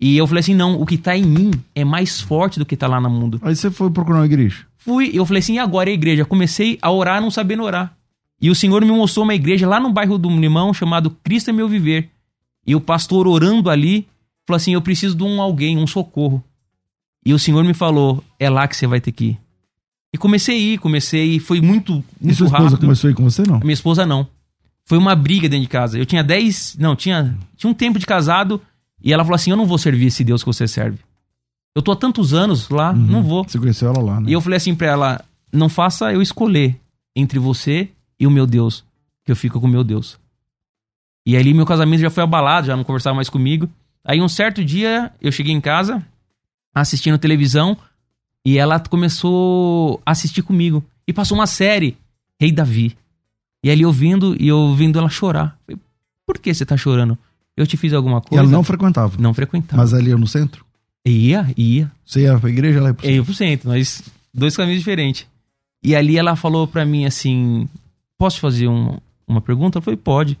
E 0.00 0.16
eu 0.16 0.26
falei 0.26 0.40
assim, 0.40 0.54
não, 0.54 0.80
o 0.80 0.86
que 0.86 0.98
tá 0.98 1.16
em 1.16 1.24
mim 1.24 1.50
é 1.74 1.84
mais 1.84 2.20
forte 2.20 2.58
do 2.58 2.66
que 2.66 2.76
tá 2.76 2.86
lá 2.86 3.00
no 3.00 3.08
mundo. 3.08 3.40
Aí 3.42 3.54
você 3.54 3.70
foi 3.70 3.90
procurar 3.90 4.18
uma 4.20 4.26
igreja. 4.26 4.66
Fui, 4.76 5.10
eu 5.14 5.24
falei 5.24 5.40
assim, 5.40 5.54
e 5.54 5.58
agora 5.58 5.88
a 5.88 5.92
igreja? 5.92 6.24
Comecei 6.24 6.78
a 6.82 6.90
orar 6.90 7.20
não 7.22 7.30
sabendo 7.30 7.62
orar. 7.62 7.96
E 8.40 8.50
o 8.50 8.54
Senhor 8.54 8.84
me 8.84 8.90
mostrou 8.90 9.24
uma 9.24 9.34
igreja 9.34 9.66
lá 9.66 9.80
no 9.80 9.92
bairro 9.92 10.18
do 10.18 10.28
Limão 10.28 10.74
chamado 10.74 11.10
Cristo 11.22 11.50
é 11.50 11.52
Meu 11.52 11.68
Viver. 11.68 12.10
E 12.66 12.74
o 12.74 12.80
pastor 12.80 13.26
orando 13.26 13.70
ali, 13.70 14.06
falou 14.46 14.56
assim, 14.56 14.74
eu 14.74 14.82
preciso 14.82 15.16
de 15.16 15.22
um 15.22 15.40
alguém, 15.40 15.78
um 15.78 15.86
socorro. 15.86 16.42
E 17.24 17.32
o 17.32 17.38
Senhor 17.38 17.64
me 17.64 17.72
falou, 17.72 18.22
é 18.38 18.50
lá 18.50 18.68
que 18.68 18.76
você 18.76 18.86
vai 18.86 19.00
ter 19.00 19.12
que 19.12 19.24
ir. 19.24 19.40
E 20.12 20.18
comecei 20.18 20.54
a 20.56 20.58
ir, 20.58 20.78
comecei 20.78 21.38
foi 21.38 21.60
muito, 21.60 22.04
E 22.20 22.26
muito 22.26 22.36
sua 22.36 22.46
esposa 22.46 22.62
rápido. 22.64 22.80
começou 22.80 23.08
a 23.08 23.10
ir 23.10 23.14
com 23.14 23.24
você, 23.24 23.42
não? 23.42 23.56
A 23.56 23.60
minha 23.60 23.72
esposa 23.72 24.04
não. 24.04 24.26
Foi 24.86 24.98
uma 24.98 25.14
briga 25.14 25.48
dentro 25.48 25.62
de 25.62 25.68
casa. 25.68 25.98
Eu 25.98 26.06
tinha 26.06 26.22
10. 26.22 26.76
Não, 26.78 26.94
tinha, 26.94 27.36
tinha 27.56 27.70
um 27.70 27.74
tempo 27.74 27.98
de 27.98 28.06
casado. 28.06 28.60
E 29.02 29.12
ela 29.12 29.24
falou 29.24 29.36
assim: 29.36 29.50
Eu 29.50 29.56
não 29.56 29.66
vou 29.66 29.78
servir 29.78 30.06
esse 30.06 30.24
Deus 30.24 30.42
que 30.42 30.46
você 30.46 30.68
serve. 30.68 30.98
Eu 31.74 31.82
tô 31.82 31.90
há 31.92 31.96
tantos 31.96 32.32
anos 32.32 32.68
lá, 32.68 32.92
não 32.92 33.22
vou. 33.22 33.42
Você 33.44 33.58
conheceu 33.58 33.88
ela 33.88 34.00
lá, 34.00 34.20
né? 34.20 34.30
E 34.30 34.32
eu 34.32 34.40
falei 34.40 34.56
assim 34.56 34.74
pra 34.74 34.86
ela: 34.86 35.24
Não 35.52 35.68
faça 35.68 36.12
eu 36.12 36.22
escolher 36.22 36.78
entre 37.16 37.38
você 37.38 37.88
e 38.18 38.26
o 38.26 38.30
meu 38.30 38.46
Deus. 38.46 38.84
Que 39.24 39.32
eu 39.32 39.36
fico 39.36 39.60
com 39.60 39.66
o 39.66 39.70
meu 39.70 39.82
Deus. 39.82 40.18
E 41.26 41.36
ali 41.36 41.54
meu 41.54 41.64
casamento 41.64 42.00
já 42.00 42.10
foi 42.10 42.22
abalado, 42.22 42.66
já 42.66 42.76
não 42.76 42.84
conversava 42.84 43.16
mais 43.16 43.30
comigo. 43.30 43.68
Aí 44.04 44.20
um 44.20 44.28
certo 44.28 44.62
dia 44.62 45.10
eu 45.20 45.32
cheguei 45.32 45.52
em 45.52 45.60
casa, 45.60 46.04
assistindo 46.74 47.16
televisão, 47.16 47.76
e 48.44 48.58
ela 48.58 48.78
começou 48.78 50.00
a 50.04 50.12
assistir 50.12 50.42
comigo. 50.42 50.84
E 51.08 51.12
passou 51.12 51.36
uma 51.36 51.46
série, 51.46 51.96
Rei 52.38 52.52
Davi. 52.52 52.96
E 53.64 53.70
ali 53.70 53.82
eu 53.82 53.90
vindo 53.90 54.36
e 54.38 54.46
eu 54.46 54.74
vendo 54.74 54.98
ela 54.98 55.08
chorar. 55.08 55.58
Falei, 55.66 55.80
Por 56.26 56.38
que 56.38 56.52
você 56.52 56.64
tá 56.66 56.76
chorando? 56.76 57.16
Eu 57.56 57.66
te 57.66 57.76
fiz 57.76 57.92
alguma 57.94 58.18
E 58.18 58.28
coisa? 58.28 58.42
ela 58.44 58.50
não 58.52 58.62
frequentava. 58.62 59.16
Não 59.18 59.32
frequentava. 59.32 59.80
Mas 59.80 59.94
ali 59.94 60.14
no 60.14 60.26
centro? 60.26 60.64
Ia, 61.06 61.50
ia. 61.56 61.90
Você 62.04 62.20
ia 62.22 62.38
pra 62.38 62.50
igreja 62.50 62.80
lá? 62.80 62.88
ia 62.88 62.94
pro 62.94 63.06
É, 63.08 63.12
eu 63.12 63.24
cento, 63.26 63.66
nós 63.66 64.02
dois 64.32 64.56
caminhos 64.56 64.78
diferentes. 64.80 65.26
E 65.82 65.94
ali 65.96 66.16
ela 66.18 66.36
falou 66.36 66.66
pra 66.66 66.84
mim 66.84 67.04
assim: 67.06 67.68
Posso 68.18 68.36
te 68.36 68.40
fazer 68.40 68.68
um- 68.68 68.98
uma 69.26 69.40
pergunta? 69.40 69.78
Eu 69.78 69.82
falei: 69.82 69.96
Pode. 69.96 70.38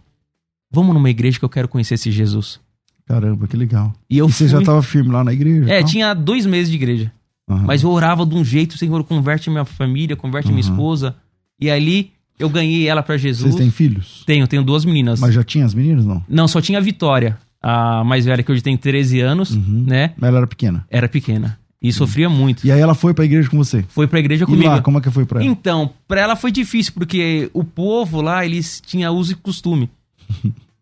Vamos 0.70 0.92
numa 0.94 1.08
igreja 1.10 1.38
que 1.38 1.44
eu 1.44 1.48
quero 1.48 1.68
conhecer 1.68 1.94
esse 1.94 2.10
Jesus. 2.10 2.58
Caramba, 3.06 3.46
que 3.46 3.56
legal. 3.56 3.92
E 4.10 4.18
eu 4.18 4.26
e 4.28 4.32
você 4.32 4.48
fui. 4.48 4.58
já 4.58 4.62
tava 4.62 4.82
firme 4.82 5.10
lá 5.10 5.22
na 5.22 5.32
igreja? 5.32 5.70
É, 5.70 5.76
e 5.78 5.80
tal? 5.80 5.88
tinha 5.90 6.14
dois 6.14 6.46
meses 6.46 6.70
de 6.70 6.76
igreja. 6.76 7.12
Aham. 7.48 7.64
Mas 7.66 7.82
eu 7.82 7.90
orava 7.90 8.24
de 8.26 8.34
um 8.34 8.42
jeito, 8.44 8.76
Senhor, 8.78 9.04
converte 9.04 9.50
minha 9.50 9.64
família, 9.66 10.16
converte 10.16 10.48
minha 10.50 10.64
Uhum. 10.64 10.70
esposa. 10.70 11.14
E 11.60 11.70
ali 11.70 12.10
eu 12.38 12.48
ganhei 12.48 12.86
ela 12.88 13.02
pra 13.02 13.16
Jesus. 13.16 13.52
Vocês 13.54 13.56
têm 13.56 13.70
filhos? 13.70 14.22
Tenho, 14.26 14.46
tenho 14.46 14.62
duas 14.62 14.84
meninas. 14.84 15.20
Mas 15.20 15.34
já 15.34 15.42
tinha 15.44 15.64
as 15.64 15.74
meninas, 15.74 16.04
não? 16.04 16.22
Não, 16.28 16.48
só 16.48 16.60
tinha 16.60 16.78
a 16.78 16.82
Vitória, 16.82 17.38
a 17.62 18.02
mais 18.04 18.24
velha, 18.24 18.42
que 18.42 18.50
hoje 18.52 18.62
tem 18.62 18.76
13 18.76 19.20
anos, 19.20 19.50
Uhum. 19.52 19.84
né? 19.86 20.12
Mas 20.16 20.28
ela 20.28 20.38
era 20.38 20.46
pequena. 20.46 20.84
Era 20.90 21.08
pequena. 21.08 21.58
E 21.82 21.92
sofria 21.92 22.30
muito. 22.30 22.66
E 22.66 22.72
aí 22.72 22.80
ela 22.80 22.94
foi 22.94 23.12
pra 23.12 23.26
igreja 23.26 23.48
com 23.50 23.58
você? 23.58 23.84
Foi 23.88 24.06
pra 24.06 24.18
igreja 24.18 24.44
E 24.44 24.46
comigo. 24.46 24.66
lá, 24.68 24.80
como 24.80 24.96
é 24.98 25.00
que 25.02 25.10
foi 25.10 25.26
pra 25.26 25.40
ela? 25.42 25.50
Então, 25.50 25.90
pra 26.08 26.18
ela 26.20 26.34
foi 26.34 26.50
difícil, 26.50 26.92
porque 26.94 27.50
o 27.52 27.62
povo 27.62 28.22
lá, 28.22 28.44
eles 28.44 28.80
tinham 28.84 29.14
uso 29.14 29.32
e 29.32 29.34
costume. 29.34 29.90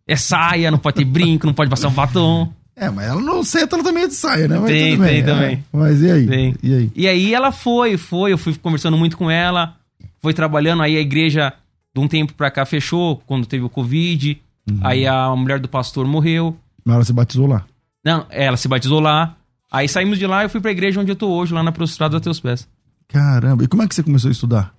É 0.06 0.16
saia, 0.16 0.70
não 0.70 0.78
pode 0.78 0.96
ter 0.96 1.04
brinco, 1.04 1.46
não 1.46 1.54
pode 1.54 1.70
passar 1.70 1.88
um 1.88 1.92
batom. 1.92 2.52
É, 2.76 2.88
mas 2.90 3.06
ela 3.08 3.20
no 3.20 3.44
centro 3.44 3.76
ela 3.76 3.84
também 3.84 4.04
é 4.04 4.08
de 4.08 4.14
saia, 4.14 4.48
né? 4.48 4.58
Mas 4.58 4.70
Tem, 4.70 4.92
tudo 4.92 5.02
bem. 5.04 5.10
tem 5.10 5.18
É. 5.20 5.22
também. 5.22 5.64
Mas 5.72 6.02
e 6.02 6.10
aí? 6.10 6.26
Tem. 6.26 6.54
E 6.62 6.74
aí? 6.74 6.90
E 6.94 7.06
aí 7.08 7.34
ela 7.34 7.52
foi, 7.52 7.96
foi, 7.96 8.32
eu 8.32 8.38
fui 8.38 8.54
conversando 8.54 8.96
muito 8.96 9.16
com 9.16 9.30
ela, 9.30 9.74
foi 10.22 10.32
trabalhando, 10.32 10.82
aí 10.82 10.96
a 10.96 11.00
igreja, 11.00 11.52
de 11.94 12.00
um 12.00 12.06
tempo 12.08 12.32
pra 12.34 12.50
cá, 12.50 12.64
fechou, 12.64 13.20
quando 13.26 13.46
teve 13.46 13.64
o 13.64 13.68
Covid, 13.68 14.40
Uhum. 14.70 14.78
aí 14.82 15.04
a 15.08 15.34
mulher 15.34 15.58
do 15.58 15.68
pastor 15.68 16.06
morreu. 16.06 16.56
Mas 16.84 16.94
ela 16.94 17.04
se 17.04 17.12
batizou 17.12 17.46
lá. 17.48 17.64
Não, 18.04 18.24
ela 18.30 18.56
se 18.56 18.68
batizou 18.68 19.00
lá. 19.00 19.34
Aí 19.70 19.88
saímos 19.88 20.18
de 20.20 20.26
lá 20.26 20.42
e 20.42 20.44
eu 20.46 20.50
fui 20.50 20.60
pra 20.60 20.70
igreja 20.70 21.00
onde 21.00 21.10
eu 21.10 21.16
tô 21.16 21.28
hoje, 21.28 21.52
lá 21.52 21.62
na 21.64 21.72
Prostrada 21.72 22.16
dos 22.18 22.22
Teus 22.22 22.38
Pés. 22.40 22.68
Caramba. 23.08 23.64
E 23.64 23.66
como 23.66 23.82
é 23.82 23.88
que 23.88 23.94
você 23.94 24.02
começou 24.04 24.28
a 24.28 24.32
estudar? 24.32 24.72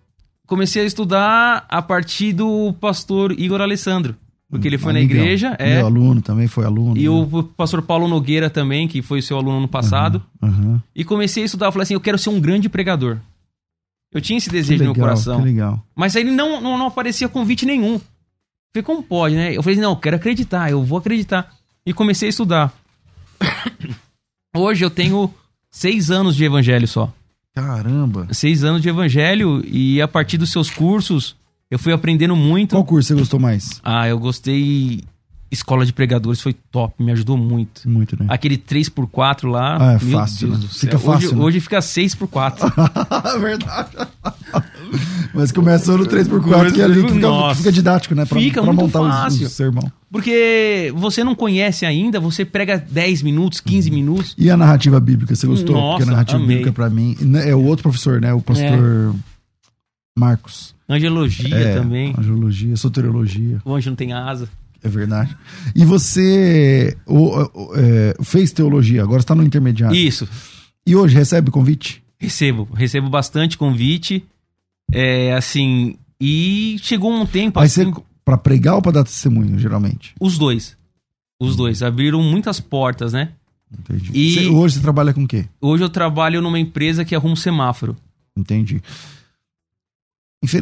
Comecei 0.48 0.84
a 0.84 0.86
estudar 0.86 1.66
a 1.70 1.82
partir 1.82 2.32
do 2.34 2.74
pastor 2.80 3.32
Igor 3.38 3.60
Alessandro, 3.62 4.16
porque 4.50 4.68
ele 4.68 4.78
foi 4.78 4.94
na 4.94 5.00
Amigão. 5.00 5.18
igreja, 5.22 5.56
é. 5.60 5.78
Meu 5.78 5.88
aluno 5.88 6.22
também 6.22 6.48
foi 6.48 6.64
aluno. 6.66 6.98
E 6.98 7.04
né? 7.04 7.10
o 7.10 7.44
pastor 7.44 7.82
Paulo 7.82 8.08
Nogueira 8.08 8.50
também, 8.50 8.88
que 8.88 9.02
foi 9.02 9.22
seu 9.22 9.38
aluno 9.38 9.60
no 9.62 9.68
passado. 9.68 10.22
Aham. 10.42 10.82
E 10.96 11.04
comecei 11.04 11.44
a 11.44 11.46
estudar. 11.46 11.68
Eu 11.68 11.72
falei 11.72 11.84
assim: 11.84 11.94
eu 11.94 12.02
quero 12.02 12.18
ser 12.18 12.30
um 12.30 12.40
grande 12.40 12.70
pregador. 12.70 13.18
Eu 14.14 14.22
tinha 14.22 14.38
esse 14.38 14.50
desejo 14.50 14.80
no 14.80 14.84
meu 14.86 14.94
legal, 14.94 15.08
coração. 15.08 15.40
que 15.40 15.46
legal. 15.46 15.84
Mas 15.96 16.16
aí 16.16 16.24
não, 16.24 16.62
não, 16.62 16.78
não 16.78 16.88
aparecia 16.88 17.28
convite 17.28 17.66
nenhum. 17.66 18.00
Falei, 18.74 18.84
como 18.84 19.04
pode, 19.04 19.36
né? 19.36 19.56
Eu 19.56 19.64
falei, 19.64 19.80
não, 19.80 19.92
eu 19.92 19.98
quero 19.98 20.16
acreditar, 20.16 20.70
eu 20.72 20.84
vou 20.84 20.98
acreditar. 20.98 21.54
E 21.86 21.94
comecei 21.94 22.28
a 22.28 22.30
estudar. 22.30 22.74
Hoje 24.56 24.86
eu 24.86 24.90
tenho 24.90 25.34
seis 25.70 26.12
anos 26.12 26.36
de 26.36 26.44
evangelho 26.46 26.88
só. 26.88 27.12
Caramba. 27.54 28.28
Seis 28.32 28.64
anos 28.64 28.82
de 28.82 28.90
evangelho 28.90 29.64
e 29.66 30.02
a 30.02 30.08
partir 30.08 30.38
dos 30.38 30.52
seus 30.52 30.70
cursos 30.70 31.36
eu 31.70 31.80
fui 31.80 31.92
aprendendo 31.94 32.36
muito. 32.36 32.72
Qual 32.72 32.86
curso 32.86 33.08
você 33.08 33.16
gostou 33.16 33.40
mais? 33.40 33.82
Ah, 33.84 34.08
eu 34.08 34.20
gostei. 34.20 35.04
Escola 35.54 35.86
de 35.86 35.94
pregadores 35.94 36.42
foi 36.42 36.52
top, 36.52 36.96
me 37.02 37.12
ajudou 37.12 37.38
muito. 37.38 37.88
Muito, 37.88 38.18
né? 38.20 38.26
Aquele 38.28 38.58
3x4 38.58 39.48
lá. 39.48 39.78
Ah, 39.80 39.94
é 39.94 40.00
fácil, 40.00 40.48
né? 40.50 40.60
Fica 40.70 40.98
fácil, 40.98 41.28
Hoje, 41.30 41.36
né? 41.36 41.44
hoje 41.44 41.60
fica 41.60 41.78
6x4. 41.80 42.74
Verdade. 43.40 43.90
Mas 45.34 45.52
começou 45.52 45.98
no 45.98 46.06
3x4, 46.06 46.74
que 46.74 46.82
é 46.82 46.84
ali 46.84 47.04
que 47.04 47.14
fica, 47.14 47.28
Nossa. 47.28 47.56
fica 47.58 47.72
didático, 47.72 48.16
né? 48.16 48.26
Pra, 48.26 48.40
Fica 48.40 48.64
pra 48.64 48.74
montar 48.74 49.00
fácil. 49.00 49.46
Os, 49.48 49.54
sermão. 49.54 49.92
Porque 50.12 50.92
você 50.96 51.24
não 51.24 51.36
conhece 51.36 51.86
ainda, 51.86 52.20
você 52.20 52.44
prega 52.46 52.78
10 52.78 53.22
minutos, 53.22 53.60
15 53.60 53.90
minutos. 53.92 54.36
E 54.38 54.50
a 54.50 54.58
narrativa 54.58 55.00
bíblica, 55.00 55.36
você 55.36 55.48
gostou? 55.48 55.76
Nossa, 55.76 55.98
Porque 55.98 56.04
a 56.10 56.12
narrativa 56.14 56.38
amei. 56.38 56.48
bíblica, 56.58 56.72
pra 56.74 56.90
mim, 56.90 57.16
né, 57.22 57.50
é 57.50 57.56
o 57.56 57.64
outro 57.64 57.84
professor, 57.84 58.20
né? 58.22 58.34
O 58.34 58.42
pastor 58.42 59.16
Marcos. 60.18 60.76
Angelologia 60.90 61.56
É, 61.56 61.76
também. 61.76 62.14
Angelologia, 62.18 62.76
soteriologia, 62.76 63.60
O 63.66 63.74
anjo 63.74 63.90
não 63.90 63.96
tem 63.96 64.14
asa. 64.14 64.48
É 64.84 64.90
verdade. 64.90 65.36
E 65.76 65.84
você 65.86 66.96
o- 67.06 67.42
o- 67.54 67.72
é, 67.76 68.16
fez 68.24 68.52
teologia, 68.52 69.02
agora 69.04 69.22
está 69.22 69.34
no 69.34 69.44
intermediário. 69.44 69.96
Isso, 69.98 70.28
E 70.86 70.96
hoje 70.96 71.16
recebe 71.16 71.50
convite? 71.50 72.04
recebo. 72.20 72.68
Recebo 72.74 73.10
bastante 73.10 73.58
convite. 73.58 74.24
É, 74.92 75.34
assim, 75.34 75.96
e 76.20 76.78
chegou 76.82 77.12
um 77.12 77.26
tempo 77.26 77.60
assim, 77.60 77.92
pra 78.24 78.38
pregar 78.38 78.76
ou 78.76 78.82
pra 78.82 78.92
dar 78.92 79.04
testemunho, 79.04 79.58
geralmente? 79.58 80.14
os 80.20 80.38
dois. 80.38 80.78
Os 81.42 81.56
dois 81.56 81.82
abriram 81.82 82.22
muitas 82.22 82.60
portas, 82.60 83.12
né? 83.14 83.30
Entendi. 83.72 84.12
E- 84.14 84.34
Você- 84.36 84.48
hoje 84.48 84.76
você 84.76 84.82
trabalha 84.82 85.14
com 85.14 85.24
o 85.24 85.28
quê? 85.28 85.46
Hoje 85.60 85.84
eu 85.84 85.90
trabalho 85.90 86.42
numa 86.42 86.60
empresa 86.60 87.04
que 87.04 87.16
arruma 87.16 87.34
um 87.34 87.36
semáforo. 87.36 87.98
Entendi. 88.38 88.82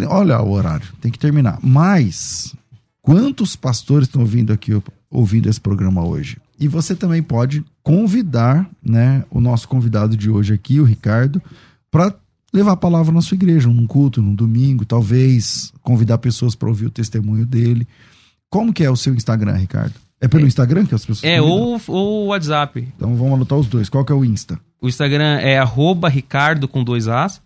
Olha 0.07 0.39
o 0.41 0.51
horário, 0.51 0.87
tem 1.01 1.11
que 1.11 1.17
terminar. 1.19 1.59
Mas, 1.61 2.55
quantos 3.01 3.55
pastores 3.55 4.07
estão 4.07 4.21
ouvindo 4.21 4.53
aqui, 4.53 4.71
ouvindo 5.09 5.49
esse 5.49 5.59
programa 5.59 6.05
hoje? 6.05 6.37
E 6.59 6.67
você 6.67 6.95
também 6.95 7.23
pode 7.23 7.63
convidar, 7.81 8.69
né, 8.83 9.25
o 9.31 9.41
nosso 9.41 9.67
convidado 9.67 10.15
de 10.15 10.29
hoje 10.29 10.53
aqui, 10.53 10.79
o 10.79 10.83
Ricardo, 10.83 11.41
para 11.89 12.13
levar 12.53 12.73
a 12.73 12.77
palavra 12.77 13.13
na 13.13 13.21
sua 13.21 13.35
igreja, 13.35 13.67
num 13.67 13.87
culto, 13.87 14.21
num 14.21 14.35
domingo, 14.35 14.85
talvez 14.85 15.71
convidar 15.81 16.17
pessoas 16.19 16.53
para 16.53 16.69
ouvir 16.69 16.85
o 16.85 16.91
testemunho 16.91 17.45
dele. 17.45 17.87
Como 18.49 18.73
que 18.73 18.83
é 18.83 18.89
o 18.91 18.95
seu 18.95 19.15
Instagram, 19.15 19.53
Ricardo? 19.53 19.93
É 20.19 20.27
pelo 20.27 20.45
Instagram 20.45 20.85
que 20.85 20.93
as 20.93 21.03
pessoas 21.03 21.23
É, 21.23 21.41
ou 21.41 21.81
ou 21.87 22.25
o 22.25 22.27
WhatsApp. 22.27 22.87
Então 22.95 23.15
vamos 23.15 23.33
anotar 23.33 23.57
os 23.57 23.67
dois. 23.67 23.89
Qual 23.89 24.05
que 24.05 24.11
é 24.11 24.15
o 24.15 24.23
Insta? 24.23 24.59
O 24.79 24.87
Instagram 24.87 25.39
é 25.39 25.57
arroba 25.57 26.09
Ricardo 26.09 26.67
com 26.67 26.83
dois 26.83 27.07
As, 27.07 27.41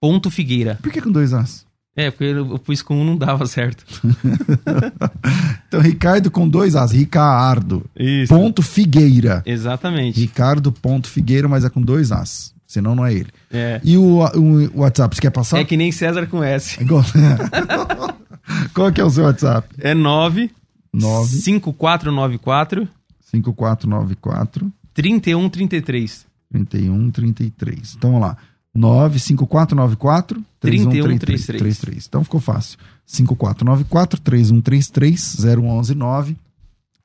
ponto 0.00 0.30
Figueira. 0.30 0.78
Por 0.82 0.90
que 0.90 1.02
com 1.02 1.10
dois 1.12 1.34
As? 1.34 1.66
É, 2.00 2.10
porque 2.12 2.24
eu, 2.24 2.58
pus 2.60 2.80
com 2.80 3.00
um, 3.00 3.04
não 3.04 3.16
dava 3.16 3.44
certo. 3.46 3.84
Então, 5.68 5.80
Ricardo 5.80 6.30
com 6.30 6.48
dois 6.48 6.74
As, 6.74 6.92
Ricardo. 6.92 7.84
Isso. 7.94 8.32
Ponto 8.32 8.62
Figueira. 8.62 9.42
Exatamente. 9.44 10.18
Ricardo 10.18 10.72
ponto 10.72 11.08
Figueira, 11.08 11.46
mas 11.48 11.64
é 11.64 11.68
com 11.68 11.82
dois 11.82 12.10
As. 12.10 12.54
Senão 12.66 12.94
não 12.94 13.04
é 13.04 13.12
ele. 13.12 13.28
É. 13.52 13.80
E 13.84 13.96
o, 13.98 14.20
o 14.20 14.80
WhatsApp, 14.80 15.14
você 15.14 15.20
quer 15.22 15.30
passar? 15.30 15.58
É 15.58 15.64
que 15.64 15.76
nem 15.76 15.92
César 15.92 16.26
com 16.26 16.42
S. 16.42 16.80
Igual- 16.82 17.04
Qual 18.72 18.90
que 18.92 19.00
é 19.00 19.04
o 19.04 19.10
seu 19.10 19.24
WhatsApp? 19.24 19.68
É 19.78 19.92
9 19.94 20.50
9 20.92 21.28
5494 21.40 22.88
5494 23.20 24.72
3133. 24.94 26.26
31 26.50 27.10
33. 27.10 27.94
Então 27.96 28.12
vamos 28.12 28.26
lá. 28.26 28.36
95494 28.74 30.44
3133. 30.60 31.46
3133. 31.46 32.06
Então 32.06 32.24
ficou 32.24 32.40
fácil. 32.40 32.78
5494 33.06 34.20
3133 34.20 35.36
0119 35.38 36.36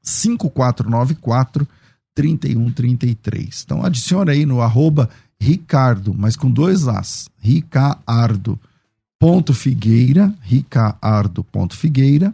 5494 0.01 1.67
3133. 2.13 3.63
Então 3.65 3.85
adicione 3.85 4.31
aí 4.31 4.45
no 4.45 4.61
arroba 4.61 5.09
Ricardo, 5.39 6.13
mas 6.17 6.35
com 6.35 6.49
dois 6.49 6.87
As. 6.87 7.29
Ricardo 7.39 8.59
ponto 9.19 9.53
Figueira, 9.53 10.33
Ricardo 10.41 11.43
ponto 11.45 11.75
Figueira, 11.77 12.33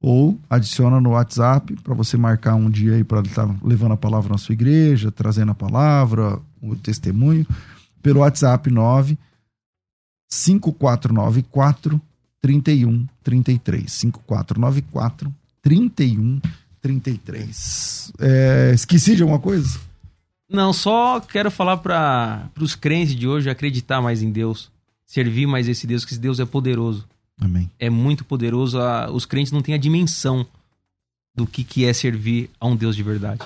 ou 0.00 0.38
adiciona 0.48 1.00
no 1.00 1.10
WhatsApp 1.10 1.74
para 1.82 1.94
você 1.94 2.16
marcar 2.16 2.54
um 2.54 2.70
dia 2.70 2.94
aí 2.94 3.04
para 3.04 3.20
estar 3.20 3.48
levando 3.62 3.92
a 3.92 3.96
palavra 3.96 4.30
na 4.30 4.38
sua 4.38 4.52
igreja, 4.52 5.10
trazendo 5.10 5.50
a 5.50 5.54
palavra, 5.54 6.38
o 6.62 6.76
testemunho, 6.76 7.44
pelo 8.02 8.20
WhatsApp 8.20 8.70
9 8.70 9.16
5494 10.30 12.00
3133. 12.40 13.90
5494 13.92 15.34
3133. 15.62 18.12
É, 18.20 18.70
esqueci 18.74 19.16
de 19.16 19.22
alguma 19.22 19.40
coisa? 19.40 19.80
Não, 20.50 20.72
só 20.72 21.20
quero 21.20 21.50
falar 21.50 21.76
para 21.78 22.48
os 22.60 22.74
crentes 22.74 23.14
de 23.14 23.26
hoje 23.28 23.50
acreditar 23.50 24.00
mais 24.00 24.22
em 24.22 24.30
Deus. 24.30 24.70
Servir 25.06 25.46
mais 25.46 25.68
esse 25.68 25.86
Deus, 25.86 26.04
que 26.04 26.12
esse 26.12 26.20
Deus 26.20 26.40
é 26.40 26.44
poderoso. 26.46 27.06
Amém. 27.40 27.70
É 27.78 27.88
muito 27.90 28.24
poderoso. 28.24 28.78
a- 28.80 29.10
os 29.10 29.24
crentes 29.26 29.52
não 29.52 29.60
têm 29.62 29.74
a 29.74 29.78
dimensão 29.78 30.46
do 31.34 31.46
que, 31.46 31.62
que 31.64 31.84
é 31.84 31.92
servir 31.92 32.50
a 32.58 32.66
um 32.66 32.74
Deus 32.76 32.96
de 32.96 33.02
verdade. 33.02 33.40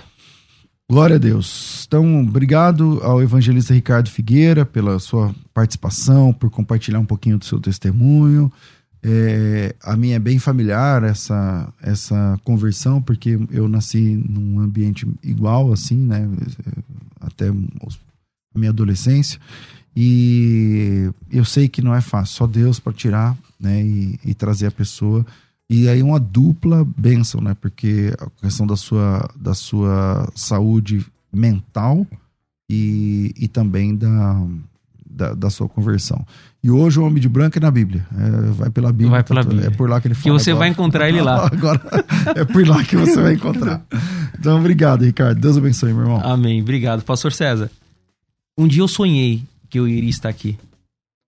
Glória 0.92 1.16
a 1.16 1.18
Deus. 1.18 1.86
Então, 1.88 2.20
obrigado 2.20 3.00
ao 3.02 3.22
evangelista 3.22 3.72
Ricardo 3.72 4.10
Figueira 4.10 4.66
pela 4.66 4.98
sua 4.98 5.34
participação, 5.54 6.34
por 6.34 6.50
compartilhar 6.50 6.98
um 6.98 7.06
pouquinho 7.06 7.38
do 7.38 7.46
seu 7.46 7.58
testemunho. 7.58 8.52
É, 9.02 9.74
a 9.82 9.96
minha 9.96 10.16
é 10.16 10.18
bem 10.18 10.38
familiar 10.38 11.02
essa, 11.02 11.72
essa 11.80 12.38
conversão, 12.44 13.00
porque 13.00 13.38
eu 13.50 13.66
nasci 13.68 14.22
num 14.28 14.60
ambiente 14.60 15.08
igual, 15.22 15.72
assim, 15.72 15.96
né? 15.96 16.28
Até 17.18 17.48
a 17.48 17.54
minha 18.54 18.68
adolescência. 18.68 19.40
E 19.96 21.10
eu 21.30 21.46
sei 21.46 21.70
que 21.70 21.80
não 21.80 21.94
é 21.94 22.02
fácil, 22.02 22.36
só 22.36 22.46
Deus 22.46 22.78
para 22.78 22.92
tirar, 22.92 23.34
né? 23.58 23.82
E, 23.82 24.20
e 24.26 24.34
trazer 24.34 24.66
a 24.66 24.70
pessoa. 24.70 25.24
E 25.74 25.88
aí 25.88 26.02
uma 26.02 26.20
dupla 26.20 26.86
bênção, 26.96 27.40
né? 27.40 27.56
Porque 27.60 28.12
a 28.20 28.28
questão 28.44 28.66
da 28.66 28.76
sua, 28.76 29.28
da 29.34 29.54
sua 29.54 30.28
saúde 30.34 31.04
mental 31.32 32.06
e, 32.68 33.32
e 33.38 33.48
também 33.48 33.96
da, 33.96 34.44
da, 35.08 35.34
da 35.34 35.48
sua 35.50 35.68
conversão. 35.68 36.24
E 36.62 36.70
hoje 36.70 37.00
o 37.00 37.04
Homem 37.04 37.20
de 37.20 37.28
Branco 37.28 37.56
é 37.58 37.60
na 37.60 37.70
Bíblia. 37.70 38.06
É, 38.16 38.50
vai 38.52 38.70
pela 38.70 38.90
Bíblia. 38.92 39.10
Vai 39.10 39.24
pela 39.24 39.40
tanto- 39.42 39.50
Bíblia. 39.54 39.68
É 39.68 39.70
por 39.76 39.88
lá 39.88 40.00
que 40.00 40.08
ele 40.08 40.14
Que 40.14 40.20
fala. 40.22 40.38
você 40.38 40.50
agora. 40.50 40.58
vai 40.58 40.68
encontrar 40.68 41.08
ele 41.08 41.20
lá. 41.22 41.46
Agora 41.50 41.80
é 42.36 42.44
por 42.44 42.66
lá 42.68 42.84
que 42.84 42.96
você 42.96 43.20
vai 43.20 43.34
encontrar. 43.34 43.82
Então, 44.38 44.58
obrigado, 44.58 45.04
Ricardo. 45.04 45.40
Deus 45.40 45.56
abençoe, 45.56 45.92
meu 45.92 46.02
irmão. 46.02 46.20
Amém. 46.22 46.60
Obrigado. 46.60 47.02
Pastor 47.02 47.32
César, 47.32 47.70
um 48.58 48.68
dia 48.68 48.82
eu 48.82 48.88
sonhei 48.88 49.42
que 49.70 49.78
eu 49.78 49.88
iria 49.88 50.10
estar 50.10 50.28
aqui. 50.28 50.58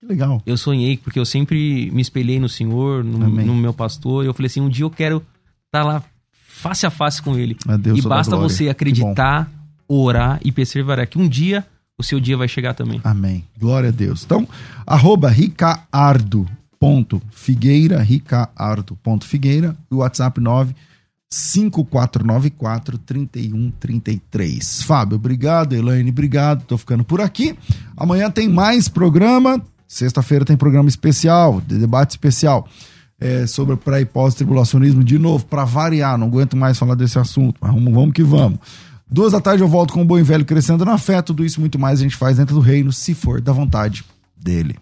Legal. 0.07 0.43
Eu 0.45 0.57
sonhei 0.57 0.97
porque 0.97 1.19
eu 1.19 1.25
sempre 1.25 1.91
me 1.91 2.03
espelhei 2.03 2.39
no 2.39 2.49
Senhor, 2.49 3.03
no, 3.03 3.19
no 3.19 3.55
meu 3.55 3.73
pastor. 3.73 4.25
E 4.25 4.29
eu 4.29 4.35
falei 4.35 4.47
assim: 4.47 4.61
um 4.61 4.69
dia 4.69 4.85
eu 4.85 4.91
quero 4.91 5.23
estar 5.67 5.83
lá 5.83 6.03
face 6.33 6.87
a 6.87 6.91
face 6.91 7.23
com 7.23 7.39
ele. 7.39 7.57
A 7.67 7.77
Deus 7.77 7.99
e 7.99 8.03
basta 8.03 8.37
você 8.37 8.69
acreditar, 8.69 9.51
orar 9.89 10.41
e 10.45 10.53
perseverar. 10.53 11.09
Que 11.09 11.19
um 11.19 11.29
dia 11.29 11.67
o 11.99 12.03
seu 12.03 12.21
dia 12.21 12.37
vai 12.37 12.49
chegar 12.49 12.75
também. 12.75 13.01
Amém. 13.05 13.45
Glória 13.59 13.89
a 13.89 13.93
Deus. 13.93 14.25
Então, 14.25 14.47
arroba 14.87 15.29
ricardo.figueira, 15.29 18.03
ricardo.figueira, 18.03 19.77
e 19.91 19.95
o 19.95 19.99
WhatsApp 19.99 20.41
9 20.41 20.75
5494 21.31 22.99
3133. 22.99 24.83
Fábio, 24.83 25.17
obrigado. 25.17 25.75
Elaine, 25.75 26.11
obrigado. 26.11 26.65
Tô 26.65 26.79
ficando 26.79 27.05
por 27.05 27.21
aqui. 27.21 27.57
Amanhã 27.97 28.31
tem 28.31 28.49
mais 28.49 28.89
programa. 28.89 29.61
Sexta-feira 29.95 30.45
tem 30.45 30.57
programa 30.57 30.89
especial, 30.89 31.61
de 31.61 31.79
debate 31.79 32.11
especial. 32.11 32.69
é, 33.21 33.47
sobre 33.47 33.77
pré 33.77 34.01
e 34.01 34.05
pós-tribulacionismo, 34.05 35.03
de 35.03 35.19
novo, 35.19 35.47
para 35.47 35.65
variar, 35.65 36.19
não 36.19 36.27
aguento 36.27 36.57
mais 36.57 36.79
falar 36.79 36.95
desse 36.95 37.19
assunto, 37.19 37.57
mas 37.61 37.73
vamos, 37.73 37.95
vamos 37.95 38.13
que 38.13 38.23
vamos. 38.23 38.59
Duas 39.09 39.33
da 39.33 39.41
tarde 39.41 39.63
eu 39.63 39.69
volto 39.69 39.95
com 39.95 40.03
o 40.03 40.05
Bom 40.05 40.19
e 40.19 40.23
Velho 40.23 40.45
Crescendo 40.45 40.85
na 40.85 40.99
Fé, 40.99 41.23
tudo 41.23 41.45
isso 41.45 41.61
muito 41.61 41.79
mais 41.79 42.01
a 42.01 42.03
gente 42.03 42.17
faz 42.17 42.37
dentro 42.37 42.55
do 42.55 42.61
reino, 42.61 42.93
se 42.93 43.15
for 43.15 43.41
da 43.41 43.53
vontade 43.53 44.05
dele. 44.37 44.77